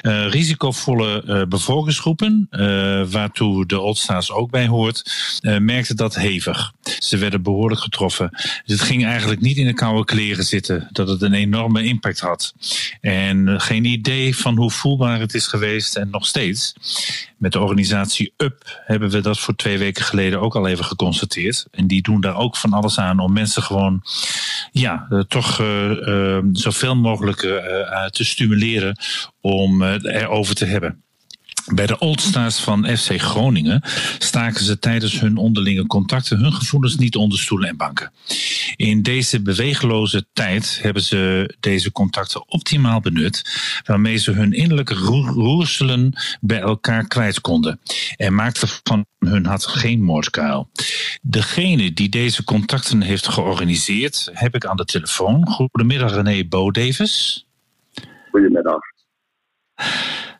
Eh, 0.01 0.29
risicovolle 0.29 1.23
eh, 1.23 1.43
bevolkingsgroepen, 1.49 2.47
eh, 2.51 2.61
waartoe 3.07 3.67
de 3.67 3.81
Oldstars 3.81 4.31
ook 4.31 4.51
bij 4.51 4.67
hoort, 4.67 5.13
merkten 5.43 5.97
dat 5.97 6.15
hevig. 6.15 6.73
Ze 6.99 7.17
werden 7.17 7.43
behoorlijk 7.43 7.81
getroffen. 7.81 8.29
Dus 8.31 8.79
het 8.79 8.81
ging 8.81 9.05
eigenlijk 9.05 9.41
niet 9.41 9.57
in 9.57 9.67
de 9.67 9.75
koude 9.75 10.05
kleren 10.05 10.45
zitten, 10.45 10.89
dat 10.93 11.09
het 11.09 11.23
een 11.23 11.35
enorme 11.35 11.85
impact 11.85 12.21
had. 12.21 12.55
En 13.01 13.61
geen 13.61 13.85
idee 13.85 14.37
van 14.37 14.57
hoe 14.57 14.71
voelbaar 14.71 15.21
het 15.21 15.35
is 15.35 15.47
geweest 15.47 15.97
en 15.97 16.11
nog 16.11 16.27
steeds. 16.27 16.73
Met 17.41 17.53
de 17.53 17.61
organisatie 17.61 18.33
UP 18.37 18.81
hebben 18.85 19.11
we 19.11 19.21
dat 19.21 19.39
voor 19.39 19.55
twee 19.55 19.79
weken 19.79 20.05
geleden 20.05 20.41
ook 20.41 20.57
al 20.57 20.67
even 20.67 20.85
geconstateerd. 20.85 21.67
En 21.71 21.87
die 21.87 22.03
doen 22.03 22.21
daar 22.21 22.37
ook 22.37 22.57
van 22.57 22.73
alles 22.73 22.99
aan 22.99 23.19
om 23.19 23.33
mensen 23.33 23.63
gewoon 23.63 24.03
ja, 24.73 25.07
eh, 25.11 25.21
toch 25.21 25.61
eh, 25.61 26.37
eh, 26.37 26.45
zoveel 26.53 26.97
mogelijk 26.97 27.39
te 28.11 28.25
stimuleren 28.25 28.97
om 29.41 29.83
erover 29.83 30.55
te 30.55 30.65
hebben. 30.65 31.03
Bij 31.67 31.87
de 31.87 31.99
Oldstars 31.99 32.59
van 32.59 32.97
FC 32.97 33.21
Groningen 33.21 33.83
staken 34.19 34.65
ze 34.65 34.79
tijdens 34.79 35.21
hun 35.21 35.37
onderlinge 35.37 35.87
contacten 35.87 36.39
hun 36.39 36.53
gevoelens 36.53 36.97
niet 36.97 37.17
onder 37.17 37.39
stoelen 37.39 37.69
en 37.69 37.77
banken. 37.77 38.13
In 38.77 39.03
deze 39.03 39.43
beweegloze 39.43 40.27
tijd 40.33 40.79
hebben 40.83 41.03
ze 41.03 41.55
deze 41.61 41.93
contacten 41.93 42.49
optimaal 42.49 43.01
benut, 43.01 43.43
waarmee 43.85 44.17
ze 44.17 44.31
hun 44.31 44.53
innerlijke 44.53 44.95
roer- 44.95 45.33
roerselen 45.33 46.13
bij 46.41 46.61
elkaar 46.61 47.07
kwijt 47.07 47.41
konden. 47.41 47.81
En 48.17 48.35
maakten 48.35 48.69
van 48.83 49.07
hun 49.19 49.47
hart 49.47 49.67
geen 49.67 50.03
moordkuil. 50.03 50.71
Degene 51.23 51.93
die 51.93 52.09
deze 52.09 52.45
contacten 52.45 53.01
heeft 53.03 53.29
georganiseerd, 53.29 54.31
heb 54.33 54.55
ik 54.55 54.67
aan 54.67 54.77
de 54.77 54.85
telefoon. 54.85 55.47
Goedemiddag 55.49 56.15
René 56.15 56.45
Bodevens. 56.45 57.47
Goedemiddag. 58.31 58.81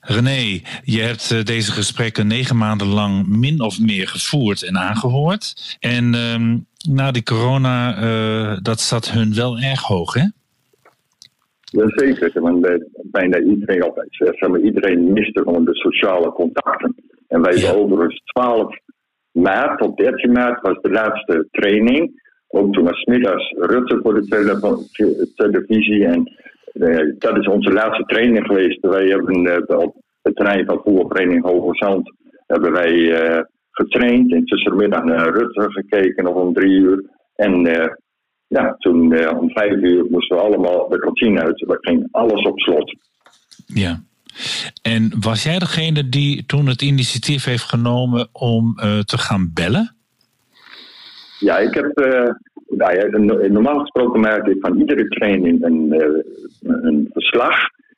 René, 0.01 0.61
je 0.85 1.01
hebt 1.01 1.31
eh, 1.31 1.45
deze 1.45 1.73
gesprekken 1.73 2.27
negen 2.27 2.57
maanden 2.57 2.87
lang 2.87 3.27
min 3.27 3.61
of 3.61 3.81
meer 3.81 4.09
gevoerd 4.09 4.63
en 4.63 4.79
aangehoord. 4.79 5.77
En 5.81 6.15
ehm, 6.15 6.57
na 6.95 7.11
die 7.11 7.23
corona, 7.23 7.97
eh, 7.97 8.59
dat 8.63 8.81
zat 8.81 9.11
hun 9.11 9.35
wel 9.35 9.59
erg 9.59 9.83
hoog, 9.83 10.15
hè? 10.15 10.25
Jazeker, 11.63 12.41
want 12.41 12.67
bijna 13.03 13.39
iedereen, 13.39 13.85
of, 13.85 13.95
zeg 14.11 14.49
maar, 14.49 14.61
iedereen 14.61 15.13
miste 15.13 15.43
gewoon 15.43 15.65
de 15.65 15.75
sociale 15.75 16.33
contacten. 16.33 16.95
En 17.29 17.43
wij 17.43 17.55
hebben 17.55 17.83
overigens 17.83 18.23
12 18.25 18.77
maart 19.33 19.79
tot 19.79 19.97
13 19.97 20.33
maart 20.33 20.61
was 20.61 20.79
de 20.83 20.91
laatste 20.91 21.49
training. 21.51 22.23
Ook 22.49 22.73
toen 22.73 22.85
was 22.85 23.05
middags 23.05 23.51
Rutte 23.59 24.01
voor 24.03 24.15
de 24.15 24.27
tele- 24.27 25.29
televisie. 25.35 26.07
En 26.07 26.33
eh, 26.73 27.13
dat 27.19 27.37
is 27.37 27.47
onze 27.47 27.73
laatste 27.73 28.05
training 28.05 28.47
geweest. 28.47 28.81
Wij 28.81 29.07
hebben 29.07 29.47
eh, 29.47 29.79
op 29.79 29.97
het 30.23 30.37
terrein 30.37 30.65
van 30.65 30.81
voetbalvereniging 30.85 31.45
Hoge 31.45 31.75
Zand 31.75 32.13
hebben 32.47 32.73
wij 32.73 33.13
eh, 33.13 33.41
getraind. 33.71 34.33
En 34.33 34.45
tussenmiddag 34.45 35.05
naar 35.05 35.33
Rutte 35.33 35.71
gekeken, 35.71 36.25
nog 36.25 36.35
om 36.35 36.55
drie 36.55 36.81
uur. 36.81 37.05
En 37.35 37.63
ja, 38.47 38.75
toen 38.79 39.29
om 39.39 39.51
vijf 39.51 39.73
uur 39.73 40.07
moesten 40.11 40.37
we 40.37 40.43
allemaal 40.43 40.89
de 40.89 40.99
kantine 40.99 41.41
uit. 41.41 41.61
We 41.61 41.79
ging 41.81 42.09
alles 42.11 42.43
op 42.43 42.61
slot. 42.61 42.97
Ja. 43.67 44.01
En 44.83 45.13
was 45.21 45.43
jij 45.43 45.59
degene 45.59 46.09
die 46.09 46.47
toen 46.47 46.67
het 46.67 46.83
initiatief 46.83 47.45
heeft 47.45 47.63
genomen 47.63 48.29
om 48.33 48.75
te 49.05 49.19
gaan 49.19 49.51
bellen? 49.55 49.95
Ja, 51.39 51.59
ik 51.59 51.75
heb. 51.75 51.93
Nou 52.71 52.95
ja, 52.95 53.19
no- 53.19 53.47
normaal 53.49 53.79
gesproken 53.79 54.21
maak 54.21 54.47
ik 54.47 54.57
van 54.61 54.79
iedere 54.79 55.09
training 55.09 55.65
een, 55.65 55.93
eh, 55.93 56.25
een 56.63 57.09
verslag. 57.13 57.57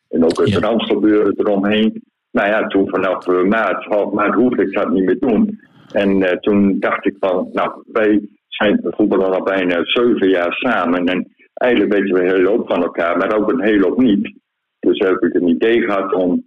En 0.09 0.25
ook 0.25 0.39
het 0.39 0.55
randgebeuren 0.55 1.35
eromheen. 1.37 2.03
Nou 2.31 2.49
ja, 2.49 2.67
toen 2.67 2.89
vanaf 2.89 3.27
eh, 3.27 3.43
maart, 3.43 3.85
half 3.85 4.13
maart 4.13 4.35
hoefde 4.35 4.63
ik 4.63 4.73
dat 4.73 4.91
niet 4.91 5.05
meer 5.05 5.19
doen. 5.19 5.61
En 5.93 6.23
eh, 6.23 6.37
toen 6.39 6.81
dacht 6.81 7.07
ik 7.07 7.17
van, 7.19 7.49
nou, 7.53 7.83
wij 7.93 8.29
zijn 8.49 8.81
voetballen 8.83 9.33
al 9.33 9.43
bijna 9.43 9.85
zeven 9.85 10.29
jaar 10.29 10.53
samen. 10.53 11.07
En 11.07 11.33
eigenlijk 11.55 11.93
weten 11.93 12.15
we 12.15 12.21
een 12.21 12.35
hele 12.35 12.49
hoop 12.49 12.69
van 12.69 12.83
elkaar, 12.83 13.17
maar 13.17 13.37
ook 13.37 13.53
een 13.53 13.63
hele 13.63 13.87
hoop 13.87 13.99
niet. 13.99 14.41
Dus 14.81 14.99
heb 14.99 15.23
ik 15.23 15.35
een 15.35 15.49
idee 15.49 15.81
gehad 15.81 16.13
om 16.13 16.45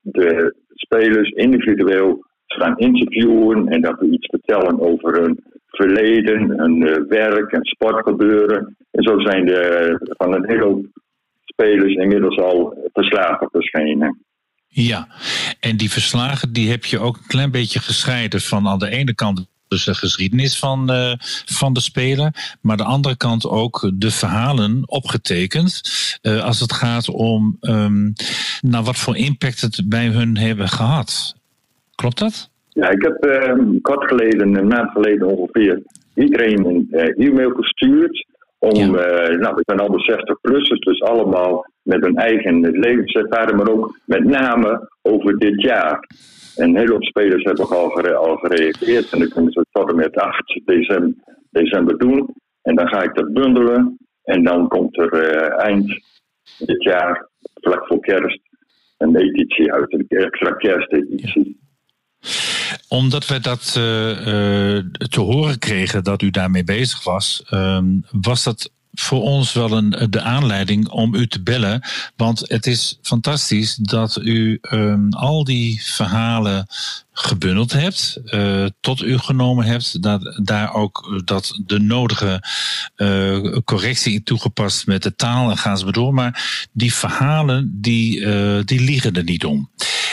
de 0.00 0.54
spelers 0.74 1.30
individueel 1.30 2.24
te 2.46 2.60
gaan 2.60 2.78
interviewen 2.78 3.68
en 3.68 3.80
dat 3.80 4.00
we 4.00 4.06
iets 4.06 4.26
vertellen 4.26 4.80
over 4.80 5.20
hun 5.20 5.44
verleden, 5.76 6.50
hun 6.58 6.86
eh, 6.86 7.02
werk 7.08 7.52
en 7.52 7.64
sportgebeuren. 7.64 8.76
En 8.90 9.02
zo 9.02 9.20
zijn 9.20 9.48
er 9.48 10.00
van 10.02 10.34
een 10.34 10.48
hele 10.48 10.88
spelers 11.44 11.94
inmiddels 11.94 12.38
al 12.38 12.88
verslagen 12.92 13.48
verschenen. 13.50 14.24
Ja, 14.68 15.08
en 15.60 15.76
die 15.76 15.90
verslagen 15.90 16.52
die 16.52 16.70
heb 16.70 16.84
je 16.84 16.98
ook 16.98 17.16
een 17.16 17.26
klein 17.26 17.50
beetje 17.50 17.80
gescheiden 17.80 18.40
van 18.40 18.68
aan 18.68 18.78
de 18.78 18.90
ene 18.90 19.14
kant 19.14 19.46
dus 19.68 19.84
de 19.84 19.94
geschiedenis 19.94 20.58
van, 20.58 20.90
eh, 20.90 21.12
van 21.44 21.72
de 21.72 21.80
speler, 21.80 22.56
maar 22.60 22.76
de 22.76 22.84
andere 22.84 23.16
kant 23.16 23.46
ook 23.46 23.90
de 23.94 24.10
verhalen 24.10 24.82
opgetekend 24.88 25.80
eh, 26.22 26.44
als 26.44 26.60
het 26.60 26.72
gaat 26.72 27.08
om 27.08 27.58
nou, 28.60 28.84
wat 28.84 28.96
voor 28.96 29.16
impact 29.16 29.60
het 29.60 29.82
bij 29.84 30.06
hun 30.06 30.36
hebben 30.36 30.68
gehad. 30.68 31.36
Klopt 31.94 32.18
dat? 32.18 32.50
Ja, 32.76 32.90
ik 32.90 33.02
heb 33.02 33.24
eh, 33.24 33.58
kort 33.82 34.08
geleden, 34.08 34.54
een 34.54 34.66
maand 34.66 34.90
geleden 34.90 35.26
ongeveer, 35.26 35.82
iedereen 36.14 36.64
een 36.64 36.88
eh, 36.90 37.26
e-mail 37.26 37.50
gestuurd. 37.50 38.26
Om, 38.58 38.96
eh, 38.96 39.38
nou, 39.38 39.54
we 39.54 39.62
zijn 39.64 39.78
allemaal 39.78 40.10
60-plussers, 40.10 40.78
dus 40.78 41.02
allemaal 41.02 41.66
met 41.82 42.04
hun 42.04 42.16
eigen 42.16 42.60
levenservaring, 42.60 43.56
maar 43.56 43.68
ook 43.68 43.98
met 44.04 44.24
name 44.24 44.88
over 45.02 45.38
dit 45.38 45.62
jaar. 45.62 46.08
En 46.56 46.68
een 46.68 46.76
hele 46.76 46.92
hoop 46.92 47.04
spelers 47.04 47.44
hebben 47.44 47.68
al, 47.68 47.88
gere- 47.88 48.14
al 48.14 48.36
gereageerd 48.36 49.12
en 49.12 49.18
dan 49.18 49.28
kunnen 49.28 49.52
ze 49.52 49.58
het 49.58 49.68
tot 49.70 49.90
en 49.90 49.96
met 49.96 50.16
8 50.16 50.60
december, 50.64 51.14
december 51.50 51.98
doen. 51.98 52.34
En 52.62 52.74
dan 52.74 52.88
ga 52.88 53.02
ik 53.02 53.14
dat 53.14 53.32
bundelen 53.32 53.98
en 54.22 54.44
dan 54.44 54.68
komt 54.68 54.98
er 54.98 55.12
eh, 55.12 55.64
eind 55.64 55.86
dit 56.58 56.82
jaar, 56.82 57.28
vlak 57.54 57.86
voor 57.86 58.00
kerst, 58.00 58.40
een 58.98 59.16
editie 59.16 59.72
uit, 59.72 59.92
een 59.92 60.06
extra 60.08 60.50
kersteditie. 60.50 61.64
Omdat 62.88 63.26
we 63.26 63.40
dat 63.40 63.72
eh, 63.76 64.10
eh, 64.10 64.84
te 65.08 65.20
horen 65.20 65.58
kregen 65.58 66.04
dat 66.04 66.22
u 66.22 66.30
daarmee 66.30 66.64
bezig 66.64 67.04
was, 67.04 67.42
ehm, 67.48 67.86
was 68.10 68.42
dat 68.42 68.70
voor 68.92 69.22
ons 69.22 69.52
wel 69.52 69.72
een, 69.72 70.06
de 70.10 70.20
aanleiding 70.20 70.88
om 70.88 71.14
u 71.14 71.26
te 71.26 71.42
bellen. 71.42 71.82
Want 72.16 72.42
het 72.48 72.66
is 72.66 72.98
fantastisch 73.02 73.74
dat 73.74 74.18
u 74.22 74.58
ehm, 74.60 75.08
al 75.08 75.44
die 75.44 75.82
verhalen 75.84 76.66
gebundeld 77.18 77.72
hebt, 77.72 78.20
eh, 78.24 78.64
tot 78.80 79.02
u 79.02 79.18
genomen 79.18 79.64
hebt, 79.64 80.02
dat 80.02 80.40
daar 80.42 80.74
ook 80.74 81.22
dat 81.24 81.60
de 81.66 81.78
nodige 81.78 82.42
eh, 82.96 83.56
correctie 83.64 84.22
toegepast 84.22 84.86
met 84.86 85.02
de 85.02 85.14
taal 85.14 85.50
en 85.50 85.56
gaan 85.56 85.78
ze 85.78 85.84
maar 85.84 85.92
door. 85.92 86.14
Maar 86.14 86.68
die 86.72 86.94
verhalen, 86.94 87.78
die, 87.80 88.24
eh, 88.24 88.64
die 88.64 88.80
liegen 88.80 89.12
er 89.12 89.24
niet 89.24 89.44
om. 89.44 89.70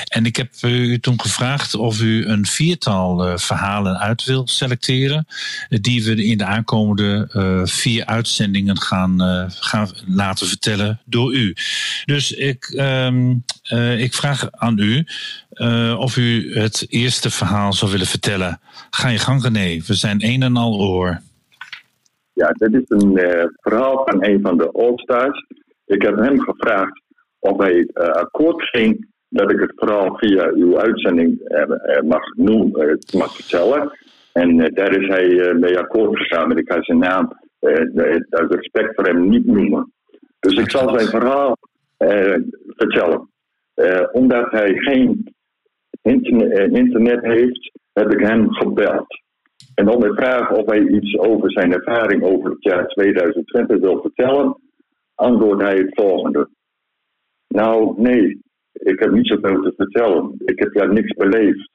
En 0.08 0.26
ik 0.26 0.36
heb 0.36 0.54
u 0.62 1.00
toen 1.00 1.22
gevraagd 1.22 1.76
of 1.76 2.02
u 2.02 2.26
een 2.26 2.46
viertal 2.46 3.38
verhalen 3.38 4.00
uit 4.00 4.24
wil 4.24 4.48
selecteren, 4.48 5.28
die 5.70 6.04
we 6.04 6.26
in 6.26 6.38
de 6.38 6.46
aankomende 6.46 7.28
vier 7.66 8.06
uitzendingen 8.06 8.82
gaan, 8.82 9.20
gaan 9.60 9.90
laten 10.06 10.48
vertellen 10.48 11.02
door 11.06 11.34
u. 11.34 11.56
Dus 12.06 12.32
ik, 12.32 12.66
ehm, 12.66 13.34
eh, 13.64 14.00
ik 14.00 14.14
vraag 14.14 14.52
aan 14.52 14.78
u 14.78 15.08
eh, 15.54 16.00
of 16.00 16.18
u 16.18 16.54
het 16.54 16.86
eerste 16.90 17.32
verhaal 17.32 17.74
zou 17.74 17.92
willen 17.92 18.06
vertellen. 18.08 18.60
Ga 18.90 19.10
je 19.10 19.18
gang, 19.18 19.44
René. 19.44 19.82
We 19.88 19.94
zijn 19.94 20.24
een 20.26 20.42
en 20.42 20.56
al 20.56 20.80
oor. 20.80 21.22
Ja, 22.34 22.52
dit 22.52 22.74
is 22.74 22.84
een 22.88 23.18
eh, 23.18 23.46
verhaal 23.56 24.02
van 24.06 24.26
een 24.26 24.42
van 24.42 24.58
de 24.58 24.72
All-Stars. 24.72 25.46
Ik 25.86 26.02
heb 26.02 26.16
hem 26.16 26.40
gevraagd 26.40 27.02
of 27.40 27.58
hij 27.58 27.88
eh, 27.94 28.08
akkoord 28.08 28.70
ging 28.70 29.12
dat 29.30 29.52
ik 29.52 29.60
het 29.60 29.74
verhaal 29.76 30.18
via 30.18 30.52
uw 30.54 30.80
uitzending 30.80 31.40
mag, 32.08 32.36
noem, 32.36 32.76
eh, 32.76 32.96
mag 33.18 33.36
vertellen. 33.36 33.98
En 34.34 34.58
daar 34.58 35.02
is 35.02 35.08
hij 35.08 35.54
mee 35.54 35.78
akkoord 35.78 36.18
gegaan, 36.18 36.48
maar 36.48 36.58
ik 36.58 36.72
ga 36.72 36.84
zijn 36.84 36.98
naam 36.98 37.42
uit 38.30 38.54
respect 38.54 38.96
voor 38.96 39.06
hem 39.06 39.30
niet 39.30 39.46
noemen. 39.46 39.94
Dus 40.40 40.54
ik 40.54 40.72
zal 40.72 40.90
zijn 40.90 41.08
verhaal 41.08 41.58
vertellen. 42.68 43.30
Omdat 44.12 44.52
hij 44.52 44.74
geen 44.74 45.33
internet 46.04 47.24
heeft, 47.24 47.72
heb 47.94 48.12
ik 48.12 48.20
hem 48.20 48.54
gebeld. 48.54 49.22
En 49.76 49.90
om 49.90 50.02
te 50.02 50.14
vragen 50.14 50.56
of 50.56 50.66
hij 50.66 50.88
iets 50.88 51.18
over 51.18 51.52
zijn 51.52 51.74
ervaring 51.74 52.24
over 52.24 52.50
het 52.50 52.64
jaar 52.64 52.88
2020 52.88 53.80
wil 53.80 54.02
vertellen, 54.02 54.62
antwoordt 55.16 55.62
hij 55.62 55.78
het 55.78 55.94
volgende. 55.94 56.50
Nou, 57.48 58.02
nee, 58.02 58.42
ik 58.72 59.00
heb 59.00 59.12
niet 59.12 59.28
zoveel 59.28 59.62
te 59.62 59.74
vertellen. 59.78 60.36
Ik 60.46 60.60
heb 60.60 60.74
daar 60.74 60.94
niks 60.94 61.14
beleefd. 61.14 61.70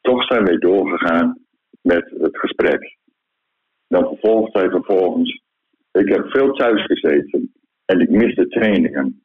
Toch 0.00 0.24
zijn 0.24 0.44
wij 0.44 0.56
doorgegaan 0.56 1.38
met 1.80 2.10
het 2.18 2.38
gesprek. 2.38 2.96
Dan 3.86 4.04
vervolgt 4.04 4.54
hij 4.54 4.70
vervolgens. 4.70 5.42
Ik 5.92 6.08
heb 6.08 6.30
veel 6.30 6.52
thuis 6.52 6.84
gezeten 6.84 7.52
en 7.84 8.00
ik 8.00 8.10
mis 8.10 8.34
de 8.34 8.48
trainingen. 8.48 9.24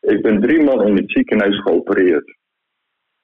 Ik 0.00 0.22
ben 0.22 0.40
driemaal 0.40 0.86
in 0.86 0.96
het 0.96 1.10
ziekenhuis 1.10 1.60
geopereerd. 1.60 2.36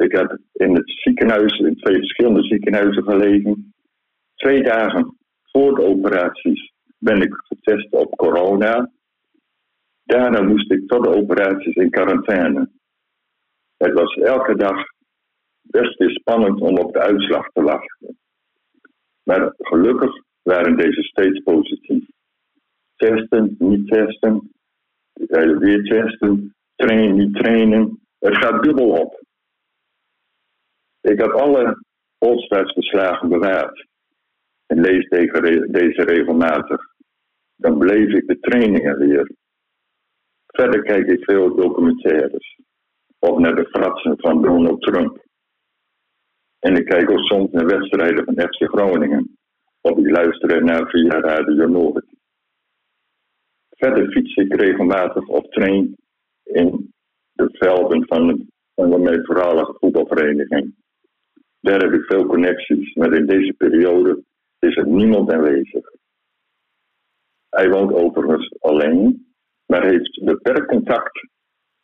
Ik 0.01 0.13
heb 0.13 0.39
in 0.53 0.75
het 0.75 0.91
ziekenhuis, 0.91 1.59
in 1.59 1.77
twee 1.77 1.97
verschillende 1.97 2.43
ziekenhuizen 2.43 3.03
gelegen. 3.03 3.75
Twee 4.35 4.63
dagen 4.63 5.19
voor 5.43 5.75
de 5.75 5.83
operaties 5.83 6.73
ben 6.99 7.23
ik 7.23 7.35
getest 7.35 7.93
op 7.93 8.17
corona. 8.17 8.91
Daarna 10.05 10.43
moest 10.43 10.71
ik 10.71 10.89
tot 10.89 11.05
de 11.05 11.17
operaties 11.17 11.75
in 11.75 11.91
quarantaine. 11.91 12.71
Het 13.77 13.93
was 13.93 14.15
elke 14.15 14.57
dag 14.57 14.85
best 15.63 15.99
weer 15.99 16.11
spannend 16.11 16.61
om 16.61 16.79
op 16.79 16.93
de 16.93 17.01
uitslag 17.01 17.49
te 17.53 17.63
wachten. 17.63 18.19
Maar 19.23 19.55
gelukkig 19.57 20.23
waren 20.43 20.77
deze 20.77 21.03
steeds 21.03 21.43
positief. 21.43 22.05
Testen, 22.97 23.55
niet 23.59 23.89
testen, 23.89 24.53
eh, 25.13 25.59
weer 25.59 25.83
testen, 25.83 26.55
trainen, 26.75 27.17
niet 27.17 27.35
trainen. 27.35 28.01
Het 28.19 28.37
gaat 28.37 28.63
dubbel 28.63 28.89
op. 28.89 29.29
Ik 31.01 31.21
heb 31.21 31.31
alle 31.31 31.85
All-Stars 32.19 32.73
bewaard 33.29 33.87
en 34.67 34.81
lees 34.81 35.09
deze 35.09 35.41
re- 35.41 35.67
deze 35.71 36.03
regelmatig. 36.03 36.89
Dan 37.57 37.79
beleef 37.79 38.15
ik 38.15 38.27
de 38.27 38.39
trainingen 38.41 38.99
weer. 38.99 39.31
Verder 40.47 40.83
kijk 40.83 41.07
ik 41.07 41.25
veel 41.25 41.55
documentaires. 41.57 42.59
Of 43.19 43.39
naar 43.39 43.55
de 43.55 43.69
fratsen 43.69 44.19
van 44.19 44.43
Donald 44.43 44.81
Trump. 44.83 45.25
En 46.59 46.77
ik 46.77 46.85
kijk 46.85 47.11
ook 47.11 47.19
soms 47.19 47.51
naar 47.51 47.67
wedstrijden 47.67 48.25
van 48.25 48.35
FC 48.35 48.69
Groningen. 48.69 49.39
Of 49.81 49.99
ik 49.99 50.11
luister 50.11 50.65
naar 50.65 50.89
via 50.91 51.21
Radio 51.21 51.67
Noord. 51.67 52.05
Verder 53.69 54.11
fiets 54.13 54.35
ik 54.35 54.55
regelmatig 54.55 55.27
of 55.27 55.49
train 55.49 55.97
in 56.43 56.93
de 57.33 57.49
velden 57.53 58.07
van, 58.07 58.49
van 58.75 59.03
mijn 59.03 59.25
voetbalvereniging. 59.79 60.75
Daar 61.61 61.83
heb 61.83 61.93
ik 61.93 62.05
veel 62.05 62.27
connecties, 62.27 62.95
maar 62.95 63.13
in 63.13 63.27
deze 63.27 63.53
periode 63.53 64.23
is 64.59 64.77
er 64.77 64.87
niemand 64.87 65.33
aanwezig. 65.33 65.91
Hij 67.49 67.71
woont 67.71 67.93
overigens 67.93 68.61
alleen, 68.61 69.35
maar 69.67 69.85
heeft 69.85 70.25
beperkt 70.25 70.67
contact 70.67 71.29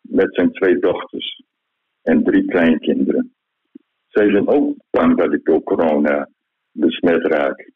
met 0.01 0.35
zijn 0.35 0.53
twee 0.53 0.79
dochters 0.79 1.43
en 2.03 2.25
drie 2.25 2.45
kleinkinderen. 2.45 3.35
Zij 4.09 4.31
zijn 4.31 4.49
ook 4.49 4.77
bang 4.91 5.17
dat 5.17 5.33
ik 5.33 5.45
door 5.45 5.63
corona 5.63 6.29
besmet 6.73 7.27
raak. 7.27 7.71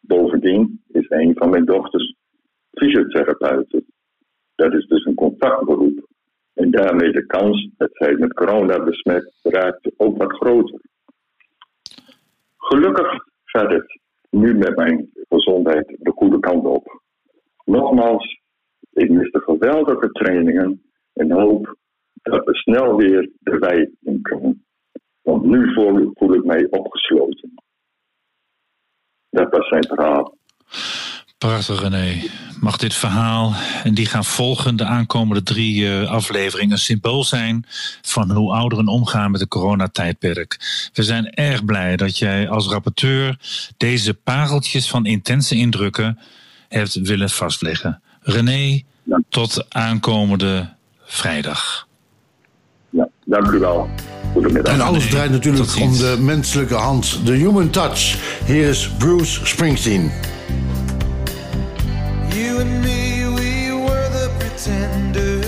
Bovendien 0.00 0.82
is 0.88 1.06
een 1.08 1.34
van 1.34 1.50
mijn 1.50 1.64
dochters 1.64 2.14
fysiotherapeute. 2.70 3.84
Dat 4.54 4.74
is 4.74 4.86
dus 4.86 5.04
een 5.04 5.14
contactberoep. 5.14 6.06
En 6.54 6.70
daarmee 6.70 7.12
de 7.12 7.26
kans 7.26 7.68
dat 7.76 7.90
zij 7.92 8.14
met 8.14 8.32
corona 8.32 8.84
besmet 8.84 9.34
raakt 9.42 9.90
ook 9.96 10.16
wat 10.16 10.32
groter. 10.32 10.80
Gelukkig 12.68 13.24
gaat 13.44 13.70
het 13.72 14.00
nu 14.30 14.54
met 14.54 14.76
mijn 14.76 15.10
gezondheid 15.28 15.96
de 15.98 16.10
goede 16.10 16.38
kant 16.38 16.64
op. 16.64 17.02
Nogmaals, 17.64 18.40
ik 18.90 19.10
mis 19.10 19.30
de 19.30 19.40
geweldige 19.40 20.10
trainingen 20.10 20.82
en 21.12 21.30
hoop 21.32 21.76
dat 22.22 22.44
we 22.44 22.54
snel 22.54 22.96
weer 22.96 23.30
de 23.38 23.96
in 24.00 24.22
kunnen. 24.22 24.66
Want 25.22 25.44
nu 25.44 25.72
voel 26.14 26.34
ik 26.34 26.44
mij 26.44 26.66
opgesloten. 26.70 27.54
Dat 29.30 29.50
was 29.50 29.68
zijn 29.68 29.84
verhaal. 29.84 30.37
Prachtig, 31.38 31.80
René. 31.80 32.22
Mag 32.60 32.76
dit 32.76 32.94
verhaal 32.94 33.54
en 33.84 33.94
die 33.94 34.06
gaan 34.06 34.24
volgen 34.24 34.76
de 34.76 34.84
aankomende 34.84 35.42
drie 35.42 35.88
eh, 35.88 36.10
afleveringen 36.10 36.72
een 36.72 36.78
symbool 36.78 37.24
zijn 37.24 37.64
van 38.02 38.30
hoe 38.30 38.52
ouderen 38.52 38.88
omgaan 38.88 39.30
met 39.30 39.40
de 39.40 39.48
coronatijdperk. 39.48 40.56
We 40.92 41.02
zijn 41.02 41.34
erg 41.34 41.64
blij 41.64 41.96
dat 41.96 42.18
jij 42.18 42.48
als 42.48 42.68
rapporteur 42.68 43.38
deze 43.76 44.14
pareltjes 44.14 44.88
van 44.88 45.06
intense 45.06 45.54
indrukken 45.54 46.18
hebt 46.68 46.94
willen 46.94 47.30
vastleggen. 47.30 48.02
René, 48.20 48.82
tot 49.28 49.74
aankomende 49.74 50.74
vrijdag. 51.04 51.86
Ja, 52.90 53.08
dank 53.24 53.50
u 53.50 53.58
wel. 53.58 53.88
Goedemiddag. 54.32 54.72
En 54.72 54.80
alles 54.80 55.10
draait 55.10 55.30
natuurlijk 55.30 55.76
om 55.76 55.92
de 55.96 56.16
menselijke 56.20 56.74
hand, 56.74 57.26
de 57.26 57.32
human 57.32 57.70
touch. 57.70 58.18
Hier 58.46 58.68
is 58.68 58.90
Bruce 58.98 59.46
Springsteen. 59.46 60.10
You 62.34 62.60
and 62.60 62.82
me, 62.82 63.26
we 63.26 63.72
were 63.72 64.08
the 64.10 64.30
pretenders. 64.38 65.46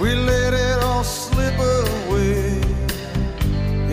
We 0.00 0.14
let 0.14 0.52
it 0.52 0.84
all 0.84 1.02
slip 1.02 1.54
away. 1.54 2.60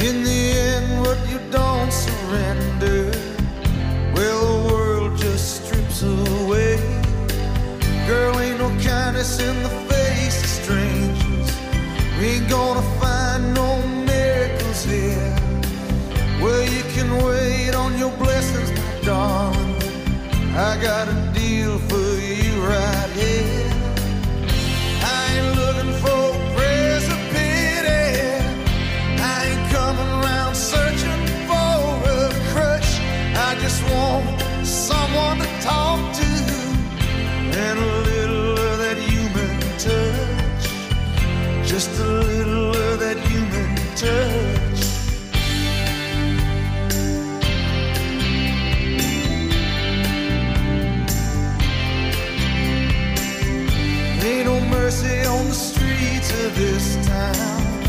In 0.07 0.23
the 0.23 0.41
end, 0.69 1.01
what 1.01 1.17
you 1.29 1.39
don't 1.51 1.91
surrender, 1.91 3.11
well, 4.13 4.41
the 4.45 4.73
world 4.73 5.17
just 5.17 5.65
strips 5.65 6.03
away. 6.03 6.77
Girl, 8.07 8.37
ain't 8.39 8.59
no 8.59 8.69
kindness 8.83 9.39
in 9.39 9.63
the 9.63 9.69
face 9.89 10.43
of 10.43 10.49
strangers. 10.49 11.49
We 12.19 12.25
ain't 12.25 12.49
gonna 12.49 12.85
find 12.99 13.53
no 13.53 13.81
miracles 14.05 14.83
here. 14.83 15.35
Well, 16.41 16.63
you 16.63 16.83
can 16.95 17.09
wait 17.25 17.73
on 17.73 17.97
your 17.97 18.11
blessings, 18.17 18.71
my 18.71 19.01
darling. 19.05 19.73
I 20.55 20.77
got 20.81 21.07
a 21.07 21.13
deal 21.33 21.42
just 33.63 33.81
want 33.93 34.41
someone 34.65 35.37
to 35.39 35.45
talk 35.61 36.13
to 36.13 36.25
and 37.57 37.79
a 37.79 37.85
little 38.03 38.59
of 42.75 42.99
that 42.99 43.17
human 43.17 43.75
touch. 43.95 44.62
Mercy 54.93 55.25
on 55.27 55.47
the 55.47 55.53
streets 55.53 56.29
of 56.43 56.55
this 56.55 56.95
town. 57.07 57.83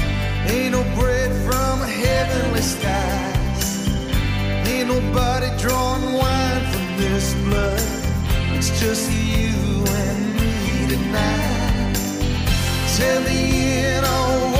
Ain't 0.48 0.72
no 0.72 0.82
bread 0.98 1.30
from 1.44 1.80
heavenly 1.80 2.62
skies. 2.62 3.88
Ain't 4.68 4.88
nobody 4.88 5.48
drawing 5.59 6.14
wine 6.14 6.64
from 6.72 6.96
this 6.96 7.34
blood. 7.44 7.80
It's 8.57 8.70
just 8.80 9.11
you 9.11 9.84
and 9.86 10.34
me 10.34 10.86
tonight. 10.88 11.94
Tell 12.96 13.20
me 13.22 13.84
in 13.96 14.05
a 14.05 14.53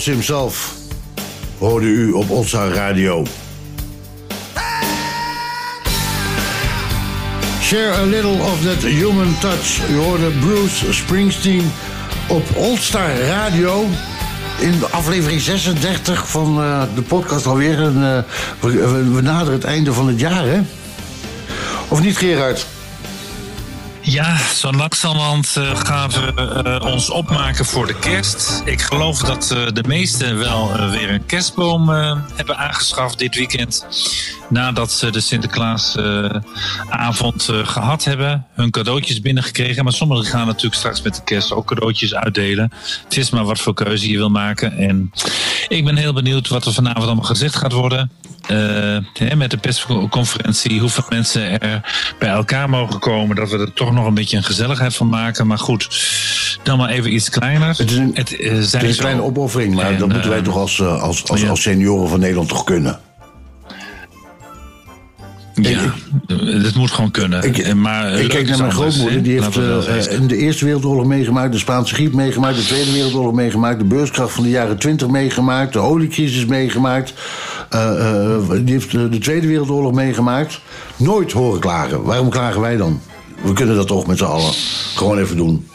Bos 0.00 0.62
hoorde 1.58 1.86
u 1.86 2.12
op 2.12 2.30
Otsa 2.30 2.68
Radio. 2.68 3.26
Share 7.62 7.92
a 7.92 8.04
little 8.04 8.40
of 8.42 8.62
that 8.62 8.82
human 8.82 9.38
touch. 9.40 9.80
U 9.90 9.96
hoorde 9.96 10.30
Bruce 10.30 10.92
Springsteen 10.92 11.72
op 12.28 12.42
Oldstar 12.56 13.18
Radio. 13.18 13.84
In 14.58 14.78
de 14.78 14.86
aflevering 14.90 15.40
36 15.40 16.28
van 16.28 16.62
eh, 16.62 16.82
de 16.94 17.02
podcast 17.02 17.46
alweer. 17.46 17.82
En, 17.82 17.96
eh, 18.16 18.70
we 19.14 19.20
naderen 19.22 19.52
het 19.52 19.64
einde 19.64 19.92
van 19.92 20.08
het 20.08 20.20
jaar, 20.20 20.44
hè? 20.44 20.60
Of 21.88 22.00
niet, 22.00 22.16
Gerard? 22.16 22.66
Ja, 24.10 24.36
zo 24.36 24.70
langzamerhand 24.70 25.56
eh, 25.56 25.76
gaan 25.76 26.10
we 26.10 26.32
eh, 26.34 26.92
ons 26.92 27.10
opmaken 27.10 27.64
voor 27.64 27.86
de 27.86 27.98
kerst. 27.98 28.62
Ik 28.64 28.80
geloof 28.80 29.18
dat 29.18 29.50
eh, 29.50 29.66
de 29.72 29.84
meesten 29.86 30.38
wel 30.38 30.90
weer 30.90 31.10
een 31.10 31.26
kerstboom 31.26 31.88
hebben 32.34 32.56
aangeschaft 32.56 33.18
dit 33.18 33.34
weekend. 33.34 33.86
Nadat 34.50 34.92
ze 34.92 35.10
de 35.10 35.20
Sinterklaasavond 35.20 37.48
eh, 37.48 37.66
gehad 37.66 38.04
hebben. 38.04 38.46
Hun 38.52 38.70
cadeautjes 38.70 39.20
binnengekregen. 39.20 39.84
Maar 39.84 39.92
sommigen 39.92 40.24
gaan 40.24 40.46
natuurlijk 40.46 40.74
straks 40.74 41.02
met 41.02 41.14
de 41.14 41.24
kerst 41.24 41.52
ook 41.52 41.66
cadeautjes 41.66 42.14
uitdelen. 42.14 42.72
Het 43.04 43.16
is 43.16 43.30
maar 43.30 43.44
wat 43.44 43.60
voor 43.60 43.74
keuze 43.74 44.10
je 44.10 44.16
wil 44.16 44.30
maken. 44.30 44.76
En 44.76 45.12
ik 45.68 45.84
ben 45.84 45.96
heel 45.96 46.12
benieuwd 46.12 46.48
wat 46.48 46.66
er 46.66 46.72
vanavond 46.72 47.04
allemaal 47.04 47.24
gezegd 47.24 47.56
gaat 47.56 47.72
worden. 47.72 48.10
Hè, 49.12 49.36
met 49.36 49.50
de 49.50 49.56
persconferentie, 49.56 50.80
hoeveel 50.80 51.04
mensen 51.08 51.60
er 51.60 51.80
bij 52.18 52.28
elkaar 52.28 52.70
mogen 52.70 53.00
komen, 53.00 53.36
dat 53.36 53.50
we 53.50 53.58
er 53.58 53.72
toch 53.72 53.92
nog 53.92 53.99
een 54.06 54.14
beetje 54.14 54.36
een 54.36 54.42
gezelligheid 54.42 54.94
van 54.94 55.08
maken. 55.08 55.46
Maar 55.46 55.58
goed, 55.58 55.88
dan 56.62 56.78
maar 56.78 56.88
even 56.88 57.14
iets 57.14 57.28
kleiner. 57.28 57.68
Het, 57.68 57.90
is 57.90 57.96
een, 57.96 58.10
het, 58.14 58.36
eh, 58.36 58.50
Het 58.50 58.68
zijn 58.68 58.84
is 58.84 58.96
een 58.96 59.02
kleine 59.02 59.22
opoffering, 59.22 59.74
maar 59.74 59.86
En, 59.86 59.98
dat 59.98 60.08
moeten 60.08 60.28
wij 60.28 60.38
eh, 60.38 60.44
toch 60.44 60.56
als, 60.56 60.80
eh, 60.80 61.02
als, 61.02 61.28
als, 61.28 61.40
ja. 61.40 61.48
als 61.48 61.62
senioren 61.62 62.08
van 62.08 62.20
Nederland 62.20 62.48
toch 62.48 62.64
kunnen. 62.64 63.00
Ja, 65.54 65.94
het 66.26 66.74
moet 66.74 66.90
gewoon 66.90 67.10
kunnen. 67.10 67.42
Eh, 67.42 67.72
maar 67.72 68.12
Ik 68.12 68.28
kijk 68.28 68.48
naar 68.48 68.58
mijn 68.58 68.72
grootmoeder, 68.72 69.22
die 69.22 69.40
heeft 69.40 69.56
in 70.10 70.26
de 70.26 70.36
Eerste 70.36 70.64
Wereldoorlog 70.64 71.06
meegemaakt, 71.06 71.52
de 71.52 71.58
Spaanse 71.58 71.94
griep 71.94 72.12
meegemaakt, 72.12 72.56
de 72.56 72.64
Tweede 72.64 72.92
Wereldoorlog 72.92 73.32
meegemaakt, 73.32 73.78
de 73.78 73.84
beurskracht 73.84 74.32
van 74.32 74.42
de 74.42 74.50
jaren 74.50 74.78
20 74.78 75.08
meegemaakt, 75.08 75.72
de 75.72 75.78
oliecrisis 75.78 76.46
meegemaakt. 76.46 77.14
die 78.64 78.74
heeft 78.74 78.90
de 78.90 79.18
Tweede 79.18 79.46
Wereldoorlog 79.46 79.92
meegemaakt. 79.92 80.60
Nooit 80.96 81.32
horen 81.32 81.60
klagen. 81.60 82.02
Waarom 82.02 82.28
klagen 82.28 82.60
wij 82.60 82.76
dan? 82.76 83.00
We 83.42 83.52
kunnen 83.52 83.76
dat 83.76 83.86
toch 83.86 84.06
met 84.06 84.18
z'n 84.18 84.24
allen 84.24 84.52
gewoon 84.94 85.18
even 85.18 85.36
doen. 85.36 85.68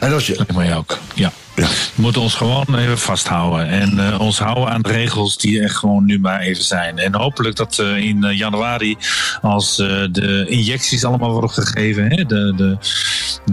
En 0.00 0.12
als 0.12 0.26
je, 0.26 0.46
maar 0.54 0.76
ook. 0.76 0.98
Ja. 1.14 1.32
We 1.54 2.02
moeten 2.02 2.22
ons 2.22 2.34
gewoon 2.34 2.76
even 2.76 2.98
vasthouden. 2.98 3.68
En 3.68 3.98
eh, 3.98 4.20
ons 4.20 4.38
houden 4.38 4.68
aan 4.68 4.82
de 4.82 4.88
regels 4.88 5.36
die 5.36 5.60
er 5.60 5.70
gewoon 5.70 6.04
nu 6.04 6.18
maar 6.20 6.40
even 6.40 6.64
zijn. 6.64 6.98
En 6.98 7.14
hopelijk 7.14 7.56
dat 7.56 7.78
eh, 7.78 7.96
in 7.96 8.24
eh, 8.24 8.38
januari, 8.38 8.96
als 9.42 9.76
de 9.76 10.44
injecties 10.48 11.04
allemaal 11.04 11.30
worden 11.30 11.50
gegeven 11.50 12.04
hè, 12.08 12.24
de, 12.24 12.52
de, 12.56 12.76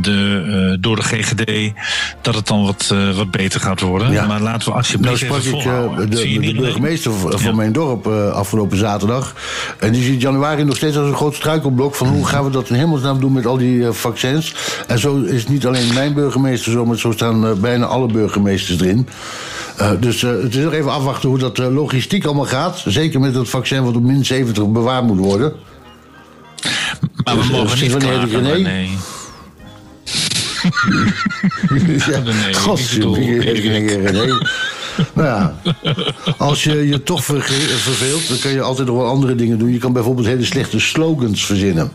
de, 0.02 0.78
door 0.80 0.96
de 0.96 1.02
GGD, 1.02 1.74
dat 2.22 2.36
het 2.36 2.48
dan 2.48 2.64
wat, 2.64 2.94
wat 3.16 3.32
beter 3.32 3.60
gaat 3.60 3.82
worden. 3.82 4.28
Maar 4.28 4.42
laten 4.42 4.60
we 4.60 4.66
Nou 4.66 4.78
alsjeblieft 4.78 5.18
sprak 5.18 5.40
even 5.40 6.02
ik 6.02 6.12
de, 6.42 6.54
burgemeester 6.54 7.12
van 7.14 7.56
mijn 7.56 7.72
dorp 7.72 8.08
afgelopen 8.08 8.78
zaterdag. 8.78 9.36
En 9.80 9.92
die 9.92 10.04
ziet 10.04 10.22
januari 10.22 10.64
nog 10.64 10.76
steeds 10.76 10.98
als 10.98 11.08
een 11.08 11.16
groot 11.16 11.36
struikelblok 11.36 11.96
van 11.96 12.08
hoe 12.08 12.26
gaan 12.26 12.46
we 12.46 12.52
dat 12.52 12.70
in 12.70 12.76
hemelsnaam 12.76 13.20
doen 13.20 13.34
met 13.34 13.46
al 13.46 13.58
die 13.58 13.92
vaccins. 13.92 14.56
En 14.88 15.00
zo 15.00 15.22
is 15.22 15.48
niet 15.48 15.66
alleen 15.66 15.94
mijn 15.94 16.14
burgemeester 16.14 16.72
zo, 16.72 16.86
maar 16.86 16.98
zo 16.98 17.12
staan 17.12 17.60
bijna 17.60 17.89
alle 17.90 18.08
burgemeesters 18.08 18.82
erin. 18.82 19.08
Eh, 19.78 19.92
dus 20.00 20.24
eh, 20.24 20.30
het 20.30 20.56
is 20.56 20.64
nog 20.64 20.74
even 20.74 20.92
afwachten 20.92 21.30
hoe 21.30 21.38
dat 21.38 21.60
eh, 21.60 21.74
logistiek 21.74 22.26
allemaal 22.26 22.46
gaat. 22.46 22.84
Zeker 22.86 23.20
met 23.20 23.36
het 23.36 23.50
vaccin 23.50 23.84
wat 23.84 23.96
op 23.96 24.04
min 24.04 24.26
70 24.26 24.68
bewaard 24.68 25.04
moet 25.04 25.18
worden. 25.18 25.54
Maar 27.24 27.36
we 27.36 27.42
Dus, 27.42 27.50
mogen 27.50 27.78
zie 27.78 27.90
niet 27.90 27.98
klagen, 27.98 28.44
ja, 32.12 32.22
Godzijdank, 32.52 33.90
René. 33.90 34.38
Nou 35.14 35.28
ja, 35.28 35.56
als 36.38 36.64
je 36.64 36.88
je 36.88 37.04
toch 37.04 37.24
verveelt, 37.24 38.28
dan 38.28 38.40
kan 38.40 38.52
je 38.52 38.62
altijd 38.62 38.88
nog 38.88 38.98
wel 38.98 39.08
andere 39.08 39.36
dingen 39.36 39.60
doen. 39.60 39.72
Je 39.72 39.78
kan 39.78 39.94
bijvoorbeeld 39.94 40.28
hele 40.28 40.46
slechte 40.46 40.80
slogans 40.80 41.46
verzinnen. 41.46 41.92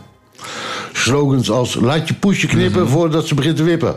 Slogans 0.93 1.49
als 1.49 1.75
laat 1.75 2.07
je 2.07 2.13
poesje 2.13 2.47
knippen 2.47 2.87
voordat 2.87 3.27
ze 3.27 3.35
begint 3.35 3.57
te 3.57 3.63
wippen. 3.63 3.95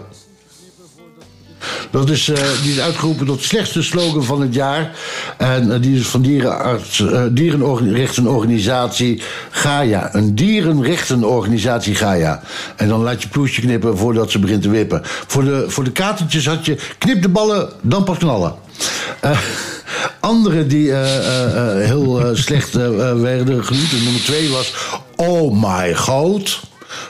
Dat 1.90 2.10
is, 2.10 2.28
eh, 2.28 2.43
die 2.62 2.73
is 2.73 2.81
uitgeroepen 2.81 3.27
tot 3.27 3.43
slechtste 3.43 3.82
slogan 3.82 4.24
van 4.24 4.40
het 4.40 4.55
jaar. 4.55 4.90
En 5.36 5.73
eh, 5.73 5.82
die 5.82 5.98
is 5.98 6.06
van 6.06 6.23
dierenarts, 6.23 7.01
eh, 7.01 7.23
dierenrechtenorganisatie 7.31 9.23
Gaia. 9.51 10.15
Een 10.15 10.35
dierenrechtenorganisatie 10.35 11.94
Gaia. 11.94 12.43
En 12.77 12.89
dan 12.89 13.02
laat 13.02 13.23
je 13.23 13.28
poesje 13.28 13.60
knippen 13.60 13.98
voordat 13.98 14.31
ze 14.31 14.39
begint 14.39 14.62
te 14.62 14.70
wippen. 14.70 15.01
Voor 15.05 15.44
de, 15.44 15.65
voor 15.69 15.85
de 15.85 15.93
katertjes 15.93 16.47
had 16.47 16.66
je 16.66 16.77
knip 16.98 17.23
de 17.23 17.28
ballen, 17.28 17.69
dan 17.81 18.05
pas 18.05 18.19
knallen. 18.19 18.55
Eh, 19.20 19.39
andere 20.20 20.66
die 20.66 20.93
heel 20.93 22.31
slecht 22.32 22.73
werden 22.73 23.65
genoemd. 23.65 23.93
En 23.93 24.02
nummer 24.05 24.23
twee 24.23 24.51
was 24.51 24.74
Oh 25.16 25.52
my 25.62 25.94
god. 25.94 26.60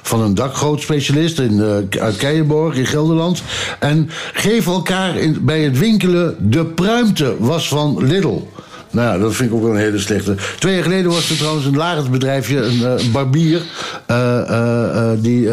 Van 0.03 0.21
een 0.21 0.35
dakgootspecialist 0.35 1.39
in, 1.39 1.63
eh, 1.63 2.01
uit 2.01 2.17
Keijenborg 2.17 2.77
in 2.77 2.87
Gelderland. 2.87 3.43
En 3.79 4.11
geef 4.33 4.67
elkaar 4.67 5.17
in, 5.17 5.45
bij 5.45 5.61
het 5.61 5.79
winkelen 5.79 6.51
de 6.51 6.65
pruimte 6.65 7.35
was 7.39 7.69
van 7.69 8.07
Lidl. 8.07 8.47
Nou 8.91 9.13
ja, 9.13 9.19
dat 9.19 9.35
vind 9.35 9.51
ik 9.51 9.57
ook 9.57 9.63
wel 9.63 9.71
een 9.71 9.77
hele 9.77 9.99
slechte. 9.99 10.37
Twee 10.59 10.75
jaar 10.75 10.83
geleden 10.83 11.11
was 11.11 11.31
er 11.31 11.37
trouwens 11.37 11.67
een 11.67 11.77
lagensbedrijfje, 11.77 12.63
een, 12.63 12.85
eh, 12.85 13.05
een 13.05 13.13
barbier, 13.13 13.63
eh, 14.07 15.11
die 15.17 15.49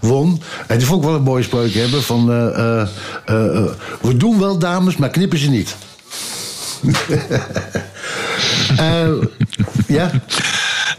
won. 0.00 0.42
En 0.66 0.78
die 0.78 0.86
vond 0.86 1.02
ik 1.02 1.08
wel 1.08 1.16
een 1.16 1.22
mooie 1.22 1.42
spreuk 1.42 1.74
hebben 1.74 2.02
van... 2.02 2.26
we 4.00 4.16
doen 4.16 4.38
wel 4.38 4.58
dames, 4.58 4.96
maar 4.96 5.10
knippen 5.10 5.38
ze 5.38 5.50
niet. 5.50 5.76
Ja? 9.86 10.10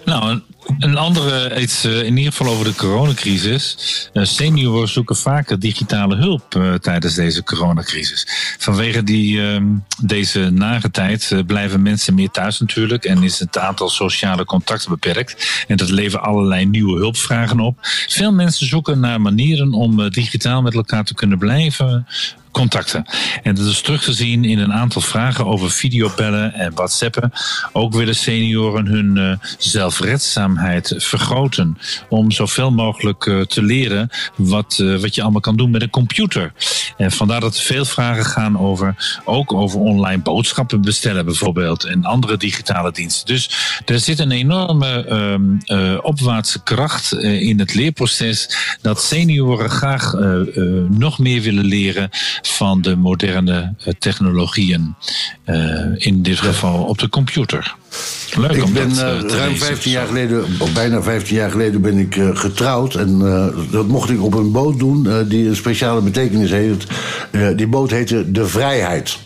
Nou, 0.05 0.39
een, 0.79 0.97
andere 0.97 1.61
iets 1.61 1.83
eh, 1.83 2.03
in 2.03 2.17
ieder 2.17 2.31
geval 2.33 2.53
over 2.53 2.65
de 2.65 2.75
coronacrisis. 2.75 3.77
Eh, 4.13 4.23
senioren 4.23 4.87
zoeken 4.87 5.15
vaker 5.15 5.59
digitale 5.59 6.15
hulp 6.15 6.55
eh, 6.55 6.73
tijdens 6.73 7.15
deze 7.15 7.43
coronacrisis. 7.43 8.27
Vanwege 8.57 9.03
die, 9.03 9.41
ehm, 9.41 9.65
deze 10.01 10.49
nare 10.49 10.91
tijd 10.91 11.43
blijven 11.47 11.81
mensen 11.81 12.15
meer 12.15 12.29
thuis 12.29 12.59
natuurlijk 12.59 13.05
en 13.05 13.23
is 13.23 13.39
het 13.39 13.57
aantal 13.57 13.89
sociale 13.89 14.45
contacten 14.45 14.89
beperkt. 14.89 15.63
En 15.67 15.77
dat 15.77 15.89
levert 15.89 16.23
allerlei 16.23 16.65
nieuwe 16.65 16.97
hulpvragen 16.97 17.59
op. 17.59 17.77
Veel 18.07 18.33
mensen 18.33 18.67
zoeken 18.67 18.99
naar 18.99 19.21
manieren 19.21 19.73
om 19.73 20.09
digitaal 20.09 20.61
met 20.61 20.73
elkaar 20.73 21.03
te 21.03 21.13
kunnen 21.13 21.37
blijven 21.37 22.07
contacten. 22.53 23.05
En 23.43 23.55
dat 23.55 23.65
is 23.65 23.81
terug 23.81 24.03
te 24.03 24.13
zien 24.13 24.43
in 24.45 24.59
een 24.59 24.73
aantal 24.73 25.01
vragen 25.01 25.45
over 25.45 25.71
videobellen 25.71 26.53
en 26.53 26.73
whatsappen. 26.73 27.31
Ook 27.71 27.93
willen 27.93 28.15
senioren 28.15 28.85
hun 28.85 29.17
eh, 29.17 29.47
zelfredzaamheid 29.57 30.93
vergroten. 30.97 31.77
Om 32.09 32.31
zoveel 32.31 32.71
mogelijk 32.71 33.25
eh, 33.25 33.41
te 33.41 33.63
leren 33.63 34.09
wat, 34.35 34.79
eh, 34.79 34.95
wat 34.95 35.15
je 35.15 35.21
allemaal 35.21 35.41
kan 35.41 35.55
doen 35.55 35.71
met 35.71 35.81
een 35.81 35.89
computer. 35.89 36.53
En 36.97 37.11
vandaar 37.11 37.39
dat 37.39 37.59
veel 37.59 37.85
vragen 37.85 38.25
gaan 38.25 38.59
over, 38.59 39.21
ook 39.25 39.53
over 39.53 39.79
online 39.79 40.21
boodschappen 40.21 40.81
bestellen 40.81 41.25
bijvoorbeeld. 41.25 41.83
En 41.83 42.05
andere 42.05 42.37
digitale 42.37 42.91
diensten. 42.91 43.27
Dus 43.27 43.49
er 43.85 43.99
zit 43.99 44.19
een 44.19 44.31
enorme 44.31 45.05
ehm, 45.05 45.41
eh, 45.65 45.97
opwaartse 46.01 46.63
kracht 46.63 47.13
in 47.21 47.59
het 47.59 47.73
leerproces. 47.73 48.49
Dat 48.81 49.01
senioren 49.01 49.69
graag 49.69 50.13
nog 50.89 51.19
meer 51.19 51.41
willen 51.41 51.65
leren 51.65 52.09
van 52.47 52.81
de 52.81 52.95
moderne 52.95 53.73
eh, 53.83 53.93
technologieën. 53.99 54.95
Eh, 55.43 55.55
in 55.95 56.21
dit 56.21 56.39
geval 56.39 56.83
op 56.83 56.97
de 56.97 57.09
computer. 57.09 57.75
Leuk 58.37 58.51
ik 58.51 58.63
om 58.63 58.73
ben 58.73 58.89
dat 58.89 58.97
eh, 58.97 59.37
ruim 59.37 59.51
lezen. 59.51 59.65
15 59.65 59.91
jaar 59.91 60.07
geleden, 60.07 60.45
of 60.59 60.73
bijna 60.73 61.01
15 61.01 61.35
jaar 61.35 61.51
geleden, 61.51 61.81
ben 61.81 61.97
ik 61.97 62.15
getrouwd. 62.33 62.95
En 62.95 63.19
dat 63.71 63.87
mocht 63.87 64.09
ik 64.09 64.23
op 64.23 64.33
een 64.33 64.51
boot 64.51 64.79
doen 64.79 65.27
die 65.27 65.47
een 65.47 65.55
speciale 65.55 66.01
betekenis 66.01 66.51
heeft. 66.51 66.87
Die 67.55 67.67
boot 67.67 67.91
heette 67.91 68.31
De 68.31 68.47
Vrijheid. 68.47 69.17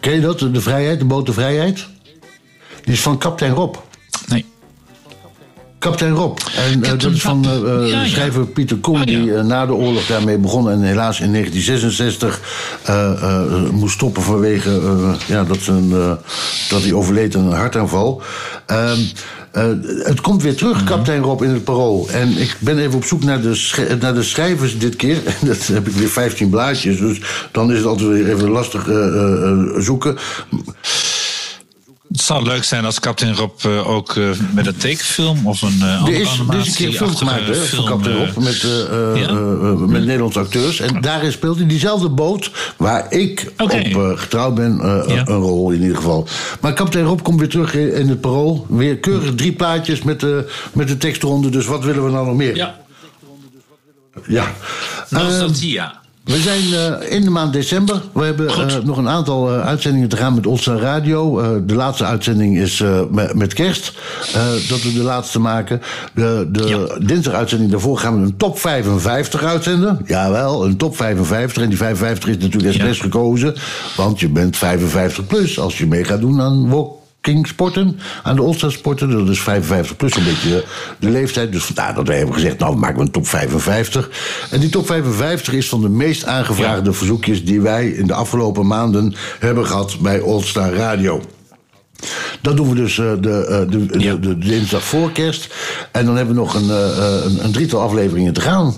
Ken 0.00 0.14
je 0.14 0.20
dat, 0.20 0.38
De 0.38 0.60
Vrijheid, 0.60 0.98
de 0.98 1.04
boot 1.04 1.26
De 1.26 1.32
Vrijheid? 1.32 1.86
Die 2.84 2.92
is 2.92 3.00
van 3.00 3.18
kapitein 3.18 3.52
Rob. 3.52 3.74
Kapitein 5.78 6.12
Rob. 6.12 6.38
En 6.56 6.84
eh, 6.84 6.90
dat 6.90 7.12
is 7.12 7.22
van 7.22 7.44
eh, 7.44 7.82
eh, 7.82 7.88
Ja, 7.88 8.02
ja. 8.02 8.08
schrijver 8.08 8.46
Pieter 8.46 8.76
Koen, 8.76 9.02
die 9.04 9.34
eh, 9.34 9.44
na 9.44 9.66
de 9.66 9.72
oorlog 9.72 10.06
daarmee 10.06 10.38
begon. 10.38 10.70
En 10.70 10.82
helaas 10.82 11.20
in 11.20 11.32
1966 11.32 12.40
eh, 12.82 13.22
eh, 13.22 13.70
moest 13.70 13.94
stoppen 13.94 14.22
vanwege 14.22 14.80
ja, 15.26 15.44
dat, 15.44 15.58
zijn, 15.60 15.88
dat 16.68 16.82
hij 16.82 16.92
overleed 16.92 17.36
aan 17.36 17.44
een 17.44 17.52
hartaanval. 17.52 18.22
Ehm, 18.66 18.98
eh, 19.50 19.64
het 20.02 20.20
komt 20.20 20.42
weer 20.42 20.56
terug, 20.56 20.84
kapitein 20.84 21.22
Rob, 21.22 21.42
in 21.42 21.50
het 21.50 21.64
parool. 21.64 22.08
En 22.10 22.38
ik 22.38 22.56
ben 22.60 22.78
even 22.78 22.94
op 22.94 23.04
zoek 23.04 23.24
naar 23.24 23.40
de, 23.40 23.96
naar 24.00 24.14
de 24.14 24.22
schrijvers 24.22 24.78
dit 24.78 24.96
keer. 24.96 25.16
En 25.24 25.46
dat 25.48 25.66
heb 25.66 25.88
ik 25.88 25.94
weer 25.94 26.08
15 26.08 26.48
blaadjes. 26.48 26.98
Dus 26.98 27.20
dan 27.52 27.70
is 27.70 27.76
het 27.76 27.86
altijd 27.86 28.08
weer 28.08 28.28
even 28.28 28.48
lastig 28.48 28.88
zoeken. 29.78 30.16
Het 32.08 32.20
zou 32.20 32.44
leuk 32.44 32.64
zijn 32.64 32.84
als 32.84 33.00
Captain 33.00 33.34
Rob 33.34 33.64
eh, 33.64 33.90
ook 33.90 34.16
eh, 34.16 34.30
met 34.54 34.66
een 34.66 34.76
tekenfilm 34.76 35.46
of 35.46 35.62
een 35.62 35.78
uh, 35.82 36.02
Er 36.06 36.12
is, 36.20 36.38
er 36.50 36.58
is 36.58 36.66
een 36.68 36.74
keer 36.74 36.92
film 36.92 37.16
gemaakt 37.16 37.46
hè, 37.46 37.54
van 37.54 37.86
Rob 37.86 38.36
met, 38.36 38.62
eh, 38.64 38.80
eh, 38.82 39.20
ja? 39.20 39.28
eh, 39.28 39.36
eh, 39.36 39.78
met 39.78 40.04
Nederlandse 40.04 40.38
acteurs. 40.38 40.80
En 40.80 41.00
daarin 41.00 41.32
speelt 41.32 41.56
hij 41.58 41.66
diezelfde 41.66 42.08
boot 42.08 42.50
waar 42.76 43.12
ik 43.12 43.52
op 43.58 43.70
eh, 43.70 44.10
getrouwd 44.14 44.54
ben, 44.54 44.80
eh, 44.80 45.16
een 45.24 45.36
rol 45.36 45.70
in 45.70 45.80
ieder 45.80 45.96
geval. 45.96 46.26
Maar 46.60 46.72
Kapitein 46.72 47.04
Rob 47.04 47.22
komt 47.22 47.38
weer 47.38 47.48
terug 47.48 47.74
in, 47.74 47.94
in 47.94 48.08
het 48.08 48.20
parool. 48.20 48.66
Weer 48.68 48.96
keurig 48.98 49.34
drie 49.34 49.52
plaatjes 49.52 50.02
met 50.02 50.20
de, 50.20 50.52
met 50.72 50.88
de 50.88 50.96
tekst 50.96 51.22
eronder. 51.22 51.50
Dus 51.50 51.66
wat 51.66 51.84
willen 51.84 52.04
we 52.04 52.10
nou 52.10 52.26
nog 52.26 52.36
meer? 52.36 52.56
Ja. 52.56 52.78
Ja. 54.26 54.52
Nostalgia. 55.10 56.00
We 56.28 56.40
zijn 56.40 56.62
eh, 56.72 57.12
in 57.12 57.22
de 57.22 57.30
maand 57.30 57.52
december. 57.52 58.02
We 58.12 58.24
hebben 58.24 58.48
eh, 58.48 58.76
nog 58.84 58.96
een 58.96 59.08
aantal 59.08 59.50
eh, 59.50 59.66
uitzendingen 59.66 60.08
te 60.08 60.16
gaan 60.16 60.34
met 60.34 60.46
Oldstar 60.46 60.78
Radio. 60.78 61.42
De 61.66 61.74
laatste 61.74 62.04
uitzending 62.04 62.58
is 62.58 62.82
met, 63.10 63.34
met 63.34 63.54
kerst. 63.54 63.92
dat 64.68 64.82
we 64.82 64.92
de 64.92 65.02
laatste 65.02 65.40
maken. 65.40 65.80
De, 66.14 66.48
de 66.52 66.96
dinsdag-uitzending 67.06 67.70
daarvoor 67.70 67.98
gaan 67.98 68.20
we 68.20 68.26
een 68.26 68.36
top 68.36 68.58
55 68.58 69.42
uitzenden. 69.42 70.00
Jawel, 70.06 70.64
een 70.64 70.76
top 70.76 70.96
55. 70.96 71.62
En 71.62 71.68
die 71.68 71.78
55 71.78 72.28
is 72.28 72.38
natuurlijk 72.38 72.74
expres 72.74 73.00
gekozen. 73.00 73.54
Want 73.96 74.20
je 74.20 74.28
bent 74.28 74.56
55 74.56 75.26
plus 75.26 75.58
als 75.58 75.78
je 75.78 75.86
mee 75.86 76.04
gaat 76.04 76.20
doen 76.20 76.40
aan 76.40 76.68
sporten, 77.42 78.00
aan 78.22 78.36
de 78.36 78.42
All-Star 78.42 78.72
sporten. 78.72 79.10
Dat 79.10 79.28
is 79.28 79.40
55 79.40 79.96
plus 79.96 80.16
een 80.16 80.24
beetje 80.24 80.64
de 80.98 81.10
leeftijd. 81.10 81.52
Dus 81.52 81.64
vandaar 81.64 81.94
dat 81.94 82.06
wij 82.06 82.16
hebben 82.16 82.34
gezegd, 82.34 82.58
nou, 82.58 82.72
we 82.72 82.78
maken 82.78 82.96
we 82.96 83.02
een 83.02 83.10
top 83.10 83.26
55. 83.26 84.10
En 84.50 84.60
die 84.60 84.70
top 84.70 84.86
55 84.86 85.52
is 85.52 85.68
van 85.68 85.80
de 85.80 85.88
meest 85.88 86.24
aangevraagde 86.24 86.92
verzoekjes... 86.92 87.44
die 87.44 87.60
wij 87.60 87.88
in 87.88 88.06
de 88.06 88.14
afgelopen 88.14 88.66
maanden 88.66 89.14
hebben 89.38 89.66
gehad 89.66 89.96
bij 90.00 90.22
All-Star 90.22 90.72
Radio. 90.72 91.22
Dat 92.40 92.56
doen 92.56 92.68
we 92.68 92.74
dus 92.74 92.98
eh, 92.98 93.12
de, 93.20 93.46
eh, 93.46 93.70
de, 93.70 93.86
de, 93.86 94.20
de 94.20 94.38
dinsdag 94.38 94.84
voor 94.84 95.12
kerst. 95.12 95.54
En 95.92 96.06
dan 96.06 96.16
hebben 96.16 96.34
we 96.34 96.40
nog 96.40 96.54
een, 96.54 96.70
eh, 96.70 97.24
een, 97.24 97.44
een 97.44 97.52
drietal 97.52 97.80
afleveringen 97.80 98.32
te 98.32 98.40
gaan. 98.40 98.74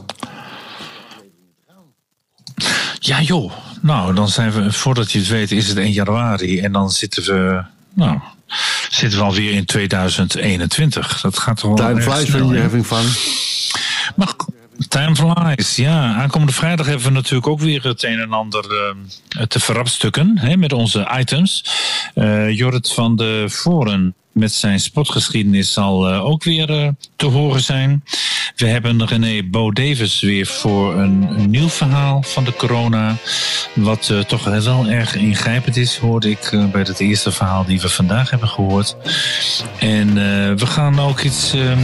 Ja 2.98 3.22
joh, 3.22 3.52
nou 3.80 4.14
dan 4.14 4.28
zijn 4.28 4.52
we, 4.52 4.72
voordat 4.72 5.12
je 5.12 5.18
het 5.18 5.28
weet 5.28 5.52
is 5.52 5.68
het 5.68 5.76
1 5.76 5.92
januari 5.92 6.60
en 6.60 6.72
dan 6.72 6.90
zitten 6.90 7.22
we, 7.22 7.62
nou, 7.94 8.18
zitten 8.90 9.18
we 9.18 9.24
alweer 9.24 9.52
in 9.52 9.64
2021. 9.64 11.20
Dat 11.20 11.38
gaat 11.38 11.56
toch 11.56 11.78
wel 11.78 11.86
Time 11.86 12.02
flies 12.02 12.28
when 12.28 12.46
you're 12.46 12.62
having 12.62 12.86
fun. 12.86 13.04
Maar 14.16 14.34
time 14.88 15.16
flies. 15.16 15.76
Ja, 15.76 16.14
aankomende 16.14 16.52
vrijdag 16.52 16.86
hebben 16.86 17.06
we 17.06 17.12
natuurlijk 17.12 17.46
ook 17.46 17.60
weer 17.60 17.82
het 17.82 18.02
een 18.02 18.20
en 18.20 18.32
ander 18.32 18.64
eh, 19.28 19.42
te 19.42 19.60
verrapstukken 19.60 20.38
hè, 20.38 20.56
met 20.56 20.72
onze 20.72 21.10
items. 21.18 21.64
Eh 22.14 22.56
Jorrit 22.56 22.92
van 22.92 23.16
de 23.16 23.44
Voren 23.48 24.14
met 24.32 24.52
zijn 24.52 24.80
sportgeschiedenis 24.80 25.72
zal 25.72 26.08
eh, 26.08 26.24
ook 26.24 26.44
weer 26.44 26.70
eh, 26.70 26.88
te 27.16 27.26
horen 27.26 27.60
zijn. 27.60 28.04
We 28.56 28.66
hebben 28.66 29.06
René 29.06 29.42
Bo 29.42 29.70
Davis 29.70 30.20
weer 30.20 30.46
voor 30.46 30.94
een, 30.94 31.50
nieuw 31.50 31.68
verhaal 31.68 32.22
van 32.22 32.44
de 32.44 32.52
corona. 32.52 33.16
Wat 33.74 34.08
eh, 34.10 34.18
toch 34.18 34.44
wel 34.44 34.86
erg 34.86 35.14
ingrijpend 35.16 35.76
is, 35.76 35.96
hoorde 35.96 36.30
ik 36.30 36.52
eh, 36.52 36.64
bij 36.70 36.80
het 36.80 37.00
eerste 37.00 37.32
verhaal 37.32 37.64
die 37.64 37.80
we 37.80 37.88
vandaag 37.88 38.30
hebben 38.30 38.48
gehoord. 38.48 38.96
En 39.78 40.08
eh, 40.08 40.54
we 40.56 40.66
gaan 40.66 41.00
ook 41.00 41.20
iets 41.20 41.52
ehm, 41.52 41.78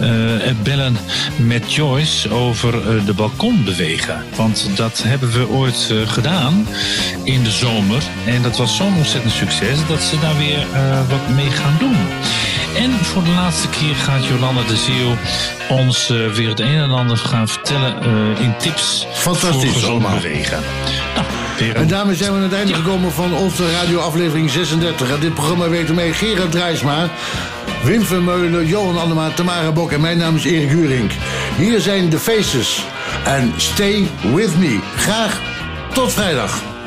eh, 0.00 0.54
bellen 0.62 0.96
met 1.36 1.74
Joyce 1.74 2.30
over 2.30 3.04
de 3.04 3.14
balkon 3.14 3.64
bewegen. 3.64 4.24
Want 4.36 4.70
dat 4.76 5.02
hebben 5.02 5.32
we 5.32 5.48
ooit 5.48 5.92
gedaan 6.06 6.66
in 7.24 7.42
de 7.42 7.50
zomer. 7.50 8.02
En 8.26 8.42
dat 8.42 8.56
was 8.56 8.76
zo'n 8.76 8.96
ontzettend 8.96 9.32
succes 9.32 9.78
dat 9.88 10.02
ze 10.02 10.18
daar 10.18 10.38
weer 10.38 10.66
wat 11.08 11.28
mee 11.36 11.50
gaan 11.50 11.76
doen. 11.78 11.96
En 12.76 12.90
voor 12.90 13.24
de 13.24 13.30
laatste 13.30 13.68
keer 13.68 13.94
gaat 13.94 14.24
Jolanda 14.24 14.62
de 14.62 14.76
Ziel 14.76 15.16
ons 15.68 16.10
eh, 16.10 16.26
weer 16.26 16.48
het 16.48 16.60
een 16.60 16.76
en 16.76 16.90
ander 16.90 17.16
gaan 17.16 17.48
vertellen 17.48 18.02
eh, 18.02 18.40
in 18.44 18.54
tips 18.58 19.06
Fantastisch 19.12 19.52
voor 19.52 19.72
gezond 19.72 20.04
allemaal. 20.04 20.20
bewegen. 20.20 20.60
Nou, 21.14 21.72
En 21.72 21.88
daarmee 21.88 22.16
zijn 22.16 22.30
we 22.30 22.36
aan 22.36 22.42
het 22.42 22.52
einde 22.52 22.74
gekomen 22.74 23.12
van 23.12 23.34
onze 23.34 23.72
radioaflevering 23.72 24.50
36. 24.50 25.10
En 25.10 25.20
dit 25.20 25.34
programma 25.34 25.68
werkte 25.68 25.92
mee 25.92 26.12
Gerard 26.12 26.50
Drijsma, 26.50 27.08
Wim 27.82 28.02
Vermeulen, 28.02 28.66
Johan 28.66 28.98
Annema, 28.98 29.30
Tamara 29.30 29.72
Bok 29.72 29.92
en 29.92 30.00
mijn 30.00 30.18
naam 30.18 30.36
is 30.36 30.44
Erik 30.44 30.68
Huring. 30.68 31.10
Hier 31.56 31.80
zijn 31.80 32.08
de 32.08 32.18
Faces 32.18 32.84
en 33.24 33.52
Stay 33.56 34.08
With 34.34 34.58
Me. 34.58 34.78
Graag 34.96 35.40
tot 35.92 36.12
vrijdag. 36.12 36.77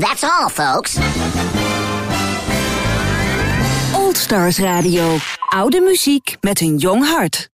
That's 0.00 0.24
all, 0.24 0.48
folks. 0.48 0.98
Old 3.94 4.16
Stars 4.16 4.58
Radio. 4.58 5.16
Oude 5.48 5.80
muziek 5.80 6.36
met 6.40 6.60
een 6.60 6.76
jong 6.76 7.04
hart. 7.04 7.53